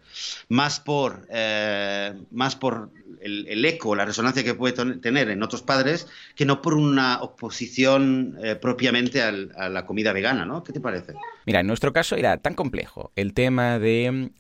más 0.50 0.80
por, 0.80 1.28
eh, 1.32 2.14
más 2.30 2.56
por 2.56 2.92
el, 3.22 3.66
eco, 3.66 3.96
la 3.96 4.06
resonancia 4.06 4.44
que 4.44 4.54
puede 4.54 4.74
tener 4.98 5.30
en 5.30 5.42
otros 5.42 5.64
padres, 5.64 6.08
que 6.36 6.46
no 6.46 6.62
por 6.62 6.76
una 6.76 7.22
oposición 7.22 8.38
eh, 8.44 8.56
propiamente 8.56 9.22
a 9.24 9.70
la 9.70 9.86
comida 9.88 10.14
vegana, 10.14 10.46
¿no? 10.46 10.64
¿Qué 10.64 10.74
te 10.74 10.80
parece? 10.80 11.14
Mira, 11.48 11.62
en 11.62 11.68
nuestro 11.68 11.92
caso 11.92 12.16
era 12.16 12.38
tan 12.38 12.54
complejo 12.54 13.12
el 13.16 13.34
tema 13.34 13.80
de 13.80 14.32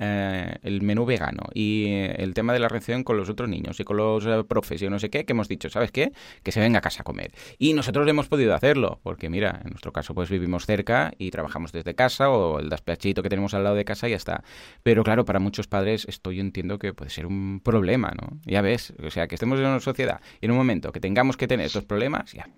el 0.61 0.81
menú 0.81 1.05
vegano 1.05 1.43
y 1.53 1.87
el 1.89 2.33
tema 2.35 2.53
de 2.53 2.59
la 2.59 2.69
con 3.03 3.17
los 3.17 3.29
otros 3.29 3.49
niños 3.49 3.79
y 3.79 3.83
con 3.83 3.97
los 3.97 4.25
eh, 4.25 4.43
profes 4.47 4.81
y 4.81 4.89
no 4.89 4.99
sé 4.99 5.09
qué, 5.09 5.25
que 5.25 5.31
hemos 5.31 5.47
dicho, 5.47 5.69
¿sabes 5.69 5.91
qué? 5.91 6.11
Que 6.43 6.51
se 6.51 6.59
venga 6.59 6.79
a 6.79 6.81
casa 6.81 7.01
a 7.01 7.03
comer. 7.03 7.31
Y 7.57 7.73
nosotros 7.73 8.07
hemos 8.07 8.27
podido 8.27 8.53
hacerlo, 8.53 8.99
porque 9.03 9.29
mira, 9.29 9.61
en 9.63 9.69
nuestro 9.69 9.93
caso 9.93 10.13
pues 10.13 10.29
vivimos 10.29 10.65
cerca 10.65 11.13
y 11.17 11.31
trabajamos 11.31 11.71
desde 11.71 11.95
casa 11.95 12.29
o 12.29 12.59
el 12.59 12.69
despachito 12.69 13.23
que 13.23 13.29
tenemos 13.29 13.53
al 13.53 13.63
lado 13.63 13.75
de 13.75 13.85
casa 13.85 14.07
y 14.07 14.11
ya 14.11 14.17
está. 14.17 14.43
Pero 14.83 15.03
claro, 15.03 15.23
para 15.23 15.39
muchos 15.39 15.67
padres 15.67 16.05
esto 16.09 16.31
yo 16.31 16.41
entiendo 16.41 16.77
que 16.77 16.93
puede 16.93 17.09
ser 17.09 17.25
un 17.25 17.61
problema, 17.63 18.11
¿no? 18.19 18.39
Ya 18.45 18.61
ves, 18.61 18.93
o 19.01 19.09
sea, 19.09 19.27
que 19.27 19.35
estemos 19.35 19.59
en 19.59 19.67
una 19.67 19.79
sociedad 19.79 20.19
y 20.41 20.45
en 20.45 20.51
un 20.51 20.57
momento 20.57 20.91
que 20.91 20.99
tengamos 20.99 21.37
que 21.37 21.47
tener 21.47 21.67
estos 21.67 21.85
problemas, 21.85 22.33
ya. 22.33 22.49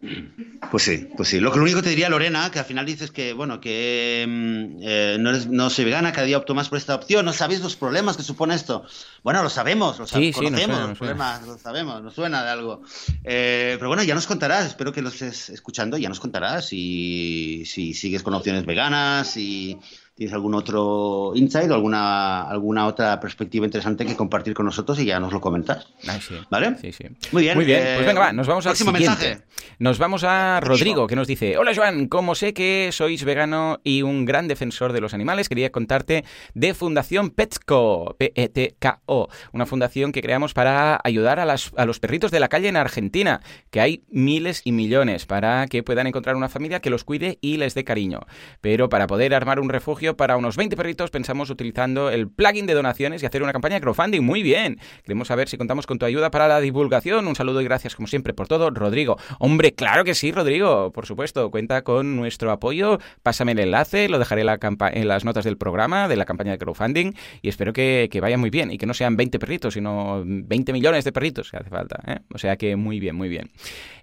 Pues 0.72 0.84
sí, 0.84 1.08
pues 1.16 1.30
sí. 1.30 1.40
Lo, 1.40 1.56
lo 1.56 1.62
único 1.62 1.78
que 1.78 1.84
te 1.84 1.90
diría 1.90 2.10
Lorena, 2.10 2.50
que 2.52 2.60
al 2.60 2.66
final 2.66 2.86
dices 2.86 3.12
que, 3.12 3.34
bueno, 3.34 3.62
que 3.62 4.26
mm, 4.28 5.22
no, 5.22 5.32
no 5.50 5.70
soy 5.70 5.86
vegana, 5.86 6.12
cada 6.12 6.26
día 6.26 6.38
opto 6.38 6.56
más 6.56 6.70
por 6.70 6.78
esta 6.78 6.96
opción, 6.96 7.28
sabéis 7.44 7.62
los 7.62 7.76
problemas 7.76 8.16
que 8.16 8.24
supone 8.24 8.56
esto? 8.56 8.86
Bueno, 9.24 9.44
lo 9.44 9.50
sabemos, 9.50 10.00
lo 10.00 10.08
sabemos. 10.08 10.23
Sí, 10.32 10.46
conocemos 10.46 10.62
suena, 10.62 10.80
los 10.80 10.90
nos 10.90 10.98
suena. 10.98 11.14
problemas, 11.14 11.48
lo 11.48 11.58
sabemos, 11.58 12.04
nos 12.04 12.14
suena 12.14 12.44
de 12.44 12.50
algo. 12.50 12.82
Eh, 13.24 13.76
pero 13.78 13.90
bueno, 13.90 14.04
ya 14.04 14.16
nos 14.16 14.28
contarás, 14.28 14.68
espero 14.68 14.94
que 14.94 15.02
lo 15.02 15.10
estés 15.10 15.50
escuchando, 15.50 15.98
ya 15.98 16.08
nos 16.08 16.20
contarás 16.20 16.68
si, 16.68 17.64
si 17.66 17.94
sigues 17.94 18.24
con 18.24 18.34
opciones 18.34 18.66
veganas, 18.66 19.28
si 19.28 19.78
tienes 20.16 20.34
algún 20.34 20.54
otro 20.54 21.32
insight 21.36 21.70
o 21.72 21.74
alguna, 21.74 22.44
alguna 22.44 22.86
otra 22.86 23.20
perspectiva 23.20 23.66
interesante 23.66 24.06
que 24.06 24.16
compartir 24.16 24.54
con 24.54 24.66
nosotros 24.66 25.00
y 25.00 25.06
ya 25.06 25.20
nos 25.20 25.34
lo 25.34 25.42
comentas. 25.42 25.88
Ay, 26.08 26.22
sí. 26.22 26.36
¿Vale? 26.52 26.76
Sí, 26.80 26.92
sí. 26.92 27.06
Muy 27.32 27.44
bien. 27.44 27.56
Muy 27.56 27.66
bien, 27.66 27.80
eh, 27.82 27.94
pues 27.96 28.08
venga, 28.08 28.20
va, 28.22 28.34
nos 28.34 28.48
vamos 28.48 28.66
al 28.68 28.76
siguiente. 28.76 29.00
mensaje. 29.08 29.42
Nos 29.80 29.98
vamos 29.98 30.24
a 30.24 30.60
Rodrigo, 30.62 31.08
que 31.08 31.16
nos 31.16 31.28
dice, 31.28 31.58
hola 31.58 31.72
Joan, 31.76 32.08
como 32.08 32.36
sé 32.36 32.54
que 32.54 32.90
sois 32.92 33.24
vegano 33.24 33.80
y 33.84 34.02
un 34.04 34.26
gran 34.26 34.48
defensor 34.48 34.94
de 34.94 35.02
los 35.02 35.14
animales, 35.14 35.50
quería 35.50 35.72
contarte 35.72 36.24
de 36.54 36.74
Fundación 36.74 37.32
Petco, 37.32 38.16
P-E-T-K-O, 38.20 39.30
una 39.54 39.66
fundación 39.66 40.12
que 40.12 40.22
creamos 40.22 40.54
para 40.54 41.00
ayudar 41.04 41.40
a, 41.40 41.46
las- 41.46 41.72
a 41.78 41.86
los 41.86 42.00
perritos 42.00 42.30
de 42.32 42.40
la 42.40 42.50
calle 42.50 42.68
en 42.68 42.76
Argentina, 42.78 43.42
que 43.72 43.82
hay 43.82 44.04
miles 44.12 44.62
y 44.64 44.72
millones, 44.74 45.26
para 45.26 45.66
que 45.68 45.82
puedan 45.84 46.08
encontrar 46.08 46.36
una 46.36 46.50
familia 46.50 46.80
que 46.82 46.90
los 46.90 47.04
cuide 47.04 47.38
y 47.42 47.58
les 47.58 47.74
dé 47.74 47.84
cariño. 47.84 48.22
Pero 48.62 48.90
para 48.90 49.08
poder 49.08 49.34
armar 49.34 49.60
un 49.60 49.70
refugio 49.70 50.03
para 50.12 50.36
unos 50.36 50.58
20 50.58 50.76
perritos, 50.76 51.10
pensamos 51.10 51.50
utilizando 51.50 52.10
el 52.10 52.28
plugin 52.30 52.66
de 52.66 52.74
donaciones 52.74 53.24
y 53.24 53.26
hacer 53.26 53.42
una 53.42 53.54
campaña 53.54 53.76
de 53.76 53.82
crowdfunding. 53.82 54.22
Muy 54.22 54.44
bien. 54.44 54.80
Queremos 55.04 55.30
saber 55.30 55.48
si 55.48 55.58
contamos 55.58 55.88
con 55.88 55.98
tu 55.98 56.06
ayuda 56.06 56.30
para 56.30 56.48
la 56.48 56.60
divulgación. 56.60 57.28
Un 57.28 57.36
saludo 57.36 57.62
y 57.62 57.64
gracias 57.64 57.96
como 57.96 58.08
siempre 58.08 58.34
por 58.34 58.48
todo, 58.48 58.70
Rodrigo. 58.70 59.18
Hombre, 59.40 59.74
claro 59.74 60.04
que 60.04 60.14
sí, 60.14 60.32
Rodrigo. 60.32 60.92
Por 60.92 61.06
supuesto, 61.06 61.50
cuenta 61.50 61.84
con 61.84 62.18
nuestro 62.18 62.52
apoyo. 62.52 63.00
Pásame 63.24 63.54
el 63.54 63.60
enlace, 63.60 64.10
lo 64.10 64.20
dejaré 64.20 64.42
en, 64.42 65.08
las 65.08 65.24
notas 65.24 65.46
del 65.46 65.58
programa, 65.58 66.08
de 66.08 66.18
la 66.18 66.26
campaña 66.26 66.52
de 66.52 66.58
crowdfunding 66.58 67.14
y 67.42 67.50
espero 67.50 67.72
que, 67.72 68.10
que 68.12 68.20
vaya 68.20 68.38
muy 68.38 68.50
bien 68.50 68.72
y 68.72 68.78
que 68.78 68.86
no 68.86 68.94
sean 68.94 69.16
20 69.16 69.40
perritos, 69.40 69.74
sino 69.76 70.24
20 70.26 70.74
millones 70.74 71.06
de 71.06 71.12
perritos 71.12 71.50
que 71.50 71.58
hace 71.58 71.70
falta. 71.70 72.02
¿eh? 72.08 72.20
O 72.34 72.38
sea 72.38 72.58
que 72.58 72.76
muy 72.76 73.00
bien, 73.00 73.16
muy 73.16 73.30
bien. 73.30 73.52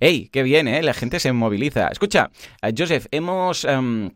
¡Ey! 0.01 0.29
¡Qué 0.29 0.43
bien, 0.43 0.69
eh! 0.69 0.83
La 0.83 0.95
gente 0.95 1.21
se 1.21 1.33
moviliza. 1.33 1.89
Escucha, 1.89 2.31
eh, 2.63 2.73
Joseph, 2.77 3.07
hemos... 3.11 3.65
em, 3.65 4.11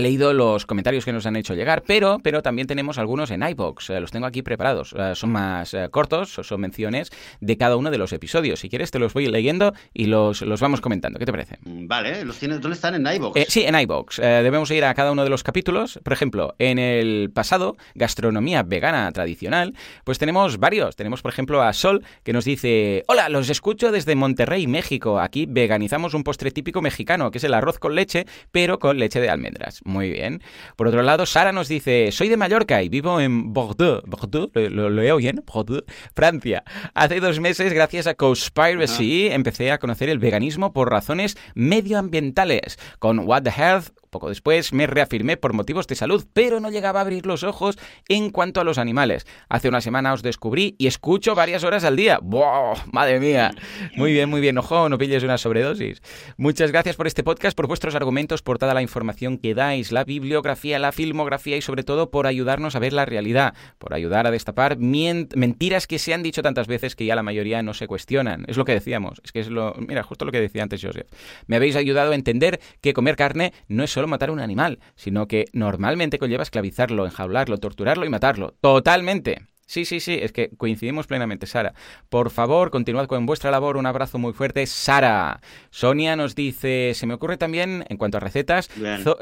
leído 0.00 0.32
los 0.32 0.66
comentarios 0.66 1.04
que 1.04 1.12
nos 1.12 1.26
han 1.26 1.36
hecho 1.36 1.54
llegar, 1.54 1.82
pero, 1.86 2.18
pero 2.22 2.42
también 2.42 2.66
tenemos 2.66 2.98
algunos 2.98 3.30
en 3.30 3.42
iBox. 3.42 3.90
los 3.90 4.10
tengo 4.10 4.26
aquí 4.26 4.42
preparados. 4.42 4.94
Eh, 4.98 5.12
son 5.14 5.30
más 5.30 5.74
eh, 5.74 5.88
cortos, 5.90 6.32
son 6.42 6.60
menciones 6.60 7.10
de 7.40 7.56
cada 7.56 7.76
uno 7.76 7.90
de 7.90 7.98
los 7.98 8.12
episodios. 8.12 8.60
Si 8.60 8.68
quieres, 8.68 8.90
te 8.90 8.98
los 8.98 9.12
voy 9.12 9.26
leyendo 9.26 9.72
y 9.92 10.06
los, 10.06 10.42
los 10.42 10.60
vamos 10.60 10.80
comentando. 10.80 11.18
¿Qué 11.18 11.26
te 11.26 11.32
parece? 11.32 11.58
Mm, 11.62 11.86
Vale, 11.86 12.24
los 12.24 12.38
tienes, 12.38 12.60
¿dónde 12.60 12.74
están? 12.74 12.94
En 12.94 13.06
iVoox. 13.14 13.36
Eh, 13.36 13.46
sí, 13.48 13.62
en 13.62 13.78
iBox. 13.78 14.16
debemos 14.18 14.70
ir 14.70 14.84
a 14.84 14.94
cada 14.94 15.12
uno 15.12 15.24
de 15.24 15.30
los 15.30 15.42
capítulos. 15.42 16.00
Por 16.02 16.12
ejemplo, 16.12 16.54
en 16.58 16.78
el 16.78 17.30
pasado, 17.32 17.76
gastronomía 17.94 18.62
vegana 18.62 19.10
tradicional, 19.12 19.74
pues 20.04 20.18
tenemos 20.18 20.58
varios. 20.58 20.96
Tenemos, 20.96 21.22
por 21.22 21.32
ejemplo, 21.32 21.62
a 21.62 21.72
Sol, 21.72 22.04
que 22.22 22.32
nos 22.32 22.44
dice: 22.44 23.04
Hola, 23.06 23.28
los 23.28 23.50
escucho 23.50 23.92
desde 23.92 24.14
Monterrey, 24.14 24.66
México. 24.66 25.20
Aquí 25.20 25.46
veganizamos 25.46 26.14
un 26.14 26.24
postre 26.24 26.50
típico 26.50 26.82
mexicano, 26.82 27.30
que 27.30 27.38
es 27.38 27.44
el 27.44 27.54
arroz 27.54 27.78
con 27.78 27.94
leche, 27.94 28.26
pero 28.50 28.78
con 28.78 28.98
leche 28.98 29.20
de 29.20 29.30
almendras. 29.30 29.80
Muy 29.90 30.10
bien. 30.10 30.40
Por 30.76 30.86
otro 30.86 31.02
lado, 31.02 31.26
Sara 31.26 31.50
nos 31.50 31.68
dice: 31.68 32.10
Soy 32.12 32.28
de 32.28 32.36
Mallorca 32.36 32.82
y 32.82 32.88
vivo 32.88 33.20
en 33.20 33.52
Bordeaux. 33.52 34.02
Bordeaux, 34.06 34.50
lo, 34.54 34.88
leo 34.88 35.16
bien, 35.16 35.42
Bordeaux, 35.44 35.84
Francia. 36.14 36.62
Hace 36.94 37.18
dos 37.18 37.40
meses, 37.40 37.72
gracias 37.72 38.06
a 38.06 38.14
Cowspiracy, 38.14 39.26
empecé 39.26 39.72
a 39.72 39.78
conocer 39.78 40.08
el 40.08 40.20
veganismo 40.20 40.72
por 40.72 40.90
razones 40.90 41.36
medioambientales. 41.54 42.78
Con 43.00 43.18
What 43.20 43.42
the 43.42 43.50
Health, 43.50 43.88
poco 44.10 44.28
después, 44.28 44.72
me 44.72 44.86
reafirmé 44.86 45.36
por 45.36 45.52
motivos 45.52 45.86
de 45.86 45.94
salud, 45.94 46.26
pero 46.32 46.60
no 46.60 46.70
llegaba 46.70 47.00
a 47.00 47.02
abrir 47.02 47.26
los 47.26 47.44
ojos 47.44 47.78
en 48.08 48.30
cuanto 48.30 48.60
a 48.60 48.64
los 48.64 48.78
animales. 48.78 49.26
Hace 49.48 49.68
una 49.68 49.80
semana 49.80 50.12
os 50.12 50.22
descubrí 50.22 50.74
y 50.78 50.86
escucho 50.86 51.34
varias 51.34 51.64
horas 51.64 51.84
al 51.84 51.96
día. 51.96 52.18
¡Buah! 52.22 52.74
¡Madre 52.92 53.20
mía! 53.20 53.52
Muy 53.96 54.12
bien, 54.12 54.28
muy 54.28 54.40
bien. 54.40 54.58
Ojo, 54.58 54.88
no 54.88 54.98
pilles 54.98 55.22
una 55.22 55.38
sobredosis. 55.38 56.02
Muchas 56.36 56.72
gracias 56.72 56.96
por 56.96 57.06
este 57.06 57.22
podcast, 57.22 57.56
por 57.56 57.66
vuestros 57.66 57.94
argumentos, 57.94 58.42
por 58.42 58.58
toda 58.58 58.74
la 58.74 58.82
información 58.82 59.38
que 59.38 59.54
dais, 59.54 59.92
la 59.92 60.04
bibliografía, 60.04 60.78
la 60.78 60.92
filmografía 60.92 61.56
y 61.56 61.62
sobre 61.62 61.84
todo 61.84 62.10
por 62.10 62.26
ayudarnos 62.26 62.76
a 62.76 62.78
ver 62.78 62.92
la 62.92 63.06
realidad, 63.06 63.54
por 63.78 63.94
ayudar 63.94 64.26
a 64.26 64.30
destapar 64.30 64.76
mentiras 64.78 65.86
que 65.86 65.98
se 65.98 66.14
han 66.14 66.22
dicho 66.22 66.42
tantas 66.42 66.66
veces 66.66 66.96
que 66.96 67.04
ya 67.04 67.14
la 67.14 67.22
mayoría 67.22 67.62
no 67.62 67.74
se 67.74 67.86
cuestionan. 67.86 68.44
Es 68.48 68.56
lo 68.56 68.64
que 68.64 68.72
decíamos. 68.72 69.20
Es 69.24 69.32
que 69.32 69.40
es 69.40 69.48
lo... 69.48 69.74
Mira, 69.78 70.02
justo 70.02 70.24
lo 70.24 70.32
que 70.32 70.40
decía 70.40 70.62
antes 70.62 70.82
Joseph. 70.82 71.08
Me 71.46 71.56
habéis 71.56 71.76
ayudado 71.76 72.12
a 72.12 72.14
entender 72.14 72.60
que 72.80 72.92
comer 72.92 73.16
carne 73.16 73.52
no 73.68 73.84
es 73.84 73.90
solo 74.00 74.08
matar 74.08 74.30
a 74.30 74.32
un 74.32 74.40
animal, 74.40 74.78
sino 74.96 75.26
que 75.28 75.44
normalmente 75.52 76.18
conlleva 76.18 76.42
esclavizarlo, 76.42 77.04
enjaularlo, 77.04 77.58
torturarlo 77.58 78.06
y 78.06 78.08
matarlo. 78.08 78.54
Totalmente. 78.60 79.42
Sí, 79.66 79.84
sí, 79.84 80.00
sí, 80.00 80.18
es 80.20 80.32
que 80.32 80.50
coincidimos 80.56 81.06
plenamente, 81.06 81.46
Sara. 81.46 81.74
Por 82.08 82.30
favor, 82.30 82.72
continuad 82.72 83.06
con 83.06 83.24
vuestra 83.24 83.52
labor. 83.52 83.76
Un 83.76 83.86
abrazo 83.86 84.18
muy 84.18 84.32
fuerte, 84.32 84.66
Sara. 84.66 85.40
Sonia 85.70 86.16
nos 86.16 86.34
dice, 86.34 86.90
se 86.94 87.06
me 87.06 87.14
ocurre 87.14 87.36
también, 87.36 87.84
en 87.88 87.96
cuanto 87.96 88.16
a 88.16 88.20
recetas, 88.20 88.68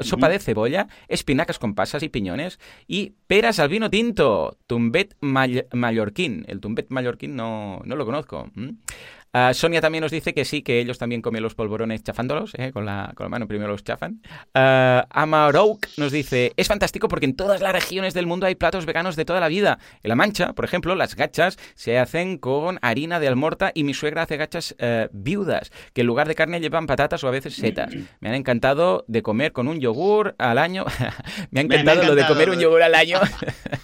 sopa 0.01 0.27
de 0.27 0.39
cebolla, 0.39 0.87
espinacas 1.07 1.59
con 1.59 1.75
pasas 1.75 2.01
y 2.01 2.09
piñones 2.09 2.59
y 2.87 3.13
peras 3.27 3.59
al 3.59 3.69
vino 3.69 3.91
tinto, 3.91 4.57
tumbet 4.65 5.15
mall- 5.21 5.67
mallorquín. 5.71 6.45
El 6.47 6.61
tumbet 6.61 6.87
mallorquín 6.89 7.35
no, 7.35 7.81
no 7.85 7.95
lo 7.95 8.05
conozco. 8.07 8.49
¿m? 8.55 8.73
Ah, 9.31 9.53
Sonia 9.53 9.79
también 9.79 10.01
nos 10.01 10.11
dice 10.11 10.33
que 10.33 10.43
sí, 10.43 10.63
que 10.63 10.79
ellos 10.79 10.97
también 10.97 11.21
comen 11.21 11.43
los 11.43 11.53
polvorones 11.53 12.03
chafándolos, 12.03 12.53
¿eh? 12.55 12.71
con, 12.71 12.85
la, 12.85 13.11
con 13.15 13.25
la 13.25 13.29
mano 13.29 13.47
primero 13.47 13.71
los 13.71 13.83
chafan. 13.83 14.21
Ah, 14.55 15.05
Amarouk 15.11 15.85
nos 15.97 16.11
dice, 16.11 16.53
es 16.57 16.67
fantástico 16.67 17.07
porque 17.07 17.25
en 17.27 17.35
todas 17.35 17.61
las 17.61 17.71
regiones 17.71 18.13
del 18.15 18.25
mundo 18.25 18.47
hay 18.47 18.55
platos 18.55 18.85
veganos 18.87 19.15
de 19.15 19.25
toda 19.25 19.39
la 19.39 19.47
vida. 19.47 19.77
En 20.03 20.09
La 20.09 20.15
Mancha, 20.15 20.53
por 20.53 20.65
ejemplo, 20.65 20.95
las 20.95 21.15
gachas 21.15 21.57
se 21.75 21.99
hacen 21.99 22.37
con 22.39 22.79
harina 22.81 23.19
de 23.19 23.27
almorta 23.27 23.71
y 23.75 23.83
mi 23.83 23.93
suegra 23.93 24.23
hace 24.23 24.37
gachas 24.37 24.75
eh, 24.79 25.09
viudas, 25.11 25.71
que 25.93 26.01
en 26.01 26.07
lugar 26.07 26.27
de 26.27 26.33
carne 26.35 26.59
llevan 26.59 26.87
patatas 26.87 27.23
o 27.23 27.27
a 27.27 27.31
veces 27.31 27.53
setas. 27.55 27.93
Me 28.21 28.29
han 28.29 28.35
encantado 28.35 29.05
de 29.07 29.21
comer 29.21 29.51
con 29.51 29.67
un 29.67 29.79
yogur 29.79 30.33
al 30.39 30.57
año. 30.57 30.85
me 31.51 31.59
ha 31.59 31.63
encantado 31.63 32.03
lo 32.03 32.15
de 32.15 32.25
comer 32.25 32.49
un 32.49 32.59
yogur 32.59 32.81
al 32.81 32.95
año 32.95 33.19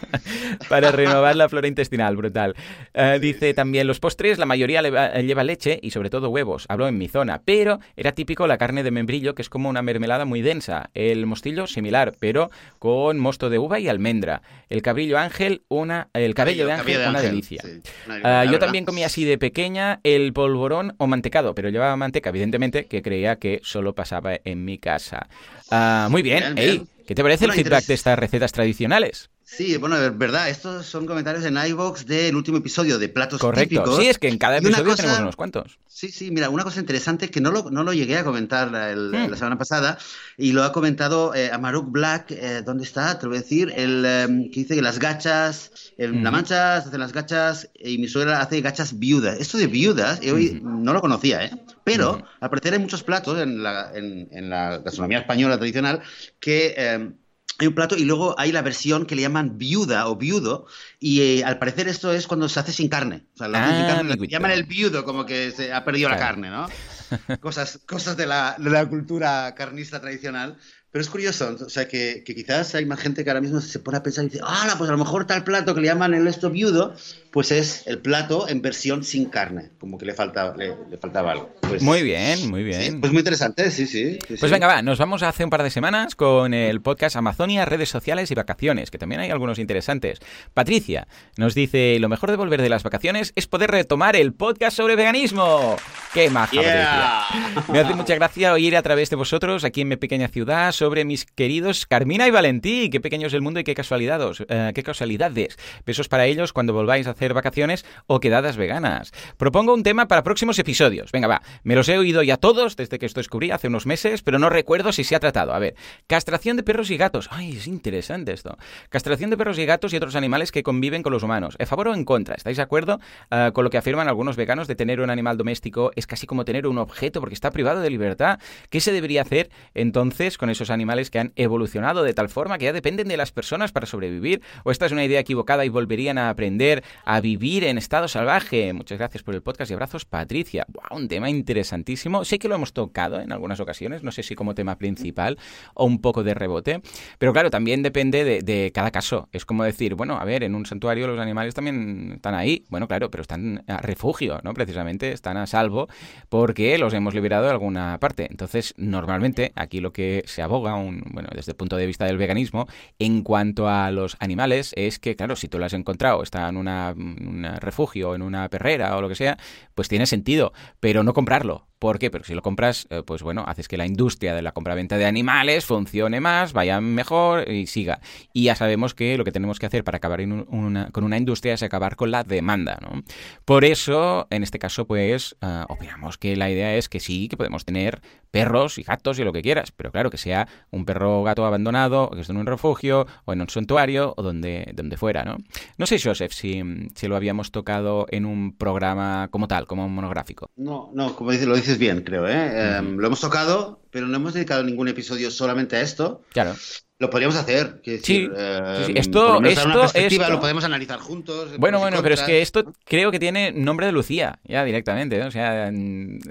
para 0.70 0.92
renovar 0.92 1.36
la 1.36 1.50
flora 1.50 1.68
intestinal, 1.68 2.16
brutal. 2.16 2.56
Eh, 2.94 3.20
dice 3.22 3.54
también, 3.54 3.88
los 3.88 4.00
postres, 4.00 4.38
la 4.40 4.46
mayoría 4.46 4.82
leva- 4.82 5.14
lleva 5.22 5.35
leche 5.44 5.80
y 5.82 5.92
sobre 5.92 6.10
todo 6.10 6.30
huevos. 6.30 6.66
Hablo 6.70 6.88
en 6.88 6.98
mi 6.98 7.08
zona, 7.08 7.42
pero 7.44 7.80
era 7.96 8.14
típico 8.14 8.48
la 8.48 8.58
carne 8.58 8.84
de 8.84 8.92
membrillo, 8.92 9.36
que 9.36 9.42
es 9.42 9.50
como 9.50 9.70
una 9.70 9.82
mermelada 9.82 10.26
muy 10.26 10.42
densa. 10.42 10.90
El 10.94 11.26
mostillo 11.26 11.68
similar, 11.68 12.14
pero 12.20 12.50
con 12.80 13.20
mosto 13.20 13.50
de 13.50 13.60
uva 13.60 13.80
y 13.80 13.88
almendra. 13.88 14.42
El 14.70 14.82
cabrillo 14.82 15.18
ángel, 15.18 15.64
una, 15.68 16.10
el 16.14 16.34
cabello 16.34 16.66
de 16.66 16.74
ángel, 16.74 17.08
una 17.10 17.22
delicia. 17.22 17.62
sí, 17.62 17.82
Ah, 18.24 18.46
yo 18.46 18.60
también 18.60 18.86
comí 18.86 19.04
así 19.04 19.24
de 19.26 19.38
pequeña 19.38 20.00
el 20.04 20.34
polvorón 20.34 20.96
o 20.98 21.08
mantecado, 21.08 21.54
pero 21.56 21.70
llevaba 21.70 21.96
manteca, 21.96 22.30
evidentemente, 22.30 22.86
que 22.86 23.02
creía 23.02 23.38
que 23.38 23.60
solo 23.64 23.94
pasaba 23.94 24.34
en 24.44 24.66
mi 24.66 24.78
casa. 24.78 25.28
Ah, 25.70 26.08
muy 26.10 26.22
bien, 26.22 26.40
Bien, 26.40 26.58
Ey, 26.58 26.72
bien. 26.78 26.88
¿qué 27.08 27.16
te 27.16 27.24
parece 27.24 27.46
el 27.46 27.52
feedback 27.52 27.86
de 27.86 27.94
estas 27.94 28.18
recetas 28.20 28.52
tradicionales? 28.52 29.30
Sí, 29.48 29.78
bueno, 29.78 29.96
verdad, 30.16 30.50
estos 30.50 30.88
son 30.88 31.06
comentarios 31.06 31.46
en 31.46 31.56
iVoox 31.56 32.08
del 32.08 32.36
último 32.36 32.58
episodio 32.58 32.98
de 32.98 33.10
Platos 33.10 33.40
Correcto. 33.40 33.70
Típicos. 33.76 33.98
Sí, 34.00 34.08
es 34.08 34.18
que 34.18 34.28
en 34.28 34.40
cada 34.40 34.58
una 34.58 34.68
episodio 34.70 34.90
cosa- 34.92 35.04
tenemos 35.04 35.22
unos 35.22 35.36
cuantos. 35.36 35.78
Sí, 35.88 36.10
sí, 36.10 36.32
mira, 36.32 36.50
una 36.50 36.64
cosa 36.64 36.80
interesante 36.80 37.30
que 37.30 37.40
no 37.42 37.52
lo, 37.52 37.70
no 37.70 37.84
lo 37.84 37.94
llegué 37.94 38.18
a 38.18 38.24
comentar 38.24 38.72
la, 38.72 38.90
el- 38.90 39.12
Hmm. 39.12 39.30
la 39.30 39.38
semana 39.38 39.58
pasada 39.58 40.00
y 40.36 40.52
lo 40.52 40.64
ha 40.64 40.72
comentado 40.72 41.36
eh, 41.36 41.52
Amaruk 41.52 41.92
Black, 41.92 42.32
eh, 42.32 42.64
¿dónde 42.66 42.84
está? 42.86 43.20
Te 43.20 43.26
lo 43.26 43.30
voy 43.30 43.38
a 43.38 43.42
decir, 43.42 43.72
el, 43.76 44.04
eh, 44.06 44.50
que 44.52 44.62
dice 44.62 44.76
que 44.76 44.82
las 44.82 44.98
gachas, 44.98 45.72
en 46.00 46.24
La 46.24 46.30
Ujú. 46.32 46.38
Mancha 46.38 46.82
se 46.82 46.88
hacen 46.88 47.00
las 47.00 47.14
gachas 47.14 47.70
y 47.80 48.00
mi 48.00 48.08
suegra 48.08 48.42
hace 48.42 48.60
gachas 48.62 48.98
viudas. 48.98 49.40
Esto 49.40 49.60
de 49.60 49.68
viudas, 49.68 50.22
yo 50.22 50.34
hoy 50.36 50.60
no 50.64 50.92
lo 50.92 51.02
conocía, 51.02 51.46
¿eh? 51.46 51.52
Pero 51.84 52.26
al 52.40 52.50
parecer 52.50 52.74
hay 52.74 52.80
muchos 52.80 53.04
platos 53.04 53.40
en 53.40 53.62
la, 53.62 53.92
en, 53.94 54.28
en 54.32 54.50
la 54.50 54.80
gastronomía 54.80 55.20
española 55.20 55.58
tradicional 55.58 56.02
que... 56.40 57.14
hay 57.60 57.68
un 57.68 57.74
plato 57.76 57.96
y 57.96 58.04
luego 58.06 58.36
hay 58.38 58.52
la 58.52 58.62
versión 58.62 59.06
que 59.06 59.16
le 59.16 59.22
llaman 59.22 59.58
viuda 59.58 60.08
o 60.10 60.16
viudo 60.18 60.66
y 61.00 61.22
eh, 61.22 61.44
al 61.46 61.58
parecer 61.60 61.88
esto 61.88 62.12
es 62.12 62.28
cuando 62.28 62.50
se 62.50 62.60
hace 62.60 62.74
sin 62.74 62.90
carne. 62.90 63.24
O 63.36 63.38
sea, 63.38 63.48
lo 63.48 63.58
hacen 63.58 63.76
sin 63.76 63.86
Ah, 63.86 63.88
carne, 63.96 64.16
le 64.16 64.28
llaman 64.28 64.52
el 64.52 64.64
viudo 64.66 65.04
como 65.06 65.26
que 65.26 65.52
se 65.52 65.72
ha 65.74 65.84
perdido 65.86 66.10
la 66.10 66.18
Claro. 66.18 66.36
carne, 66.36 66.50
¿no? 66.50 66.68
Cosas, 67.40 67.80
cosas 67.86 68.18
de, 68.18 68.26
la, 68.26 68.56
de 68.58 68.70
la 68.70 68.86
cultura 68.88 69.54
carnista 69.56 70.02
tradicional. 70.02 70.58
Pero 70.92 71.04
es 71.04 71.10
curioso, 71.10 71.58
o 71.66 71.70
sea, 71.70 71.90
que, 71.90 72.24
que 72.26 72.34
quizás 72.34 72.74
hay 72.74 72.86
más 72.86 73.00
gente 73.02 73.24
que 73.26 73.30
ahora 73.30 73.42
mismo 73.42 73.60
se 73.60 73.80
pone 73.80 73.98
a 73.98 74.04
pensar 74.04 74.24
y 74.24 74.30
dice, 74.30 74.40
ah, 74.46 74.76
pues 74.78 74.90
a 74.90 74.94
lo 74.94 74.98
mejor 74.98 75.28
tal 75.28 75.44
plato 75.44 75.76
que 75.76 75.82
le 75.82 75.88
llaman 75.88 76.14
el 76.14 76.26
esto 76.26 76.50
viudo, 76.50 76.96
pues 77.36 77.52
es 77.52 77.86
el 77.86 78.00
plato 78.00 78.48
en 78.48 78.62
versión 78.62 79.04
sin 79.04 79.26
carne, 79.26 79.72
como 79.78 79.98
que 79.98 80.06
le, 80.06 80.14
falta, 80.14 80.56
le, 80.56 80.74
le 80.90 80.98
faltaba 80.98 81.34
algo. 81.34 81.54
Pues, 81.60 81.84
Muy 81.84 82.02
bien, 82.02 82.50
muy 82.50 82.62
sí, 82.62 82.66
bien. 82.66 83.02
pues 83.02 83.12
muy 83.12 83.20
interesante, 83.20 83.70
sí, 83.72 83.88
sí. 83.88 84.18
sí, 84.26 84.36
Pues 84.40 84.50
venga, 84.50 84.68
va, 84.68 84.82
nos 84.82 85.00
vamos 85.00 85.22
hace 85.22 85.44
un 85.44 85.50
par 85.50 85.62
de 85.62 85.70
semanas 85.70 86.16
con 86.16 86.54
el 86.54 86.80
podcast 86.82 87.18
Amazonia, 87.18 87.66
redes 87.66 87.90
sociales 87.90 88.32
y 88.32 88.36
vacaciones, 88.36 88.90
que 88.90 88.98
también 88.98 89.20
hay 89.20 89.32
algunos 89.32 89.60
interesantes. 89.60 90.20
Patricia 90.54 91.10
nos 91.36 91.56
dice, 91.56 92.00
lo 92.00 92.08
mejor 92.08 92.32
de 92.32 92.38
volver 92.38 92.62
de 92.62 92.70
las 92.70 92.84
vacaciones 92.84 93.34
es 93.36 93.48
poder 93.48 93.70
retomar 93.70 94.16
el 94.16 94.32
podcast 94.32 94.78
sobre 94.78 94.96
veganismo. 94.96 95.76
¡Qué 96.14 96.30
maja, 96.30 96.54
Yeah. 96.54 97.26
Patricia! 97.28 97.74
Me 97.74 97.80
hace 97.80 97.96
mucha 97.96 98.16
gracia 98.16 98.54
oír 98.54 98.78
a 98.78 98.82
través 98.82 99.10
de 99.10 99.18
vosotros, 99.18 99.66
aquí 99.66 99.82
en 99.82 99.90
mi 99.90 99.98
pequeña 99.98 100.30
ciudad, 100.30 100.72
sobre 100.72 101.04
mis 101.04 101.26
queridos 101.26 101.86
Carmina 101.86 102.30
y 102.30 102.32
Valentí. 102.32 102.90
Qué 102.90 103.02
pequeño 103.02 103.28
es 103.28 103.34
el 103.34 103.42
mundo 103.42 103.60
y 103.60 103.66
qué 103.66 103.76
casualidades, 103.76 104.42
eh, 104.48 104.72
qué 104.74 104.84
casualidades. 104.84 105.58
Besos 105.86 106.08
para 106.08 106.28
ellos 106.28 106.54
cuando 106.54 106.72
volváis 106.72 107.08
a 107.08 107.10
hacer 107.12 107.25
vacaciones 107.34 107.86
o 108.08 108.20
quedadas 108.20 108.58
veganas. 108.58 109.12
Propongo 109.38 109.74
un 109.74 109.84
tema 109.84 110.08
para 110.08 110.24
próximos 110.24 110.60
episodios. 110.60 111.12
Venga, 111.12 111.28
va. 111.28 111.42
Me 111.64 111.76
los 111.76 111.90
he 111.90 111.98
oído 111.98 112.24
ya 112.24 112.38
todos 112.38 112.76
desde 112.76 113.00
que 113.00 113.06
esto 113.06 113.20
descubrí 113.20 113.52
hace 113.52 113.68
unos 113.68 113.86
meses, 113.86 114.22
pero 114.22 114.40
no 114.40 114.50
recuerdo 114.50 114.92
si 114.92 115.04
se 115.04 115.16
ha 115.16 115.20
tratado. 115.20 115.54
A 115.54 115.60
ver, 115.60 115.76
castración 116.08 116.58
de 116.58 116.64
perros 116.64 116.92
y 116.92 116.98
gatos. 116.98 117.30
Ay, 117.32 117.58
es 117.58 117.68
interesante 117.68 118.34
esto. 118.34 118.58
Castración 118.90 119.30
de 119.30 119.38
perros 119.38 119.58
y 119.60 119.66
gatos 119.66 119.94
y 119.94 119.98
otros 119.98 120.16
animales 120.16 120.52
que 120.52 120.64
conviven 120.64 121.04
con 121.04 121.14
los 121.14 121.24
humanos. 121.24 121.56
¿A 121.60 121.66
favor 121.66 121.90
o 121.90 121.94
en 121.94 122.06
contra? 122.06 122.36
¿Estáis 122.36 122.58
de 122.58 122.64
acuerdo 122.64 123.00
eh, 123.32 123.52
con 123.54 123.64
lo 123.64 123.70
que 123.70 123.78
afirman 123.78 124.08
algunos 124.08 124.36
veganos 124.36 124.68
de 124.68 124.76
tener 124.76 125.02
un 125.02 125.10
animal 125.10 125.38
doméstico 125.38 125.92
es 125.96 126.08
casi 126.08 126.28
como 126.28 126.46
tener 126.46 126.68
un 126.68 126.78
objeto 126.78 127.20
porque 127.20 127.34
está 127.34 127.52
privado 127.52 127.82
de 127.82 127.90
libertad? 127.90 128.40
¿Qué 128.70 128.80
se 128.80 128.92
debería 128.92 129.22
hacer 129.22 129.50
entonces 129.74 130.38
con 130.38 130.50
esos 130.50 130.70
animales 130.70 131.10
que 131.10 131.20
han 131.20 131.34
evolucionado 131.36 132.04
de 132.04 132.14
tal 132.14 132.30
forma 132.30 132.58
que 132.58 132.66
ya 132.66 132.74
dependen 132.74 133.08
de 133.08 133.18
las 133.18 133.32
personas 133.32 133.72
para 133.72 133.86
sobrevivir? 133.86 134.42
¿O 134.64 134.72
esta 134.72 134.86
es 134.86 134.92
una 134.92 135.06
idea 135.06 135.20
equivocada 135.20 135.66
y 135.66 135.70
volverían 135.70 136.18
a 136.18 136.30
aprender 136.30 136.84
a 137.06 137.15
vivir 137.22 137.64
en 137.64 137.78
estado 137.78 138.08
salvaje? 138.08 138.74
Muchas 138.74 138.98
gracias 138.98 139.24
por 139.24 139.36
el 139.36 139.42
podcast 139.42 139.72
y 139.72 139.74
abrazos, 139.74 140.06
Patricia. 140.06 140.66
un 140.92 141.08
tema 141.08 141.30
interesantísimo. 141.30 142.26
Sé 142.26 142.40
que 142.40 142.48
lo 142.48 142.56
hemos 142.56 142.74
tocado 142.74 143.20
en 143.20 143.32
algunas 143.32 143.60
ocasiones, 143.60 144.04
no 144.04 144.12
sé 144.12 144.24
si 144.24 144.36
como 144.36 144.56
tema 144.56 144.78
principal 144.78 145.38
o 145.74 145.86
un 145.86 146.00
poco 146.00 146.24
de 146.24 146.34
rebote, 146.34 146.82
pero 147.18 147.34
claro, 147.34 147.50
también 147.50 147.84
depende 147.84 148.24
de, 148.24 148.42
de 148.42 148.72
cada 148.74 148.92
caso. 148.92 149.30
Es 149.32 149.46
como 149.46 149.64
decir, 149.64 149.96
bueno, 149.96 150.18
a 150.18 150.26
ver, 150.26 150.44
en 150.44 150.56
un 150.56 150.66
santuario 150.66 151.08
los 151.08 151.20
animales 151.20 151.54
también 151.54 152.14
están 152.16 152.36
ahí, 152.36 152.66
bueno, 152.70 152.88
claro, 152.88 153.12
pero 153.12 153.22
están 153.22 153.64
a 153.68 153.78
refugio, 153.78 154.40
¿no? 154.44 154.54
Precisamente 154.54 155.12
están 155.12 155.38
a 155.38 155.48
salvo 155.48 155.88
porque 156.30 156.78
los 156.78 156.94
hemos 156.94 157.14
liberado 157.14 157.46
de 157.46 157.52
alguna 157.52 157.98
parte. 158.00 158.28
Entonces, 158.30 158.74
normalmente 158.78 159.52
aquí 159.56 159.80
lo 159.80 159.92
que 159.94 160.24
se 160.26 160.42
aboga, 160.42 160.76
un, 160.76 161.04
bueno, 161.12 161.30
desde 161.34 161.52
el 161.52 161.56
punto 161.56 161.78
de 161.78 161.86
vista 161.86 162.06
del 162.06 162.18
veganismo, 162.18 162.68
en 163.00 163.22
cuanto 163.22 163.68
a 163.68 163.92
los 163.92 164.18
animales, 164.20 164.74
es 164.76 165.00
que, 165.00 165.16
claro, 165.16 165.36
si 165.36 165.48
tú 165.48 165.60
lo 165.60 165.66
has 165.66 165.74
encontrado, 165.74 166.24
está 166.24 166.48
en 166.50 166.58
un 167.06 167.48
refugio, 167.60 168.16
en 168.16 168.22
una 168.22 168.50
perrera 168.50 168.96
o 168.98 169.02
lo 169.02 169.10
que 169.10 169.16
sea, 169.16 169.38
pues 169.74 169.88
tiene 169.88 170.06
sentido, 170.06 170.54
pero 170.80 171.04
no 171.04 171.14
comprarlo. 171.14 171.68
¿Por 171.80 172.00
qué? 172.00 172.10
Porque 172.10 172.28
si 172.28 172.34
lo 172.34 172.42
compras, 172.42 172.88
eh, 172.90 173.04
pues 173.06 173.22
bueno, 173.22 173.44
haces 173.48 173.68
que 173.68 173.78
la 173.78 173.86
industria 173.86 174.34
de 174.34 174.42
la 174.42 174.54
compra-venta 174.54 174.98
de 174.98 175.06
animales 175.06 175.66
funcione 175.66 176.22
más, 176.22 176.54
vaya 176.54 176.80
mejor 176.82 177.50
y 177.52 177.68
siga. 177.68 178.00
Y 178.34 178.44
ya 178.44 178.56
sabemos 178.56 178.94
que 178.94 179.18
lo 179.18 179.24
que 179.24 179.32
tenemos 179.32 179.60
que 179.60 179.66
hacer 179.66 179.84
para 179.84 179.98
acabar 179.98 180.16
con 180.26 181.04
una 181.04 181.18
industria 181.18 181.54
es 181.54 181.64
acabar 181.64 181.96
con 181.96 182.12
la 182.12 182.24
demanda, 182.24 182.80
¿no? 182.82 183.04
Por 183.44 183.66
eso, 183.66 184.28
en 184.30 184.44
este 184.44 184.60
caso, 184.60 184.86
pues, 184.88 185.36
eh, 185.42 185.64
opinamos 185.68 186.18
que 186.18 186.36
la 186.36 186.50
idea 186.50 186.76
es 186.76 186.90
que 186.90 187.00
sí, 187.00 187.28
que 187.28 187.38
podemos 187.38 187.66
tener 187.66 188.02
perros 188.32 188.78
y 188.78 188.84
gatos 188.84 189.18
y 189.20 189.24
lo 189.24 189.32
que 189.32 189.42
quieras, 189.42 189.72
pero 189.72 189.92
claro, 189.92 190.10
que 190.10 190.18
sea 190.18 190.48
un 190.72 190.84
perro 190.84 191.22
o 191.22 191.24
gato 191.24 191.46
abandonado, 191.46 192.10
que 192.12 192.22
esté 192.22 192.34
en 192.34 192.40
un 192.40 192.46
refugio 192.46 193.08
o 193.24 193.34
en 193.34 193.42
un 193.42 193.50
santuario 193.50 194.14
o 194.18 194.24
donde, 194.24 194.72
donde 194.74 194.98
fuera, 194.98 195.24
¿no? 195.24 195.38
No 195.78 195.86
sé, 195.86 196.00
Joseph, 196.04 196.34
si, 196.34 196.62
si 196.96 197.08
lo 197.08 197.16
habíamos 197.16 197.52
tocado 197.52 198.06
en 198.10 198.26
un 198.26 198.56
programa 198.58 199.30
como 199.32 199.48
tal, 199.48 199.68
como 199.68 199.86
un 199.86 199.96
monográfico. 199.96 200.50
No, 200.58 200.90
no, 200.94 201.16
como 201.16 201.32
dices, 201.32 201.48
lo 201.48 201.56
dices 201.66 201.80
bien, 201.80 202.02
creo, 202.02 202.28
¿eh? 202.28 202.78
Em, 202.78 202.98
lo 202.98 203.08
hemos 203.08 203.20
tocado, 203.20 203.82
pero 203.92 204.08
no 204.08 204.16
hemos 204.16 204.34
dedicado 204.34 204.64
ningún 204.64 204.88
episodio 204.88 205.32
solamente 205.32 205.76
a 205.76 205.82
esto. 205.82 206.22
Claro. 206.32 206.56
Lo 206.98 207.10
podríamos 207.10 207.36
hacer. 207.36 207.82
sí, 207.84 208.00
sí, 208.02 208.30
eh, 208.34 208.94
Esto, 208.96 209.44
esto, 209.44 210.30
lo 210.30 210.40
podemos 210.40 210.64
analizar 210.64 210.98
juntos. 211.00 211.58
Bueno, 211.58 211.78
bueno, 211.78 212.02
pero 212.02 212.16
es 212.16 212.22
que 212.22 212.42
esto 212.42 212.74
creo 212.86 213.12
que 213.12 213.20
tiene 213.20 213.52
nombre 213.52 213.86
de 213.86 213.92
Lucía, 213.92 214.40
ya 214.46 214.64
directamente. 214.64 215.22
O 215.24 215.30
sea, 215.30 215.70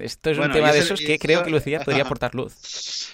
esto 0.00 0.30
es 0.30 0.38
un 0.38 0.50
tema 0.52 0.72
de 0.72 0.78
esos 0.78 1.00
que 1.00 1.18
creo 1.18 1.42
que 1.42 1.50
Lucía 1.50 1.80
podría 1.80 2.04
aportar 2.04 2.34
luz. 2.34 2.54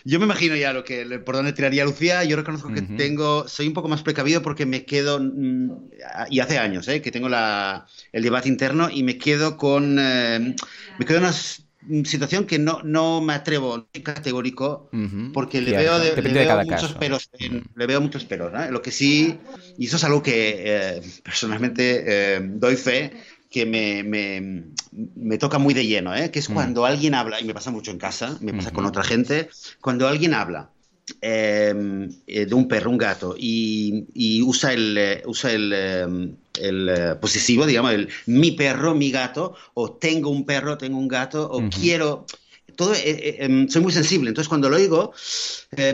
Yo 0.04 0.20
me 0.20 0.26
imagino 0.26 0.54
ya 0.54 0.72
lo 0.72 0.84
que 0.84 1.04
por 1.18 1.34
dónde 1.34 1.52
tiraría 1.52 1.84
Lucía. 1.84 2.22
Yo 2.22 2.36
reconozco 2.36 2.72
que 2.72 2.82
tengo, 2.82 3.48
soy 3.48 3.66
un 3.66 3.74
poco 3.74 3.88
más 3.88 4.02
precavido 4.04 4.42
porque 4.42 4.64
me 4.64 4.84
quedo, 4.84 5.18
mm, 5.20 5.90
y 6.30 6.38
hace 6.38 6.58
años, 6.58 6.86
¿eh? 6.86 7.02
que 7.02 7.10
tengo 7.10 7.28
la, 7.28 7.86
el 8.12 8.22
debate 8.22 8.48
interno 8.48 8.88
y 8.90 9.02
me 9.02 9.18
quedo 9.18 9.56
con, 9.56 9.98
eh, 9.98 10.54
me 10.98 11.04
quedo 11.04 11.18
unas 11.18 11.64
situación 12.04 12.44
que 12.46 12.58
no, 12.58 12.80
no 12.84 13.20
me 13.20 13.32
atrevo, 13.32 13.76
no 13.78 14.02
categórico, 14.02 14.90
porque 15.32 15.60
le 15.60 15.76
veo, 15.76 15.98
muchos 16.64 16.92
peros, 16.94 17.30
le 17.74 17.86
veo 17.86 18.00
muchos 18.00 18.24
peros. 18.24 18.52
Lo 18.70 18.82
que 18.82 18.90
sí, 18.90 19.38
y 19.78 19.86
eso 19.86 19.96
es 19.96 20.04
algo 20.04 20.22
que 20.22 20.54
eh, 20.58 21.02
personalmente 21.24 22.04
eh, 22.06 22.40
doy 22.42 22.76
fe, 22.76 23.12
que 23.50 23.66
me, 23.66 24.04
me, 24.04 24.64
me, 25.16 25.38
toca 25.38 25.58
muy 25.58 25.74
de 25.74 25.86
lleno, 25.86 26.14
¿eh? 26.14 26.30
que 26.30 26.38
es 26.38 26.48
mm. 26.48 26.54
cuando 26.54 26.84
alguien 26.86 27.14
habla, 27.14 27.40
y 27.40 27.44
me 27.44 27.54
pasa 27.54 27.70
mucho 27.70 27.90
en 27.90 27.98
casa, 27.98 28.38
me 28.40 28.54
pasa 28.54 28.70
con 28.70 28.86
otra 28.86 29.02
gente, 29.02 29.48
cuando 29.80 30.06
alguien 30.06 30.34
habla 30.34 30.70
de 31.20 32.54
un 32.54 32.68
perro, 32.68 32.90
un 32.90 32.98
gato, 32.98 33.34
y, 33.38 34.42
usa 34.42 34.72
el, 34.72 34.96
eh, 34.98 35.22
usa 35.26 35.52
el, 35.52 35.72
em, 35.72 36.36
el 36.60 36.88
eh, 36.88 37.14
posesivo, 37.20 37.66
digamos, 37.66 37.92
el 37.92 38.08
mi 38.26 38.52
perro, 38.52 38.94
mi 38.94 39.10
gato, 39.10 39.54
o 39.74 39.92
tengo 39.92 40.30
un 40.30 40.44
perro, 40.44 40.78
tengo 40.78 40.98
un 40.98 41.08
gato, 41.08 41.50
o 41.50 41.68
quiero 41.68 42.26
todo, 42.76 42.94
em, 42.96 43.68
soy 43.68 43.82
muy 43.82 43.92
sensible, 43.92 44.28
entonces 44.28 44.48
cuando 44.48 44.70
lo 44.70 44.76
oigo 44.76 45.12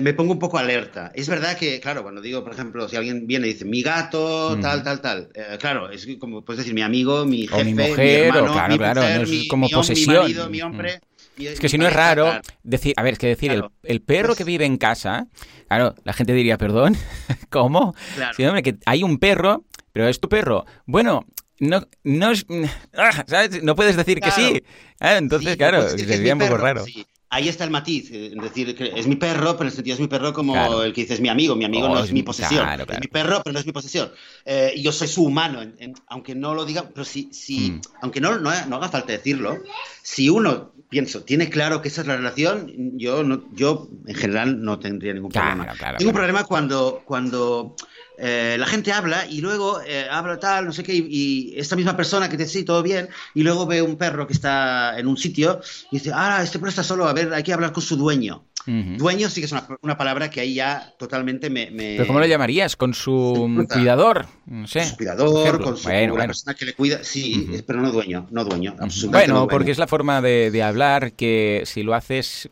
me 0.01 0.15
pongo 0.15 0.33
un 0.33 0.39
poco 0.39 0.59
alerta. 0.59 1.11
Es 1.15 1.29
verdad 1.29 1.57
que, 1.57 1.81
claro, 1.81 2.03
cuando 2.03 2.21
digo, 2.21 2.45
por 2.45 2.53
ejemplo, 2.53 2.89
si 2.89 2.97
alguien 2.97 3.27
viene 3.27 3.49
y 3.49 3.55
dice 3.55 3.65
mi 3.65 3.83
gato, 3.83 4.57
tal, 4.61 4.85
tal, 4.85 5.01
tal, 5.01 5.29
claro, 5.59 5.91
es 5.91 6.07
como 6.21 6.45
puedes 6.45 6.59
decir 6.59 6.75
mi 6.75 6.83
amigo, 6.83 7.25
mi 7.25 7.47
jefe, 7.49 7.65
mi, 7.65 7.83
hermano, 7.83 8.53
claro, 8.53 8.77
claro, 8.77 9.03
es 9.03 9.49
como 9.49 9.69
posesión. 9.69 10.15
Mi 10.15 10.21
marido, 10.23 10.51
mi 10.51 10.63
hombre. 10.63 11.01
Es 11.39 11.61
que 11.61 11.69
si 11.69 11.79
no 11.79 11.87
es 11.87 11.93
raro 11.93 12.41
decir, 12.63 12.95
a 12.97 13.03
ver, 13.03 13.15
es 13.15 13.19
que 13.19 13.27
decir, 13.27 13.63
el, 13.83 14.03
perro 14.03 14.35
que 14.35 14.45
vive 14.45 14.65
en 14.65 14.79
casa, 14.79 15.27
claro, 15.69 15.95
la 16.05 16.13
gente 16.13 16.33
diría, 16.33 16.57
perdón, 16.57 16.97
¿cómo? 17.51 17.95
Sí, 18.37 18.45
hombre, 18.45 18.63
que 18.63 18.77
hay 18.87 19.03
un 19.03 19.19
perro, 19.19 19.65
pero 19.93 20.09
es 20.09 20.21
tu 20.21 20.29
perro. 20.29 20.65
Bueno, 20.87 21.27
no, 21.59 21.87
no, 22.05 22.33
ah, 22.97 23.25
¿sabes? 23.27 23.63
no 23.63 23.77
puedes 23.77 23.97
decir 23.97 24.21
que 24.21 24.31
sí. 24.31 24.63
Ah, 25.01 25.17
entonces, 25.17 25.57
claro, 25.57 25.81
pues 25.81 26.03
sería 26.03 26.35
un 26.35 26.41
poco 26.41 26.57
raro 26.57 26.85
ahí 27.29 27.49
está 27.49 27.65
el 27.65 27.71
matiz, 27.71 28.11
eh, 28.11 28.33
es 28.35 28.43
decir, 28.43 28.75
que 28.77 28.93
es 28.95 29.07
mi 29.07 29.17
perro, 29.17 29.53
pero 29.53 29.63
en 29.63 29.67
el 29.69 29.73
sentido 29.73 29.95
es 29.95 30.01
mi 30.01 30.09
perro 30.09 30.33
como 30.33 30.83
el 30.83 30.93
que 30.93 31.03
dice 31.03 31.15
es 31.15 31.21
mi 31.21 31.29
amigo, 31.29 31.57
mi 31.57 31.65
amigo 31.65 31.89
no 31.89 31.95
oh, 31.95 32.05
es 32.05 32.13
mi 32.13 32.23
posesión, 32.23 32.69
es 32.69 33.01
mi 33.01 33.09
perro, 33.09 33.41
pero 33.43 33.53
no 33.53 33.59
es 33.59 33.67
mi 33.67 33.73
posesión. 33.73 34.11
Eh, 34.45 34.75
yo 34.79 34.93
soy 34.93 35.09
su 35.09 35.25
humano, 35.25 35.61
aunque 36.09 36.35
no 36.35 36.55
lo 36.55 36.65
diga, 36.65 36.89
pero 36.89 37.05
si, 37.05 37.29
si 37.33 37.71
hmm. 37.71 37.81
aunque 38.03 38.21
no, 38.21 38.39
no, 38.39 38.51
haga 38.51 38.89
falta 38.89 39.13
decirlo, 39.13 39.59
si 40.03 40.29
uno, 40.29 40.73
pienso, 40.89 41.25
tiene 41.25 41.51
claro 41.51 41.83
que 41.83 41.89
esa 41.89 42.03
es 42.03 42.07
la 42.07 42.17
relación, 42.17 42.73
yo, 42.99 43.25
no, 43.25 43.45
yo 43.53 43.89
en 44.07 44.15
general 44.15 44.63
no 44.63 44.79
tendría 44.79 45.13
ningún 45.13 45.33
problema. 45.33 45.73
Tengo 45.99 46.11
un 46.11 46.17
problema 46.17 46.45
cuando, 46.45 47.03
cuando 47.05 47.75
eh, 48.19 48.57
la 48.59 48.67
gente 48.67 48.93
habla 48.93 49.27
y 49.27 49.41
luego 49.41 49.81
eh, 49.83 50.07
habla 50.11 50.39
tal, 50.39 50.67
no 50.67 50.73
sé 50.73 50.83
qué, 50.83 50.95
y, 50.95 51.55
esta 51.57 51.77
misma 51.77 51.97
persona 51.97 52.29
que 52.29 52.37
dice, 52.37 52.51
sí, 52.51 52.65
todo 52.65 52.83
bien, 52.83 53.09
y 53.35 53.43
luego 53.43 53.67
ve 53.67 53.83
un 53.83 53.97
perro 53.97 54.27
que 54.27 54.33
está 54.33 54.99
en 54.99 55.07
un 55.07 55.17
sitio 55.17 55.61
y 55.91 55.99
dice, 55.99 56.13
ah, 56.15 56.41
este 56.43 56.59
perro 56.59 56.71
está 56.71 56.83
solo, 56.83 57.07
a 57.07 57.13
ver, 57.13 57.33
hay 57.33 57.43
que 57.43 57.53
hablar 57.53 57.73
con 57.73 57.83
su 57.83 57.97
dueño. 57.97 58.45
Dueño 58.67 59.31
sí 59.31 59.41
que 59.41 59.47
es 59.47 59.55
una, 59.83 59.97
palabra 59.97 60.29
que 60.29 60.41
ahí 60.41 60.55
ya 60.55 60.93
totalmente 60.99 61.51
me, 61.51 61.67
¿Pero 61.67 62.07
cómo 62.09 62.19
lo 62.19 62.27
llamarías? 62.27 62.75
¿Con 62.75 62.95
su 62.95 63.65
cuidador? 63.73 64.27
No 64.47 64.67
sé. 64.67 64.81
Con 64.81 64.89
su 64.89 64.97
cuidador, 64.97 65.63
con, 65.63 65.77
su, 65.77 65.85
persona 65.85 66.55
que 66.55 66.65
le 66.65 66.75
cuida. 66.75 67.05
Sí, 67.05 67.63
pero 67.65 67.81
no 67.81 67.93
dueño, 67.93 68.27
no 68.33 68.45
dueño. 68.45 68.75
Bueno, 69.09 69.47
porque 69.47 69.71
es 69.71 69.79
la 69.79 69.87
forma 69.87 70.21
de, 70.21 70.63
hablar 70.65 71.13
que 71.13 71.63
si 71.65 71.85
lo 71.85 71.95
haces 71.95 72.49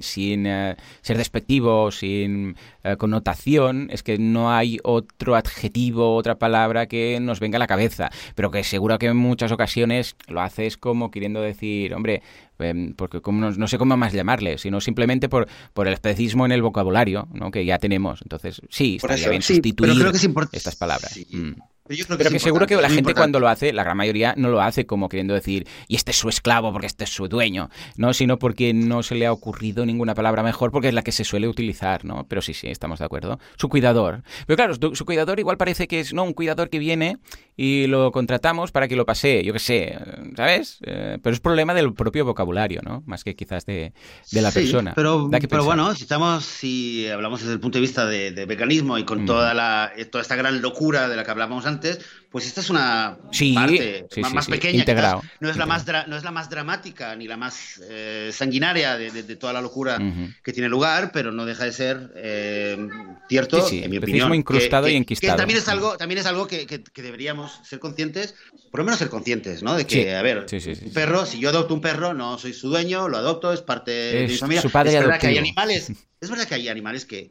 sin 0.00 0.46
eh, 0.46 0.76
ser 1.00 1.16
despectivo, 1.16 1.92
sin 1.92 2.56
eh, 2.82 2.96
connotación, 2.96 3.88
es 3.92 4.02
que 4.02 4.18
no 4.18 4.52
hay 4.52 4.78
otro 4.82 5.01
adjetivo, 5.34 6.16
otra 6.16 6.38
palabra 6.38 6.86
que 6.86 7.18
nos 7.20 7.40
venga 7.40 7.56
a 7.56 7.58
la 7.58 7.66
cabeza. 7.66 8.10
Pero 8.34 8.50
que 8.50 8.64
seguro 8.64 8.98
que 8.98 9.06
en 9.06 9.16
muchas 9.16 9.52
ocasiones 9.52 10.16
lo 10.28 10.40
haces 10.40 10.76
como 10.76 11.10
queriendo 11.10 11.40
decir, 11.40 11.94
hombre, 11.94 12.22
Em, 12.62 12.94
porque 12.94 13.20
como 13.20 13.50
no, 13.50 13.68
sé 13.68 13.78
cómo 13.78 13.96
más 13.96 14.12
llamarle, 14.12 14.58
sino 14.58 14.80
simplemente 14.80 15.28
por, 15.28 15.48
por 15.72 15.88
el 15.88 15.94
especismo 15.94 16.46
en 16.46 16.52
el 16.52 16.62
vocabulario 16.62 17.28
¿no? 17.32 17.50
que 17.50 17.64
ya 17.64 17.78
tenemos. 17.78 18.22
Entonces, 18.22 18.60
sí, 18.70 18.96
estaría 18.96 19.28
bien 19.28 19.42
sustituir 19.42 19.90
estas 20.52 20.76
palabras. 20.76 21.18
Mm. 21.30 21.52
Pero, 22.08 22.30
que, 22.30 22.38
seguro 22.38 22.66
que 22.66 22.76
la 22.76 22.90
gente 22.90 23.14
cuando 23.14 23.40
lo 23.40 23.48
hace, 23.48 23.72
la 23.72 23.84
gran 23.84 23.96
mayoría 23.96 24.34
no 24.36 24.48
lo 24.48 24.60
hace 24.60 24.86
como 24.86 25.08
queriendo 25.08 25.34
decir, 25.34 25.66
y 25.88 25.96
este 25.96 26.10
es 26.10 26.18
su 26.18 26.28
esclavo 26.28 26.72
porque 26.72 26.86
este 26.86 27.04
es 27.04 27.10
su 27.10 27.28
dueño, 27.28 27.70
¿no? 27.96 28.12
Sino 28.14 28.38
porque 28.38 28.72
no 28.72 29.02
se 29.02 29.14
le 29.14 29.26
ha 29.26 29.32
ocurrido 29.32 29.86
ninguna 29.86 30.14
palabra 30.14 30.42
mejor 30.42 30.70
porque 30.70 30.88
es 30.88 30.94
la 30.94 31.02
que 31.02 31.12
se 31.12 31.24
suele 31.24 31.48
utilizar, 31.48 32.04
¿no? 32.04 32.26
Pero 32.28 32.42
sí, 32.42 32.54
sí, 32.54 32.68
estamos 32.68 32.98
de 32.98 33.04
acuerdo. 33.04 33.38
Su 33.56 33.68
cuidador. 33.68 34.22
Pero 34.46 34.56
claro, 34.56 34.74
su, 34.74 35.04
cuidador 35.04 35.38
igual 35.38 35.56
parece 35.56 35.86
que 35.88 36.00
es, 36.00 36.12
¿no? 36.12 36.24
Un 36.24 36.32
cuidador 36.32 36.70
que 36.70 36.78
viene 36.78 37.18
y 37.56 37.86
lo 37.86 38.12
contratamos 38.12 38.72
para 38.72 38.88
que 38.88 38.96
lo 38.96 39.04
pase, 39.04 39.42
yo 39.44 39.52
qué 39.52 39.58
sé, 39.58 39.98
¿sabes? 40.36 40.78
Eh, 40.82 41.18
pero 41.22 41.34
es 41.34 41.40
problema 41.40 41.74
del 41.74 41.92
propio 41.94 42.24
vocabulario, 42.24 42.80
¿no? 42.82 43.02
Más 43.06 43.24
que 43.24 43.36
quizás 43.36 43.66
de, 43.66 43.92
la 44.32 44.50
persona. 44.50 44.92
Pero, 44.94 45.30
pero 45.48 45.64
bueno, 45.64 45.94
si 45.94 46.02
estamos, 46.02 46.44
si 46.44 47.08
hablamos 47.08 47.40
desde 47.40 47.54
el 47.54 47.60
punto 47.60 47.78
de 47.78 47.82
vista 47.82 48.06
de, 48.06 48.46
veganismo 48.46 48.98
y 48.98 49.04
con 49.04 49.22
mm. 49.22 49.26
toda, 49.26 49.54
la, 49.54 49.92
toda 50.10 50.22
esta 50.22 50.36
gran 50.36 50.62
locura 50.62 51.08
de 51.08 51.16
la 51.16 51.24
que 51.24 51.30
hablamos 51.30 51.66
antes, 51.66 51.81
antes, 51.82 51.98
pues 52.32 52.46
esta 52.46 52.60
es 52.60 52.70
una 52.70 53.18
Sí, 53.30 53.54
parte 53.54 54.06
sí, 54.10 54.20
más, 54.22 54.44
sí, 54.46 54.50
pequeña. 54.50 54.84
quizás 54.84 55.16
no, 55.40 55.50
es 55.50 55.56
la 55.56 55.66
más 55.66 55.86
no 56.08 56.16
es 56.16 56.24
la 56.24 56.30
más 56.30 56.48
dramática 56.50 57.14
ni 57.14 57.28
la 57.28 57.36
más 57.36 57.80
eh, 57.88 58.30
sanguinaria 58.32 58.96
de, 58.96 59.10
de- 59.10 59.22
de 59.22 59.36
toda 59.36 59.52
la 59.52 59.60
locura 59.60 59.98
que 60.42 60.52
tiene 60.52 60.68
lugar, 60.68 61.10
pero 61.12 61.30
no 61.30 61.44
deja 61.44 61.64
de 61.64 61.72
ser 61.72 62.10
eh, 62.16 62.76
cierto, 63.28 63.68
en 63.70 63.90
mi 63.90 63.98
opinión. 63.98 64.34
incrustado 64.34 64.86
que, 64.86 64.92
y 64.92 64.96
enquistado. 64.96 65.34
que 65.34 65.38
también 65.38 65.58
es 65.58 65.68
algo, 65.68 65.96
también 65.96 66.18
es 66.20 66.26
algo 66.26 66.46
que, 66.46 66.66
deberíamos 66.96 67.60
ser 67.64 67.78
conscientes, 67.78 68.34
por 68.70 68.80
lo 68.80 68.84
menos 68.84 68.98
ser 68.98 69.08
conscientes, 69.10 69.62
¿no? 69.62 69.74
De 69.74 69.86
que, 69.86 70.14
a 70.14 70.22
ver, 70.22 70.46
un 70.50 70.92
perro, 70.92 71.26
si 71.26 71.38
yo 71.38 71.50
adopto 71.50 71.74
un 71.74 71.80
perro, 71.80 72.14
no 72.14 72.38
soy 72.38 72.52
su 72.54 72.68
dueño, 72.68 73.08
lo 73.08 73.18
adopto, 73.18 73.52
es 73.52 73.60
parte 73.62 73.90
de 73.90 74.26
mi 74.28 74.36
familia. 74.36 74.62
su 74.62 74.70
padre 74.70 74.94
es 74.94 75.00
verdad 75.00 75.20
que 75.20 75.26
hay 75.28 75.38
animales, 75.38 75.92
es 76.20 76.30
verdad 76.30 76.46
que 76.46 76.54
hay 76.54 76.68
animales 76.68 77.04
que, 77.04 77.30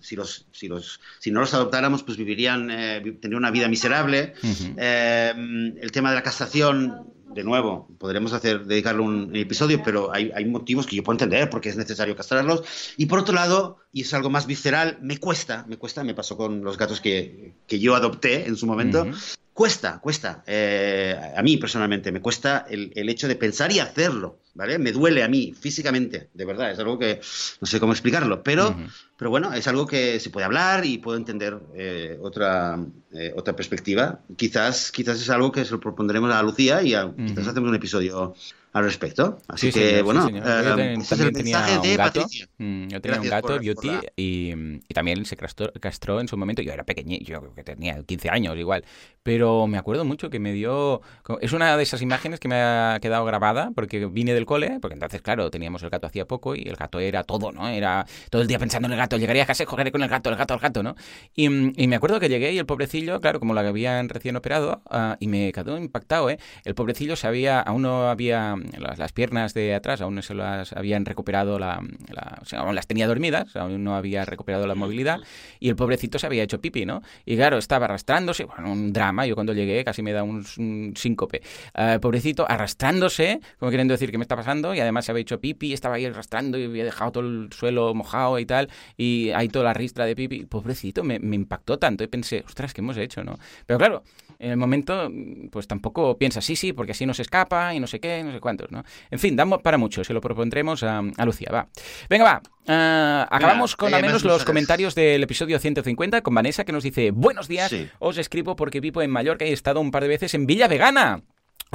si, 0.00 0.16
los, 0.16 0.46
si, 0.52 0.68
los, 0.68 1.00
si 1.18 1.30
no 1.30 1.40
los 1.40 1.54
adoptáramos, 1.54 2.02
pues 2.02 2.18
vivirían, 2.18 2.70
eh, 2.70 3.00
tendrían 3.20 3.36
una 3.36 3.50
vida 3.50 3.68
miserable. 3.68 4.34
Eh, 4.42 5.32
el 5.80 5.92
tema 5.92 6.10
de 6.10 6.16
la 6.16 6.22
castración, 6.22 7.12
de 7.34 7.44
nuevo, 7.44 7.88
podremos 7.98 8.32
hacer, 8.32 8.64
dedicarle 8.66 9.02
un 9.02 9.34
episodio, 9.34 9.82
pero 9.82 10.12
hay, 10.12 10.30
hay 10.34 10.44
motivos 10.44 10.86
que 10.86 10.96
yo 10.96 11.02
puedo 11.02 11.14
entender 11.14 11.48
porque 11.50 11.68
es 11.68 11.76
necesario 11.76 12.16
castrarlos. 12.16 12.62
Y 12.96 13.06
por 13.06 13.18
otro 13.18 13.34
lado, 13.34 13.78
y 13.92 14.02
es 14.02 14.14
algo 14.14 14.30
más 14.30 14.46
visceral, 14.46 14.98
me 15.00 15.18
cuesta, 15.18 15.64
me 15.68 15.76
cuesta, 15.76 16.04
me 16.04 16.14
pasó 16.14 16.36
con 16.36 16.62
los 16.62 16.76
gatos 16.76 17.00
que, 17.00 17.54
que 17.66 17.78
yo 17.78 17.94
adopté 17.94 18.46
en 18.46 18.56
su 18.56 18.66
momento. 18.66 19.06
Cuesta, 19.54 19.98
cuesta. 20.00 20.42
eh, 20.46 21.14
a 21.36 21.42
mí 21.42 21.58
personalmente 21.58 22.10
me 22.10 22.20
cuesta 22.22 22.64
el, 22.70 22.90
el 22.96 23.08
hecho 23.10 23.28
de 23.28 23.36
pensar 23.36 23.70
y 23.70 23.80
hacerlo, 23.80 24.38
¿vale? 24.54 24.78
Me 24.78 24.92
duele 24.92 25.22
a 25.22 25.28
mí 25.28 25.52
físicamente, 25.58 26.30
de 26.32 26.44
verdad, 26.46 26.70
es 26.72 26.78
algo 26.78 26.98
que 26.98 27.20
no 27.60 27.66
sé 27.66 27.78
cómo 27.78 27.92
explicarlo, 27.92 28.42
pero, 28.42 28.74
pero 29.18 29.30
bueno, 29.30 29.52
es 29.52 29.68
algo 29.68 29.86
que 29.86 30.18
se 30.20 30.30
puede 30.30 30.46
hablar 30.46 30.86
y 30.86 30.96
puedo 30.98 31.18
entender 31.18 31.58
eh, 31.74 32.18
otra, 32.22 32.78
eh, 33.12 33.34
otra 33.36 33.54
perspectiva. 33.54 34.20
Quizás, 34.36 34.90
quizás 34.90 35.20
es 35.20 35.28
algo 35.28 35.52
que 35.52 35.66
se 35.66 35.72
lo 35.72 35.80
propondremos 35.80 36.32
a 36.32 36.42
Lucía 36.42 36.82
y 36.82 36.94
a- 36.94 37.12
quizás 37.14 37.46
hacemos 37.48 37.68
un 37.68 37.74
episodio 37.76 38.34
al 38.72 38.84
respecto. 38.84 39.38
Así 39.48 39.66
Sí, 39.66 39.72
que, 39.72 39.80
señor, 39.88 39.98
sí, 39.98 40.04
bueno, 40.04 40.26
señor. 40.26 40.48
eh, 40.48 40.62
Yo 40.64 40.68
también, 40.70 41.00
ese 41.02 41.14
es 41.14 41.20
el 41.20 41.32
tenía 41.32 41.56
mensaje 41.58 41.78
un 41.82 41.82
de 41.90 41.96
gato. 41.96 42.20
Patricia. 42.20 42.46
Mm, 42.58 42.88
Yo 42.88 43.00
tenía 43.00 43.16
Gracias 43.16 43.22
un 43.22 43.28
gato, 43.28 43.46
por- 43.48 43.60
Beauty, 43.60 43.74
por 43.74 44.04
la- 44.04 44.12
y, 44.16 44.52
y 44.88 44.94
también 44.94 45.24
se 45.26 45.36
castró, 45.36 45.72
castró 45.80 46.20
en 46.20 46.28
su 46.28 46.36
momento. 46.36 46.62
Yo 46.62 46.72
era 46.72 46.84
pequeño, 46.84 47.18
yo 47.20 47.40
creo 47.40 47.54
que 47.54 47.64
tenía 47.64 48.02
15 48.04 48.30
años 48.30 48.56
igual. 48.56 48.84
Pero 49.22 49.66
me 49.66 49.78
acuerdo 49.78 50.04
mucho 50.04 50.30
que 50.30 50.38
me 50.40 50.52
dio... 50.52 51.00
Es 51.40 51.52
una 51.52 51.76
de 51.76 51.82
esas 51.82 52.02
imágenes 52.02 52.40
que 52.40 52.48
me 52.48 52.56
ha 52.56 52.98
quedado 53.00 53.24
grabada 53.24 53.70
porque 53.74 54.06
vine 54.06 54.34
del 54.34 54.46
cole, 54.46 54.78
porque 54.80 54.94
entonces, 54.94 55.20
claro, 55.22 55.50
teníamos 55.50 55.82
el 55.82 55.90
gato 55.90 56.06
hacía 56.06 56.26
poco 56.26 56.54
y 56.56 56.62
el 56.62 56.76
gato 56.76 56.98
era 56.98 57.22
todo, 57.24 57.52
¿no? 57.52 57.68
Era 57.68 58.06
todo 58.30 58.42
el 58.42 58.48
día 58.48 58.58
pensando 58.58 58.86
en 58.86 58.92
el 58.92 58.98
gato. 58.98 59.16
Llegaría 59.18 59.44
a 59.44 59.46
casa 59.46 59.62
y 59.62 59.66
jugaré 59.66 59.92
con 59.92 60.02
el 60.02 60.08
gato, 60.08 60.30
el 60.30 60.36
gato, 60.36 60.54
el 60.54 60.60
gato, 60.60 60.82
¿no? 60.82 60.94
Y, 61.34 61.46
y 61.82 61.86
me 61.88 61.96
acuerdo 61.96 62.18
que 62.20 62.28
llegué 62.28 62.52
y 62.52 62.58
el 62.58 62.66
pobrecillo, 62.66 63.20
claro, 63.20 63.38
como 63.40 63.54
lo 63.54 63.60
habían 63.60 64.08
recién 64.08 64.36
operado, 64.36 64.82
ah, 64.90 65.16
y 65.20 65.28
me 65.28 65.52
quedó 65.52 65.78
impactado, 65.78 66.30
¿eh? 66.30 66.38
El 66.64 66.74
pobrecillo 66.74 67.16
se 67.16 67.26
había, 67.26 67.60
aún 67.60 67.82
no 67.82 68.08
había 68.08 68.56
las, 68.78 68.98
las 68.98 69.12
piernas 69.12 69.54
de 69.54 69.74
atrás, 69.74 70.00
aún 70.00 70.14
no 70.14 70.22
se 70.22 70.34
las 70.34 70.72
habían 70.72 71.04
recuperado, 71.04 71.58
la, 71.58 71.80
la- 72.08 72.38
o 72.40 72.44
sea, 72.44 72.60
aún 72.60 72.74
las 72.74 72.86
tenía 72.86 73.06
dormidas, 73.06 73.54
aún 73.56 73.82
no 73.84 73.96
había 73.96 74.24
recuperado 74.24 74.66
la 74.66 74.74
movilidad, 74.74 75.20
y 75.60 75.68
el 75.68 75.76
pobrecito 75.76 76.18
se 76.18 76.26
había 76.26 76.42
hecho 76.42 76.60
pipi, 76.60 76.86
¿no? 76.86 77.02
Y 77.24 77.36
claro, 77.36 77.58
estaba 77.58 77.86
arrastrándose, 77.86 78.44
bueno, 78.44 78.70
un 78.72 78.92
drama, 78.92 79.26
yo 79.26 79.34
cuando 79.34 79.52
llegué 79.52 79.84
casi 79.84 80.02
me 80.02 80.12
da 80.12 80.22
un, 80.22 80.44
un 80.58 80.92
síncope. 80.96 81.42
Ah, 81.74 81.98
pobrecito 82.00 82.46
arrastrándose, 82.48 83.40
como 83.58 83.70
queriendo 83.70 83.92
decir 83.92 84.10
qué 84.10 84.18
me 84.18 84.24
está 84.24 84.36
pasando, 84.36 84.74
y 84.74 84.80
además 84.80 85.04
se 85.04 85.12
había 85.12 85.22
hecho 85.22 85.40
pipi, 85.40 85.72
estaba 85.72 85.96
ahí 85.96 86.06
arrastrando 86.06 86.58
y 86.58 86.64
había 86.64 86.84
dejado 86.84 87.12
todo 87.12 87.24
el 87.24 87.48
suelo 87.52 87.94
mojado 87.94 88.38
y 88.38 88.46
tal, 88.46 88.68
y 88.96 89.30
ahí 89.30 89.48
toda 89.48 89.66
la 89.66 89.74
ristra 89.74 90.04
de 90.06 90.16
pipi. 90.16 90.44
Pobrecito, 90.46 91.04
me, 91.04 91.18
me 91.18 91.36
impactó 91.36 91.78
tanto 91.78 92.04
y 92.04 92.06
pensé, 92.08 92.42
ostras, 92.46 92.72
¿qué 92.74 92.80
hemos 92.80 92.96
hecho, 92.96 93.24
no? 93.24 93.38
Pero 93.66 93.78
claro, 93.78 94.02
en 94.42 94.50
el 94.50 94.56
momento, 94.56 95.08
pues 95.50 95.66
tampoco 95.68 96.18
piensas, 96.18 96.44
sí, 96.44 96.56
sí, 96.56 96.72
porque 96.72 96.92
así 96.92 97.06
no 97.06 97.14
se 97.14 97.22
escapa 97.22 97.72
y 97.74 97.80
no 97.80 97.86
sé 97.86 98.00
qué, 98.00 98.22
no 98.24 98.32
sé 98.32 98.40
cuántos, 98.40 98.70
¿no? 98.72 98.84
En 99.10 99.18
fin, 99.18 99.36
damos 99.36 99.62
para 99.62 99.78
mucho, 99.78 100.02
se 100.02 100.12
lo 100.12 100.20
propondremos 100.20 100.82
a, 100.82 100.98
a 101.16 101.24
Lucía, 101.24 101.48
va. 101.52 101.68
Venga, 102.10 102.24
va. 102.24 102.42
Ah, 102.66 103.28
acabamos 103.30 103.76
con 103.76 103.92
eh, 103.92 103.96
al 103.96 104.02
menos 104.02 104.24
los 104.24 104.44
comentarios 104.44 104.94
del 104.94 105.22
episodio 105.22 105.58
150 105.58 106.22
con 106.22 106.34
Vanessa 106.34 106.64
que 106.64 106.72
nos 106.72 106.82
dice, 106.82 107.10
buenos 107.12 107.48
días, 107.48 107.70
Sí. 107.70 107.88
os 108.00 108.18
escribo 108.18 108.56
porque 108.56 108.80
vivo 108.80 109.00
en 109.02 109.10
Mallorca 109.10 109.44
y 109.44 109.50
he 109.50 109.52
estado 109.52 109.80
un 109.80 109.90
par 109.90 110.02
de 110.02 110.08
veces 110.08 110.34
en 110.34 110.46
Villa 110.46 110.68
Vegana. 110.68 111.22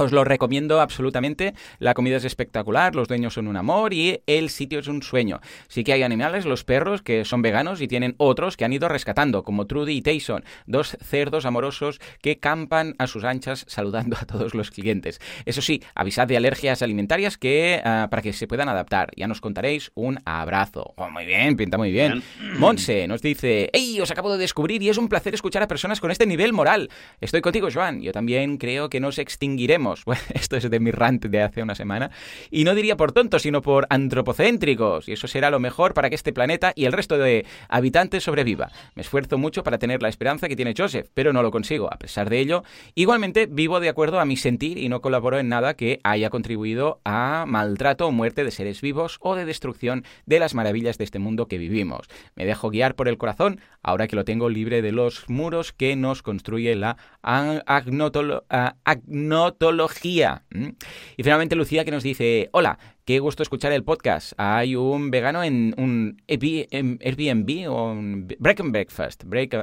Os 0.00 0.12
lo 0.12 0.22
recomiendo 0.22 0.80
absolutamente. 0.80 1.54
La 1.80 1.92
comida 1.92 2.18
es 2.18 2.24
espectacular, 2.24 2.94
los 2.94 3.08
dueños 3.08 3.34
son 3.34 3.48
un 3.48 3.56
amor 3.56 3.92
y 3.92 4.22
el 4.28 4.48
sitio 4.48 4.78
es 4.78 4.86
un 4.86 5.02
sueño. 5.02 5.40
Sí 5.66 5.82
que 5.82 5.92
hay 5.92 6.04
animales, 6.04 6.44
los 6.44 6.62
perros, 6.62 7.02
que 7.02 7.24
son 7.24 7.42
veganos 7.42 7.80
y 7.80 7.88
tienen 7.88 8.14
otros 8.16 8.56
que 8.56 8.64
han 8.64 8.72
ido 8.72 8.88
rescatando, 8.88 9.42
como 9.42 9.66
Trudy 9.66 9.96
y 9.96 10.02
Tyson, 10.02 10.44
dos 10.66 10.96
cerdos 11.02 11.46
amorosos 11.46 11.98
que 12.22 12.38
campan 12.38 12.94
a 12.98 13.08
sus 13.08 13.24
anchas 13.24 13.64
saludando 13.66 14.16
a 14.20 14.24
todos 14.24 14.54
los 14.54 14.70
clientes. 14.70 15.20
Eso 15.46 15.62
sí, 15.62 15.82
avisad 15.96 16.28
de 16.28 16.36
alergias 16.36 16.80
alimentarias 16.80 17.36
que 17.36 17.82
ah, 17.84 18.06
para 18.08 18.22
que 18.22 18.32
se 18.32 18.46
puedan 18.46 18.68
adaptar. 18.68 19.10
Ya 19.16 19.26
nos 19.26 19.40
contaréis. 19.40 19.90
Un 19.96 20.20
abrazo. 20.24 20.94
Oh, 20.96 21.10
muy 21.10 21.26
bien, 21.26 21.56
pinta 21.56 21.76
muy 21.76 21.90
bien. 21.90 22.22
Monse 22.56 23.08
nos 23.08 23.20
dice, 23.20 23.68
hey, 23.72 24.00
os 24.00 24.12
acabo 24.12 24.30
de 24.30 24.38
descubrir 24.38 24.80
y 24.80 24.90
es 24.90 24.96
un 24.96 25.08
placer 25.08 25.34
escuchar 25.34 25.64
a 25.64 25.66
personas 25.66 25.98
con 25.98 26.12
este 26.12 26.24
nivel 26.24 26.52
moral. 26.52 26.88
Estoy 27.20 27.40
contigo, 27.40 27.66
Joan. 27.74 28.00
Yo 28.00 28.12
también 28.12 28.58
creo 28.58 28.88
que 28.88 29.00
nos 29.00 29.18
extinguiremos. 29.68 30.04
Bueno, 30.08 30.22
esto 30.32 30.56
es 30.56 30.70
de 30.70 30.80
mi 30.80 30.90
rant 30.90 31.26
de 31.26 31.42
hace 31.42 31.62
una 31.62 31.74
semana. 31.74 32.10
Y 32.50 32.64
no 32.64 32.74
diría 32.74 32.96
por 32.96 33.12
tontos, 33.12 33.42
sino 33.42 33.60
por 33.60 33.86
antropocéntricos. 33.90 35.06
Y 35.08 35.12
eso 35.12 35.28
será 35.28 35.50
lo 35.50 35.60
mejor 35.60 35.92
para 35.92 36.08
que 36.08 36.14
este 36.14 36.32
planeta 36.32 36.72
y 36.74 36.86
el 36.86 36.92
resto 36.92 37.18
de 37.18 37.44
habitantes 37.68 38.24
sobreviva. 38.24 38.70
Me 38.94 39.02
esfuerzo 39.02 39.36
mucho 39.36 39.62
para 39.62 39.78
tener 39.78 40.00
la 40.02 40.08
esperanza 40.08 40.48
que 40.48 40.56
tiene 40.56 40.74
Joseph, 40.76 41.08
pero 41.12 41.32
no 41.34 41.42
lo 41.42 41.50
consigo. 41.50 41.92
A 41.92 41.98
pesar 41.98 42.30
de 42.30 42.38
ello, 42.40 42.64
igualmente 42.94 43.46
vivo 43.46 43.80
de 43.80 43.88
acuerdo 43.90 44.18
a 44.20 44.24
mi 44.24 44.36
sentir 44.36 44.78
y 44.78 44.88
no 44.88 45.00
colaboro 45.02 45.38
en 45.38 45.48
nada 45.48 45.74
que 45.74 46.00
haya 46.04 46.30
contribuido 46.30 47.00
a 47.04 47.44
maltrato 47.46 48.06
o 48.06 48.12
muerte 48.12 48.44
de 48.44 48.50
seres 48.50 48.80
vivos 48.80 49.18
o 49.20 49.34
de 49.34 49.44
destrucción 49.44 50.04
de 50.26 50.38
las 50.40 50.54
maravillas 50.54 50.96
de 50.96 51.04
este 51.04 51.18
mundo 51.18 51.46
que 51.48 51.58
vivimos. 51.58 52.06
Me 52.34 52.46
dejo 52.46 52.70
guiar 52.70 52.94
por 52.94 53.08
el 53.08 53.18
corazón 53.18 53.60
ahora 53.82 54.08
que 54.08 54.16
lo 54.16 54.24
tengo 54.24 54.48
libre 54.48 54.80
de 54.82 54.92
los 54.92 55.28
muros 55.28 55.72
que 55.72 55.96
nos 55.96 56.22
construye 56.22 56.74
la 56.76 56.96
a- 57.22 57.62
agnotolo- 57.66 58.44
Y 61.16 61.22
finalmente 61.22 61.56
Lucía 61.56 61.84
que 61.84 61.90
nos 61.90 62.02
dice, 62.02 62.48
hola, 62.52 62.78
qué 63.04 63.18
gusto 63.18 63.42
escuchar 63.42 63.72
el 63.72 63.84
podcast. 63.84 64.32
Hay 64.36 64.76
un 64.76 65.10
vegano 65.10 65.42
en 65.42 65.74
un 65.78 66.22
Airbnb 66.28 67.70
o 67.70 67.90
un 67.92 68.28
Break 68.38 68.60
and 68.60 68.72
Breakfast, 68.72 69.24
break, 69.24 69.54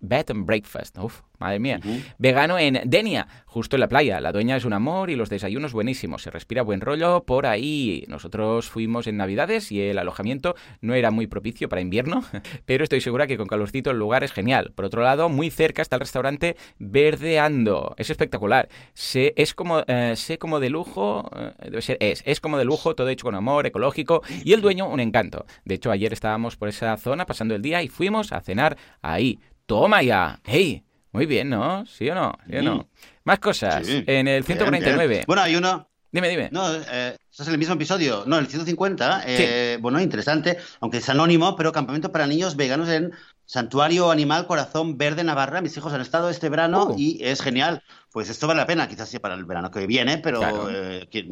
bed 0.00 0.30
and 0.30 0.46
Breakfast. 0.46 0.98
Uf, 0.98 1.22
madre 1.42 1.58
mía. 1.58 1.80
Vegano 2.18 2.58
en 2.58 2.80
Denia, 2.84 3.26
justo 3.46 3.76
en 3.76 3.80
la 3.80 3.88
playa. 3.88 4.20
La 4.20 4.32
dueña 4.32 4.56
es 4.56 4.64
un 4.64 4.72
amor 4.72 5.10
y 5.10 5.16
los 5.16 5.28
desayunos 5.28 5.72
buenísimos. 5.72 6.22
Se 6.22 6.30
respira 6.30 6.62
buen 6.62 6.80
rollo 6.80 7.24
por 7.24 7.46
ahí. 7.46 8.04
Nosotros 8.08 8.68
fuimos 8.68 9.06
en 9.06 9.16
Navidades 9.16 9.72
y 9.72 9.80
el 9.80 9.98
alojamiento 9.98 10.54
no 10.80 10.94
era 10.94 11.10
muy 11.10 11.26
propicio 11.26 11.68
para 11.68 11.82
invierno, 11.82 12.24
pero 12.64 12.84
estoy 12.84 13.00
segura 13.00 13.26
que 13.26 13.36
con 13.36 13.46
calorcito 13.46 13.90
el 13.90 13.98
lugar 13.98 14.24
es 14.24 14.32
genial. 14.32 14.72
Por 14.74 14.84
otro 14.84 15.02
lado, 15.02 15.28
muy 15.28 15.50
cerca 15.50 15.82
está 15.82 15.96
el 15.96 16.00
restaurante 16.00 16.56
Verdeando. 16.78 17.94
Es 17.98 18.10
espectacular. 18.10 18.68
Se, 18.94 19.34
es 19.36 19.54
como, 19.54 19.82
eh, 19.86 20.14
sé 20.16 20.38
como 20.38 20.60
de 20.60 20.70
lujo, 20.70 21.30
eh, 21.36 21.52
debe 21.64 21.82
ser, 21.82 21.96
es, 22.00 22.22
es 22.26 22.40
como 22.40 22.58
de 22.58 22.64
lujo, 22.64 22.94
todo 22.94 23.08
hecho 23.08 23.24
con 23.24 23.34
amor, 23.34 23.66
ecológico 23.66 24.22
y 24.44 24.52
el 24.52 24.60
dueño 24.60 24.88
un 24.88 25.00
encanto. 25.00 25.46
De 25.64 25.74
hecho, 25.74 25.90
ayer 25.90 26.12
estábamos 26.12 26.56
por 26.56 26.68
esa 26.68 26.96
zona 26.96 27.26
pasando 27.26 27.54
el 27.54 27.62
día 27.62 27.82
y 27.82 27.88
fuimos 27.88 28.32
a 28.32 28.40
cenar 28.40 28.76
ahí. 29.00 29.40
¡Toma 29.66 30.02
ya! 30.02 30.40
¡Hey! 30.44 30.84
Muy 31.12 31.26
bien, 31.26 31.50
¿no? 31.50 31.84
¿Sí 31.86 32.08
o 32.08 32.14
no? 32.14 32.32
¿Sí 32.48 32.56
o 32.56 32.62
no? 32.62 32.88
Más 33.24 33.38
cosas. 33.38 33.86
Sí. 33.86 34.02
En 34.06 34.26
el 34.28 34.42
Bien, 34.42 34.58
149. 34.58 35.06
bien. 35.08 35.24
Bueno, 35.26 35.42
hay 35.42 35.56
uno. 35.56 35.88
Dime, 36.10 36.28
dime. 36.28 36.48
No, 36.52 36.74
eh, 36.74 37.16
estás 37.30 37.46
en 37.48 37.52
el 37.54 37.58
mismo 37.58 37.74
episodio. 37.74 38.24
No, 38.26 38.38
el 38.38 38.46
150. 38.46 39.22
eh, 39.26 39.78
Bueno, 39.80 40.00
interesante, 40.00 40.58
aunque 40.80 40.98
es 40.98 41.08
anónimo, 41.08 41.56
pero 41.56 41.72
campamento 41.72 42.12
para 42.12 42.26
niños 42.26 42.56
veganos 42.56 42.88
en 42.90 43.12
Santuario 43.46 44.10
Animal 44.10 44.46
Corazón 44.46 44.96
Verde 44.98 45.24
Navarra. 45.24 45.60
Mis 45.62 45.76
hijos 45.76 45.92
han 45.92 46.00
estado 46.02 46.28
este 46.30 46.48
verano 46.48 46.88
Oh. 46.90 46.94
y 46.98 47.18
es 47.22 47.40
genial. 47.42 47.82
Pues 48.10 48.28
esto 48.28 48.46
vale 48.46 48.60
la 48.60 48.66
pena, 48.66 48.88
quizás 48.88 49.08
sí 49.08 49.18
para 49.18 49.34
el 49.34 49.44
verano 49.44 49.70
que 49.70 49.86
viene, 49.86 50.18
pero 50.18 50.38
Claro. 50.40 50.68
eh, 50.70 51.08
que- 51.10 51.26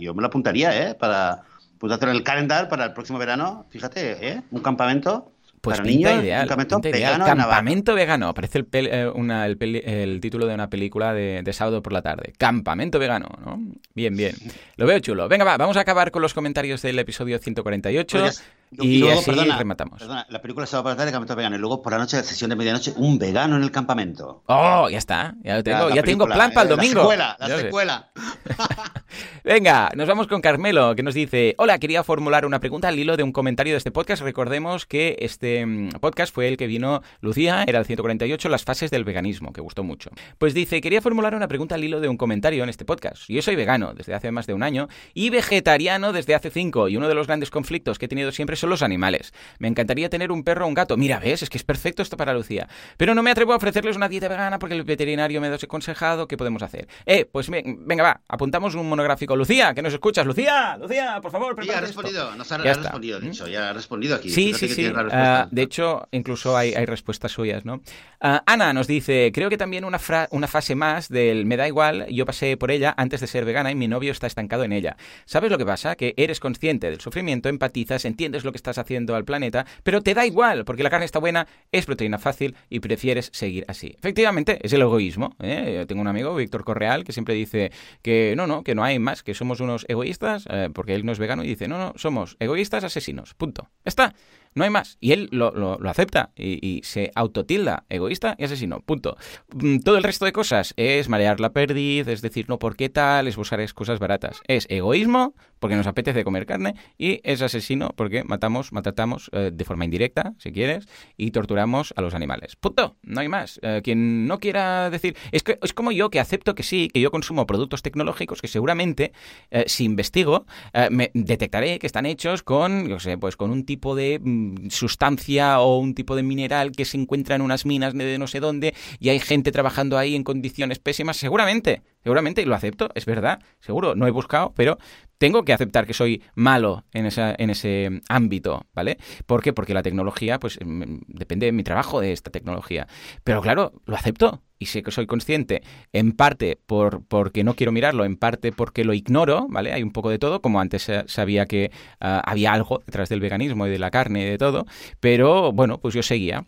yo 0.00 0.14
me 0.14 0.20
lo 0.22 0.26
apuntaría, 0.28 0.88
¿eh? 0.90 0.94
Para 0.94 1.42
apuntártelo 1.76 2.10
en 2.12 2.18
el 2.18 2.24
calendar 2.24 2.68
para 2.68 2.84
el 2.86 2.92
próximo 2.92 3.18
verano. 3.18 3.66
Fíjate, 3.70 4.28
¿eh? 4.28 4.42
Un 4.50 4.60
campamento 4.62 5.32
Pues 5.64 5.78
para 5.78 5.88
pinta 5.88 6.08
niños, 6.10 6.24
ideal. 6.24 6.46
campamento 6.48 6.76
pinta 6.80 6.96
ideal. 6.98 7.12
vegano. 7.20 7.24
Campamento 7.42 7.94
vegano. 7.94 8.28
Aparece 8.28 8.58
el, 8.58 8.70
pel- 8.70 8.88
eh, 8.92 9.08
una- 9.08 9.46
el, 9.46 9.56
peli- 9.56 9.82
el 9.84 10.20
título 10.20 10.46
de 10.46 10.54
una 10.54 10.70
película 10.70 11.12
de, 11.14 11.42
de 11.42 11.52
sábado 11.52 11.82
por 11.82 11.92
la 11.92 12.02
tarde. 12.02 12.32
Campamento 12.38 12.98
vegano, 12.98 13.26
¿no? 13.44 13.60
Bien, 13.94 14.16
bien. 14.16 14.34
Lo 14.76 14.86
veo 14.86 14.98
chulo. 15.00 15.28
Venga, 15.28 15.44
va, 15.44 15.56
vamos 15.56 15.76
a 15.76 15.80
acabar 15.80 16.10
con 16.10 16.22
los 16.22 16.34
comentarios 16.34 16.82
del 16.82 16.98
episodio 16.98 17.38
148. 17.38 18.18
Pues 18.20 18.44
Y, 18.72 18.98
luego, 18.98 19.20
así 19.20 19.30
perdona, 19.30 19.56
rematamos. 19.56 19.98
Perdona, 19.98 20.26
la 20.28 20.42
película 20.42 20.66
va 20.66 20.82
por 20.82 20.90
la 20.92 20.96
tarde, 20.96 21.12
campamento 21.12 21.36
vegano. 21.36 21.56
Y 21.56 21.58
luego 21.58 21.82
por 21.82 21.92
la 21.92 21.98
noche, 21.98 22.22
sesión 22.22 22.50
de 22.50 22.56
medianoche, 22.56 22.92
un 22.96 23.18
vegano 23.18 23.56
en 23.56 23.62
el 23.62 23.70
campamento. 23.70 24.42
Oh, 24.46 24.88
ya 24.88 24.98
está. 24.98 25.34
Ya, 25.42 25.56
lo 25.56 25.62
tengo, 25.62 25.88
la 25.88 25.94
ya 25.94 26.02
tengo 26.02 26.26
plan 26.26 26.52
para 26.52 26.62
el 26.62 26.72
eh, 26.72 26.76
domingo. 26.76 27.12
La 27.14 27.36
secuela, 27.56 28.10
la. 28.14 28.94
Venga, 29.44 29.90
nos 29.94 30.08
vamos 30.08 30.26
con 30.26 30.40
Carmelo, 30.40 30.94
que 30.96 31.02
nos 31.02 31.14
dice, 31.14 31.54
hola, 31.58 31.78
quería 31.78 32.02
formular 32.02 32.46
una 32.46 32.60
pregunta 32.60 32.88
al 32.88 32.98
hilo 32.98 33.16
de 33.16 33.22
un 33.22 33.32
comentario 33.32 33.74
de 33.74 33.78
este 33.78 33.90
podcast. 33.90 34.22
Recordemos 34.22 34.86
que 34.86 35.16
este 35.20 35.64
mm, 35.64 35.90
podcast 36.00 36.34
fue 36.34 36.48
el 36.48 36.56
que 36.56 36.66
vino 36.66 37.02
Lucía, 37.20 37.64
era 37.66 37.78
el 37.78 37.84
148, 37.84 38.48
las 38.48 38.64
fases 38.64 38.90
del 38.90 39.04
veganismo, 39.04 39.52
que 39.52 39.60
gustó 39.60 39.84
mucho. 39.84 40.10
Pues 40.38 40.54
dice, 40.54 40.80
quería 40.80 41.02
formular 41.02 41.34
una 41.34 41.48
pregunta 41.48 41.74
al 41.74 41.84
hilo 41.84 42.00
de 42.00 42.08
un 42.08 42.16
comentario 42.16 42.62
en 42.62 42.70
este 42.70 42.84
podcast. 42.84 43.24
Yo 43.28 43.42
soy 43.42 43.54
vegano 43.54 43.94
desde 43.94 44.14
hace 44.14 44.30
más 44.32 44.46
de 44.46 44.54
un 44.54 44.62
año 44.62 44.88
y 45.12 45.30
vegetariano 45.30 46.12
desde 46.12 46.34
hace 46.34 46.50
cinco, 46.50 46.88
y 46.88 46.96
uno 46.96 47.08
de 47.08 47.14
los 47.14 47.26
grandes 47.26 47.50
conflictos 47.50 47.98
que 47.98 48.06
he 48.06 48.08
tenido 48.08 48.32
siempre 48.32 48.53
son 48.58 48.70
los 48.70 48.82
animales. 48.82 49.32
Me 49.58 49.68
encantaría 49.68 50.08
tener 50.08 50.32
un 50.32 50.44
perro 50.44 50.64
o 50.64 50.68
un 50.68 50.74
gato. 50.74 50.96
Mira, 50.96 51.18
ves, 51.18 51.42
es 51.42 51.50
que 51.50 51.58
es 51.58 51.64
perfecto 51.64 52.02
esto 52.02 52.16
para 52.16 52.32
Lucía. 52.34 52.68
Pero 52.96 53.14
no 53.14 53.22
me 53.22 53.30
atrevo 53.30 53.52
a 53.52 53.56
ofrecerles 53.56 53.96
una 53.96 54.08
dieta 54.08 54.28
vegana 54.28 54.58
porque 54.58 54.74
el 54.74 54.84
veterinario 54.84 55.40
me 55.40 55.46
ha 55.48 55.50
desaconsejado. 55.50 56.28
¿Qué 56.28 56.36
podemos 56.36 56.62
hacer? 56.62 56.88
Eh, 57.06 57.24
pues 57.30 57.48
ve- 57.50 57.62
venga, 57.78 58.02
va, 58.02 58.20
apuntamos 58.28 58.74
un 58.74 58.88
monográfico. 58.88 59.36
Lucía, 59.36 59.74
que 59.74 59.82
nos 59.82 59.92
escuchas. 59.92 60.26
Lucía, 60.26 60.76
Lucía, 60.78 61.18
por 61.20 61.30
favor, 61.30 61.54
ya 61.64 61.72
ha 61.72 61.74
esto. 61.76 61.86
respondido, 61.86 62.34
nos 62.36 62.50
ha, 62.52 62.62
Ya 62.62 62.70
ha 62.72 62.74
respondido, 62.74 63.20
¿Mm? 63.20 63.24
dicho, 63.24 63.46
ya 63.46 63.70
ha 63.70 63.72
respondido 63.72 64.16
aquí. 64.16 64.30
Sí, 64.30 64.52
Fíjate 64.54 64.68
sí, 64.68 64.74
sí. 64.86 64.92
Ah, 65.12 65.48
de 65.50 65.62
hecho, 65.62 66.08
incluso 66.12 66.56
hay, 66.56 66.74
hay 66.74 66.86
respuestas 66.86 67.32
suyas, 67.32 67.64
¿no? 67.64 67.80
Ah, 68.20 68.42
Ana 68.46 68.72
nos 68.72 68.86
dice, 68.86 69.30
creo 69.34 69.50
que 69.50 69.56
también 69.58 69.84
una, 69.84 69.98
fra- 69.98 70.28
una 70.30 70.46
fase 70.46 70.74
más 70.74 71.08
del 71.08 71.46
me 71.46 71.56
da 71.56 71.66
igual, 71.68 72.06
yo 72.08 72.24
pasé 72.26 72.56
por 72.56 72.70
ella 72.70 72.94
antes 72.96 73.20
de 73.20 73.26
ser 73.26 73.44
vegana 73.44 73.70
y 73.70 73.74
mi 73.74 73.88
novio 73.88 74.12
está 74.12 74.26
estancado 74.26 74.64
en 74.64 74.72
ella. 74.72 74.96
¿Sabes 75.26 75.50
lo 75.50 75.58
que 75.58 75.66
pasa? 75.66 75.96
Que 75.96 76.14
eres 76.16 76.40
consciente 76.40 76.90
del 76.90 77.00
sufrimiento, 77.00 77.48
empatizas, 77.48 78.04
entiendes 78.04 78.43
lo 78.44 78.52
que 78.52 78.56
estás 78.56 78.78
haciendo 78.78 79.14
al 79.14 79.24
planeta, 79.24 79.66
pero 79.82 80.02
te 80.02 80.14
da 80.14 80.26
igual, 80.26 80.64
porque 80.64 80.82
la 80.82 80.90
carne 80.90 81.06
está 81.06 81.18
buena, 81.18 81.46
es 81.72 81.86
proteína 81.86 82.18
fácil 82.18 82.56
y 82.68 82.80
prefieres 82.80 83.30
seguir 83.32 83.64
así. 83.68 83.94
Efectivamente, 83.98 84.58
es 84.62 84.72
el 84.72 84.82
egoísmo. 84.82 85.36
¿eh? 85.40 85.74
Yo 85.78 85.86
tengo 85.86 86.00
un 86.00 86.08
amigo, 86.08 86.34
Víctor 86.34 86.64
Correal, 86.64 87.04
que 87.04 87.12
siempre 87.12 87.34
dice 87.34 87.72
que 88.02 88.34
no, 88.36 88.46
no, 88.46 88.62
que 88.62 88.74
no 88.74 88.84
hay 88.84 88.98
más, 88.98 89.22
que 89.22 89.34
somos 89.34 89.60
unos 89.60 89.84
egoístas, 89.88 90.46
eh, 90.50 90.70
porque 90.72 90.94
él 90.94 91.04
no 91.04 91.12
es 91.12 91.18
vegano 91.18 91.44
y 91.44 91.48
dice, 91.48 91.68
no, 91.68 91.78
no, 91.78 91.92
somos 91.96 92.36
egoístas 92.40 92.84
asesinos, 92.84 93.34
punto. 93.34 93.68
Está. 93.84 94.14
No 94.54 94.64
hay 94.64 94.70
más. 94.70 94.96
Y 95.00 95.12
él 95.12 95.28
lo, 95.32 95.50
lo- 95.52 95.78
acepta 95.88 96.30
y, 96.36 96.80
se 96.84 97.10
autotilda 97.14 97.84
egoísta 97.88 98.34
y 98.38 98.44
asesino. 98.44 98.80
Punto. 98.80 99.16
Mm, 99.52 99.78
Todo 99.80 99.96
el 99.96 100.02
resto 100.02 100.24
de 100.24 100.32
cosas 100.32 100.74
es 100.76 101.08
marear 101.08 101.40
la 101.40 101.52
perdiz, 101.52 102.06
es 102.08 102.22
decir, 102.22 102.46
no 102.48 102.58
por 102.58 102.76
qué 102.76 102.88
tal, 102.88 103.26
es 103.28 103.36
buscar 103.36 103.60
excusas 103.60 103.98
baratas. 103.98 104.40
Es 104.46 104.66
egoísmo 104.70 105.34
porque 105.58 105.76
nos 105.76 105.86
apetece 105.86 106.24
comer 106.24 106.46
carne 106.46 106.74
y 106.98 107.20
es 107.24 107.42
asesino 107.42 107.90
porque 107.96 108.22
matamos, 108.24 108.72
maltratamos 108.72 109.30
eh, 109.32 109.50
de 109.52 109.64
forma 109.64 109.84
indirecta, 109.84 110.34
si 110.38 110.52
quieres, 110.52 110.86
y 111.16 111.30
torturamos 111.30 111.92
a 111.96 112.02
los 112.02 112.14
animales. 112.14 112.56
Punto. 112.56 112.96
No 113.02 113.20
hay 113.20 113.28
más. 113.28 113.58
Eh, 113.62 113.80
quien 113.82 114.26
no 114.26 114.38
quiera 114.38 114.90
decir... 114.90 115.16
Es, 115.32 115.42
que, 115.42 115.58
es 115.62 115.72
como 115.72 115.90
yo 115.92 116.10
que 116.10 116.20
acepto 116.20 116.54
que 116.54 116.62
sí, 116.62 116.88
que 116.92 117.00
yo 117.00 117.10
consumo 117.10 117.46
productos 117.46 117.82
tecnológicos 117.82 118.40
que 118.40 118.48
seguramente, 118.48 119.12
eh, 119.50 119.64
si 119.66 119.84
investigo, 119.84 120.46
eh, 120.72 120.88
me 120.90 121.10
detectaré 121.14 121.78
que 121.78 121.86
están 121.86 122.06
hechos 122.06 122.42
con, 122.42 122.88
yo 122.88 122.98
sé, 123.00 123.18
pues 123.18 123.36
con 123.36 123.50
un 123.50 123.64
tipo 123.64 123.94
de 123.94 124.20
mm, 124.22 124.43
sustancia 124.70 125.60
o 125.60 125.78
un 125.78 125.94
tipo 125.94 126.16
de 126.16 126.22
mineral 126.22 126.72
que 126.72 126.84
se 126.84 126.96
encuentra 126.96 127.36
en 127.36 127.42
unas 127.42 127.66
minas 127.66 127.94
de 127.94 128.18
no 128.18 128.26
sé 128.26 128.40
dónde 128.40 128.74
y 128.98 129.08
hay 129.08 129.20
gente 129.20 129.52
trabajando 129.52 129.98
ahí 129.98 130.14
en 130.14 130.24
condiciones 130.24 130.78
pésimas, 130.78 131.16
seguramente, 131.16 131.82
seguramente, 132.02 132.42
y 132.42 132.44
lo 132.44 132.54
acepto, 132.54 132.90
es 132.94 133.06
verdad, 133.06 133.40
seguro, 133.60 133.94
no 133.94 134.06
he 134.06 134.10
buscado, 134.10 134.52
pero 134.56 134.78
tengo 135.24 135.42
que 135.46 135.54
aceptar 135.54 135.86
que 135.86 135.94
soy 135.94 136.22
malo 136.34 136.84
en, 136.92 137.06
esa, 137.06 137.34
en 137.38 137.48
ese 137.48 138.02
ámbito, 138.10 138.66
¿vale? 138.74 138.98
¿Por 139.24 139.42
qué? 139.42 139.54
Porque 139.54 139.72
la 139.72 139.82
tecnología, 139.82 140.38
pues 140.38 140.58
mm, 140.62 140.96
depende 141.08 141.46
de 141.46 141.52
mi 141.52 141.62
trabajo 141.64 141.98
de 141.98 142.12
esta 142.12 142.30
tecnología. 142.30 142.86
Pero 143.24 143.40
claro, 143.40 143.72
lo 143.86 143.96
acepto 143.96 144.42
y 144.58 144.66
sé 144.66 144.82
que 144.82 144.90
soy 144.90 145.06
consciente, 145.06 145.62
en 145.94 146.12
parte 146.12 146.58
por, 146.66 147.02
porque 147.06 147.42
no 147.42 147.54
quiero 147.54 147.72
mirarlo, 147.72 148.04
en 148.04 148.16
parte 148.16 148.52
porque 148.52 148.84
lo 148.84 148.92
ignoro, 148.92 149.46
¿vale? 149.48 149.72
Hay 149.72 149.82
un 149.82 149.92
poco 149.92 150.10
de 150.10 150.18
todo, 150.18 150.42
como 150.42 150.60
antes 150.60 150.82
sa- 150.82 151.04
sabía 151.08 151.46
que 151.46 151.70
ah, 152.00 152.22
había 152.24 152.52
algo 152.52 152.82
detrás 152.84 153.08
del 153.08 153.20
veganismo 153.20 153.66
y 153.66 153.70
de 153.70 153.78
la 153.78 153.90
carne 153.90 154.22
y 154.22 154.24
de 154.26 154.38
todo, 154.38 154.66
pero 155.00 155.52
bueno, 155.52 155.78
pues 155.78 155.94
yo 155.94 156.02
seguía. 156.02 156.44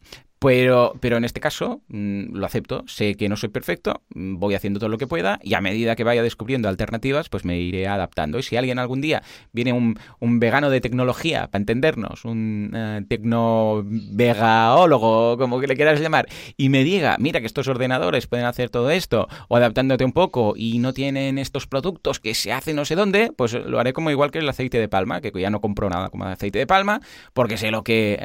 Pero, 0.46 0.94
pero 1.00 1.16
en 1.16 1.24
este 1.24 1.40
caso 1.40 1.80
mm, 1.88 2.36
lo 2.36 2.46
acepto, 2.46 2.84
sé 2.86 3.16
que 3.16 3.28
no 3.28 3.36
soy 3.36 3.48
perfecto, 3.48 4.02
mm, 4.14 4.38
voy 4.38 4.54
haciendo 4.54 4.78
todo 4.78 4.88
lo 4.88 4.96
que 4.96 5.08
pueda 5.08 5.40
y 5.42 5.54
a 5.54 5.60
medida 5.60 5.96
que 5.96 6.04
vaya 6.04 6.22
descubriendo 6.22 6.68
alternativas, 6.68 7.28
pues 7.28 7.44
me 7.44 7.58
iré 7.58 7.88
adaptando. 7.88 8.38
Y 8.38 8.44
si 8.44 8.56
alguien 8.56 8.78
algún 8.78 9.00
día 9.00 9.24
viene 9.50 9.72
un, 9.72 9.98
vegano 10.38 10.70
de 10.70 10.80
tecnología, 10.80 11.48
para 11.48 11.62
entendernos, 11.62 12.24
un 12.24 12.70
eh, 12.76 13.02
tecno-vegaólogo, 13.08 15.36
como 15.36 15.58
que 15.58 15.66
le 15.66 15.74
quieras 15.74 16.00
llamar, 16.00 16.28
y 16.56 16.68
me 16.68 16.84
diga, 16.84 17.16
mira 17.18 17.40
que 17.40 17.46
estos 17.46 17.66
ordenadores 17.66 18.28
pueden 18.28 18.46
hacer 18.46 18.70
todo 18.70 18.90
esto, 18.90 19.26
o 19.48 19.56
adaptándote 19.56 20.04
un 20.04 20.12
poco 20.12 20.54
y 20.56 20.78
no 20.78 20.92
tienen 20.92 21.38
estos 21.38 21.66
productos 21.66 22.20
que 22.20 22.34
se 22.34 22.52
hacen 22.52 22.76
no 22.76 22.84
sé 22.84 22.94
dónde, 22.94 23.32
pues 23.36 23.52
lo 23.52 23.80
haré 23.80 23.92
como 23.92 24.12
igual 24.12 24.30
que 24.30 24.38
el 24.38 24.48
aceite 24.48 24.78
de 24.78 24.88
palma, 24.88 25.20
que 25.20 25.32
ya 25.34 25.50
no 25.50 25.60
compro 25.60 25.90
nada 25.90 26.08
como 26.08 26.24
aceite 26.24 26.60
de 26.60 26.68
palma, 26.68 27.00
porque 27.32 27.56
sé 27.56 27.72
lo 27.72 27.82
que, 27.82 28.22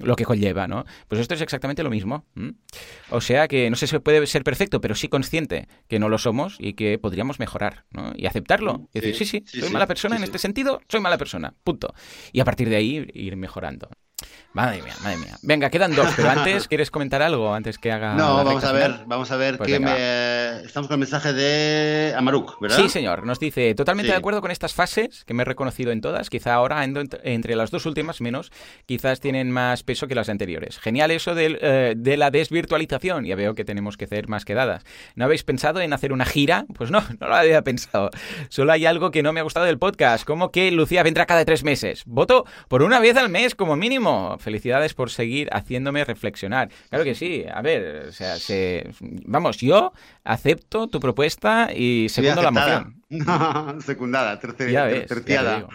lo 0.00 0.16
que 0.16 0.24
conlleva, 0.24 0.66
¿no? 0.66 0.86
Pues 1.08 1.20
esto 1.20 1.34
es 1.34 1.42
exactamente 1.42 1.57
lo 1.82 1.90
mismo. 1.90 2.24
O 3.10 3.20
sea 3.20 3.48
que 3.48 3.70
no 3.70 3.76
sé 3.76 3.86
si 3.86 3.98
puede 3.98 4.26
ser 4.26 4.44
perfecto, 4.44 4.80
pero 4.80 4.94
sí 4.94 5.08
consciente 5.08 5.68
que 5.88 5.98
no 5.98 6.08
lo 6.08 6.18
somos 6.18 6.56
y 6.58 6.74
que 6.74 6.98
podríamos 6.98 7.38
mejorar, 7.38 7.84
¿no? 7.90 8.12
Y 8.16 8.26
aceptarlo. 8.26 8.88
Y 8.92 9.00
decir, 9.00 9.16
sí, 9.16 9.24
sí, 9.24 9.44
sí, 9.46 9.60
soy 9.60 9.68
sí, 9.68 9.72
mala 9.72 9.86
persona 9.86 10.16
en 10.16 10.24
este 10.24 10.38
sentido, 10.38 10.80
soy 10.88 11.00
mala 11.00 11.18
persona, 11.18 11.54
punto. 11.64 11.94
Y 12.32 12.40
a 12.40 12.44
partir 12.44 12.68
de 12.68 12.76
ahí 12.76 13.06
ir 13.14 13.36
mejorando. 13.36 13.88
Madre 14.54 14.82
mía, 14.82 14.94
madre 15.04 15.18
mía. 15.18 15.36
Venga, 15.42 15.70
quedan 15.70 15.94
dos, 15.94 16.08
pero 16.16 16.30
antes, 16.36 16.66
¿quieres 16.66 16.90
comentar 16.90 17.22
algo 17.22 17.54
antes 17.54 17.78
que 17.78 17.92
haga 17.92 18.14
No, 18.14 18.42
vamos 18.44 18.64
a 18.64 18.72
ver, 18.72 18.90
final? 18.92 19.04
vamos 19.06 19.30
a 19.30 19.36
ver 19.36 19.58
Pues 19.58 19.68
que 19.70 19.78
me... 19.78 20.62
estamos 20.64 20.88
con 20.88 20.94
el 20.94 20.98
mensaje 21.00 21.32
de 21.32 22.14
Amaruk, 22.16 22.58
¿verdad? 22.60 22.76
Sí, 22.78 22.88
señor. 22.88 23.24
Nos 23.24 23.38
dice, 23.38 23.74
totalmente 23.74 24.08
Sí. 24.08 24.12
de 24.12 24.18
acuerdo 24.18 24.40
con 24.40 24.50
estas 24.50 24.72
fases, 24.74 25.24
que 25.24 25.34
me 25.34 25.42
he 25.42 25.44
reconocido 25.44 25.92
en 25.92 26.00
todas. 26.00 26.30
Quizá 26.30 26.54
ahora, 26.54 26.82
entre 26.82 27.54
las 27.56 27.70
dos 27.70 27.86
últimas 27.86 28.20
menos, 28.20 28.50
quizás 28.86 29.20
tienen 29.20 29.50
más 29.52 29.82
peso 29.84 30.08
que 30.08 30.14
las 30.16 30.28
anteriores. 30.28 30.78
Genial 30.78 31.10
eso 31.10 31.34
del, 31.34 31.58
eh, 31.60 31.94
de 31.96 32.16
la 32.16 32.30
desvirtualización. 32.30 33.26
Ya 33.26 33.36
veo 33.36 33.54
que 33.54 33.64
tenemos 33.64 33.96
que 33.96 34.06
hacer 34.06 34.28
más 34.28 34.44
quedadas. 34.44 34.82
¿No 35.14 35.26
habéis 35.26 35.44
pensado 35.44 35.80
en 35.80 35.92
hacer 35.92 36.12
una 36.12 36.24
gira? 36.24 36.64
Pues 36.74 36.90
no, 36.90 37.00
no 37.20 37.28
lo 37.28 37.34
había 37.36 37.62
pensado. 37.62 38.10
Solo 38.48 38.72
hay 38.72 38.86
algo 38.86 39.10
que 39.12 39.22
no 39.22 39.32
me 39.32 39.40
ha 39.40 39.44
gustado 39.44 39.66
del 39.66 39.78
podcast, 39.78 40.24
como 40.24 40.50
que 40.50 40.72
Lucía 40.72 41.02
vendrá 41.04 41.26
cada 41.26 41.44
tres 41.44 41.62
meses. 41.62 42.02
Voto 42.06 42.44
por 42.66 42.82
una 42.82 42.98
vez 42.98 43.16
al 43.16 43.28
mes 43.28 43.54
como 43.54 43.76
mínimo. 43.76 44.07
Felicidades 44.38 44.94
por 44.94 45.10
seguir 45.10 45.48
haciéndome 45.52 46.04
reflexionar. 46.04 46.68
Claro 46.90 47.04
que 47.04 47.14
sí. 47.14 47.44
A 47.52 47.62
ver, 47.62 48.06
o 48.08 48.12
sea, 48.12 48.36
se... 48.36 48.90
vamos, 49.00 49.56
yo 49.58 49.92
acepto 50.24 50.86
tu 50.88 51.00
propuesta 51.00 51.70
y 51.74 52.08
segundo 52.08 52.42
la 52.42 52.50
moción. 52.50 53.02
Secundada, 53.82 54.38
terce- 54.40 54.70
Ya 54.70 54.84
ves, 54.84 54.94
ya 54.94 55.06
te 55.06 55.14
terciada. 55.14 55.66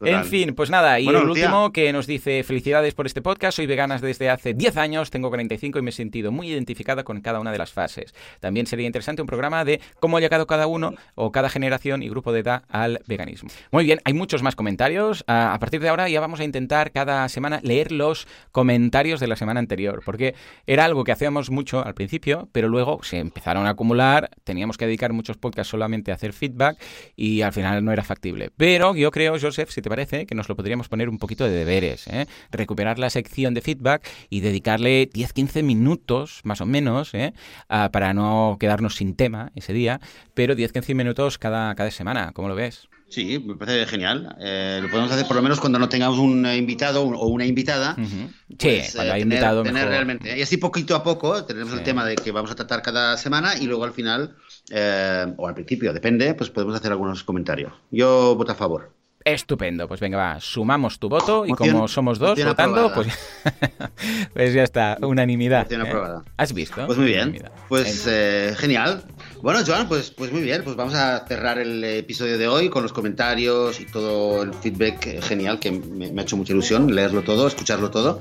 Total. 0.00 0.14
En 0.14 0.24
fin, 0.24 0.54
pues 0.54 0.70
nada, 0.70 0.98
y 0.98 1.04
Bueno, 1.04 1.20
el 1.20 1.26
Lucía. 1.26 1.44
último 1.44 1.72
que 1.72 1.92
nos 1.92 2.06
dice, 2.06 2.42
felicidades 2.42 2.94
por 2.94 3.06
este 3.06 3.20
podcast, 3.20 3.56
soy 3.56 3.66
vegana 3.66 3.98
desde 3.98 4.30
hace 4.30 4.54
10 4.54 4.78
años, 4.78 5.10
tengo 5.10 5.28
45 5.28 5.78
y 5.78 5.82
me 5.82 5.90
he 5.90 5.92
sentido 5.92 6.32
muy 6.32 6.48
identificada 6.50 7.04
con 7.04 7.20
cada 7.20 7.38
una 7.38 7.52
de 7.52 7.58
las 7.58 7.70
fases. 7.70 8.14
También 8.40 8.66
sería 8.66 8.86
interesante 8.86 9.20
un 9.20 9.28
programa 9.28 9.62
de 9.64 9.78
cómo 10.00 10.16
ha 10.16 10.20
llegado 10.20 10.46
cada 10.46 10.66
uno 10.66 10.94
o 11.16 11.32
cada 11.32 11.50
generación 11.50 12.02
y 12.02 12.08
grupo 12.08 12.32
de 12.32 12.40
edad 12.40 12.62
al 12.70 13.02
veganismo. 13.06 13.50
Muy 13.72 13.84
bien, 13.84 14.00
hay 14.04 14.14
muchos 14.14 14.42
más 14.42 14.56
comentarios. 14.56 15.22
A 15.26 15.52
a 15.52 15.58
partir 15.58 15.82
de 15.82 15.90
ahora 15.90 16.08
ya 16.08 16.20
vamos 16.20 16.40
a 16.40 16.44
intentar 16.44 16.92
cada 16.92 17.28
semana 17.28 17.60
leer 17.62 17.92
los 17.92 18.26
comentarios 18.52 19.20
de 19.20 19.26
la 19.26 19.36
semana 19.36 19.60
anterior, 19.60 20.00
porque 20.04 20.34
era 20.66 20.86
algo 20.86 21.04
que 21.04 21.12
hacíamos 21.12 21.50
mucho 21.50 21.84
al 21.84 21.92
principio, 21.92 22.48
pero 22.52 22.68
luego 22.68 23.02
se 23.02 23.18
empezaron 23.18 23.66
a 23.66 23.70
acumular, 23.70 24.30
teníamos 24.44 24.78
que 24.78 24.86
dedicar 24.86 25.12
muchos 25.12 25.36
podcasts 25.36 25.70
solamente 25.70 26.10
a 26.10 26.14
hacer 26.14 26.32
feedback 26.32 26.78
y 27.16 27.42
al 27.42 27.52
final 27.52 27.84
no 27.84 27.92
era 27.92 28.02
factible. 28.02 28.50
Pero 28.56 28.94
yo 28.94 29.10
creo, 29.10 29.38
Joseph, 29.38 29.68
si 29.70 29.82
te 29.82 29.89
parece, 29.90 30.24
que 30.24 30.34
nos 30.34 30.48
lo 30.48 30.56
podríamos 30.56 30.88
poner 30.88 31.10
un 31.10 31.18
poquito 31.18 31.44
de 31.44 31.50
deberes, 31.50 32.06
¿eh? 32.06 32.24
recuperar 32.50 32.98
la 32.98 33.10
sección 33.10 33.52
de 33.52 33.60
feedback 33.60 34.08
y 34.30 34.40
dedicarle 34.40 35.10
10-15 35.10 35.62
minutos, 35.62 36.40
más 36.44 36.62
o 36.62 36.66
menos, 36.66 37.12
¿eh? 37.12 37.34
Ah, 37.68 37.90
para 37.92 38.14
no 38.14 38.56
quedarnos 38.58 38.94
sin 38.96 39.14
tema 39.16 39.52
ese 39.54 39.74
día, 39.74 40.00
pero 40.32 40.54
10-15 40.54 40.94
minutos 40.94 41.36
cada, 41.36 41.74
cada 41.74 41.90
semana, 41.90 42.32
¿cómo 42.32 42.48
lo 42.48 42.54
ves? 42.54 42.88
Sí, 43.08 43.42
me 43.44 43.56
parece 43.56 43.86
genial. 43.86 44.36
Eh, 44.40 44.78
lo 44.80 44.88
podemos 44.88 45.10
hacer 45.10 45.26
por 45.26 45.34
lo 45.34 45.42
menos 45.42 45.58
cuando 45.58 45.80
no 45.80 45.88
tengamos 45.88 46.20
un 46.20 46.46
invitado 46.46 47.02
o 47.02 47.26
una 47.26 47.44
invitada. 47.44 47.96
Ujú. 47.98 48.06
Sí, 48.06 48.56
pues, 48.60 48.92
cuando 48.94 49.10
eh, 49.12 49.16
hay 49.16 49.20
tener- 49.22 49.34
invitado 49.34 49.62
tener 49.64 49.74
mejor. 49.74 49.90
realmente. 49.90 50.38
Y 50.38 50.42
así 50.42 50.58
poquito 50.58 50.94
a 50.94 51.02
poco 51.02 51.44
tenemos 51.44 51.72
Sí. 51.72 51.78
el 51.78 51.82
tema 51.84 52.04
de 52.06 52.14
que 52.14 52.30
vamos 52.30 52.52
a 52.52 52.54
tratar 52.54 52.82
cada 52.82 53.16
semana 53.16 53.58
y 53.58 53.66
luego 53.66 53.82
al 53.82 53.92
final, 53.94 54.36
eh, 54.70 55.26
o 55.38 55.48
al 55.48 55.54
principio, 55.54 55.92
depende, 55.92 56.34
pues 56.34 56.50
podemos 56.50 56.76
hacer 56.76 56.92
algunos 56.92 57.24
comentarios. 57.24 57.72
Yo 57.90 58.36
voto 58.36 58.52
a 58.52 58.54
favor. 58.54 58.94
Estupendo, 59.22 59.86
pues 59.86 60.00
venga, 60.00 60.16
va, 60.16 60.40
sumamos 60.40 60.98
tu 60.98 61.10
voto 61.10 61.44
y 61.44 61.52
como 61.52 61.88
somos 61.88 62.18
dos 62.18 62.42
votando, 62.42 62.90
pues, 62.94 63.08
pues, 64.32 64.54
ya 64.54 64.62
está, 64.62 64.96
unanimidad. 65.02 65.70
¿eh? 65.70 66.22
¿Has 66.38 66.54
visto? 66.54 66.86
Pues 66.86 66.96
muy 66.96 67.08
bien, 67.08 67.42
pues 67.68 68.06
eh, 68.08 68.54
genial. 68.56 69.04
Bueno, 69.42 69.60
Joan, 69.66 69.88
pues, 69.88 70.10
pues 70.10 70.30
muy 70.32 70.42
bien, 70.42 70.62
pues 70.62 70.76
vamos 70.76 70.94
a 70.94 71.24
cerrar 71.26 71.58
el 71.58 71.82
episodio 71.82 72.36
de 72.36 72.46
hoy 72.46 72.68
con 72.68 72.82
los 72.82 72.92
comentarios 72.92 73.80
y 73.80 73.86
todo 73.86 74.42
el 74.42 74.52
feedback 74.52 75.22
genial 75.22 75.58
que 75.58 75.70
me, 75.70 76.08
ha 76.08 76.22
hecho 76.22 76.36
mucha 76.36 76.52
ilusión 76.52 76.94
leerlo 76.94 77.22
todo, 77.22 77.46
escucharlo 77.46 77.90
todo. 77.90 78.20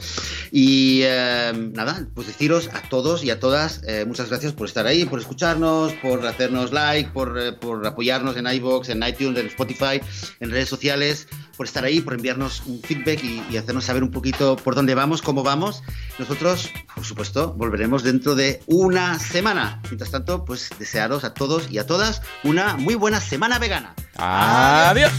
Y 0.52 1.02
eh, 1.04 1.52
nada, 1.74 2.08
pues 2.16 2.28
deciros 2.28 2.70
a 2.74 2.88
todos 2.88 3.26
y 3.26 3.32
a 3.32 3.40
todas 3.40 3.82
muchas 4.08 4.30
gracias 4.30 4.54
por 4.54 4.68
estar 4.68 4.88
ahí, 4.88 5.04
por 5.04 5.20
escucharnos, 5.20 5.92
por 5.94 6.26
hacernos 6.26 6.72
like, 6.72 7.12
por, 7.12 7.60
por 7.60 7.86
apoyarnos 7.86 8.38
en 8.38 8.48
iVoox, 8.48 8.88
en 8.88 9.04
iTunes, 9.04 9.40
en 9.40 9.48
Spotify, 9.48 10.00
en 10.40 10.52
redes 10.52 10.70
sociales 10.70 11.28
por 11.60 11.66
estar 11.66 11.84
ahí, 11.84 12.00
por 12.00 12.14
enviarnos 12.14 12.64
un 12.68 12.82
feedback 12.82 13.22
y, 13.22 13.58
hacernos 13.58 13.84
saber 13.84 14.02
un 14.02 14.12
poquito 14.12 14.56
por 14.56 14.76
dónde 14.76 14.96
vamos, 14.96 15.22
cómo 15.22 15.44
vamos. 15.44 15.84
Nosotros, 16.18 16.70
por 16.96 17.04
supuesto, 17.04 17.52
volveremos 17.52 18.02
dentro 18.02 18.34
de 18.34 18.64
una 18.66 19.20
semana. 19.20 19.82
Mientras 19.90 20.10
tanto, 20.10 20.46
pues 20.46 20.70
desearos 20.80 21.26
a 21.26 21.34
todos 21.34 21.70
y 21.70 21.78
a 21.78 21.86
todas 21.86 22.22
una 22.46 22.78
muy 22.78 22.96
buena 22.96 23.20
semana 23.20 23.60
vegana. 23.60 23.94
Adiós. 24.16 25.12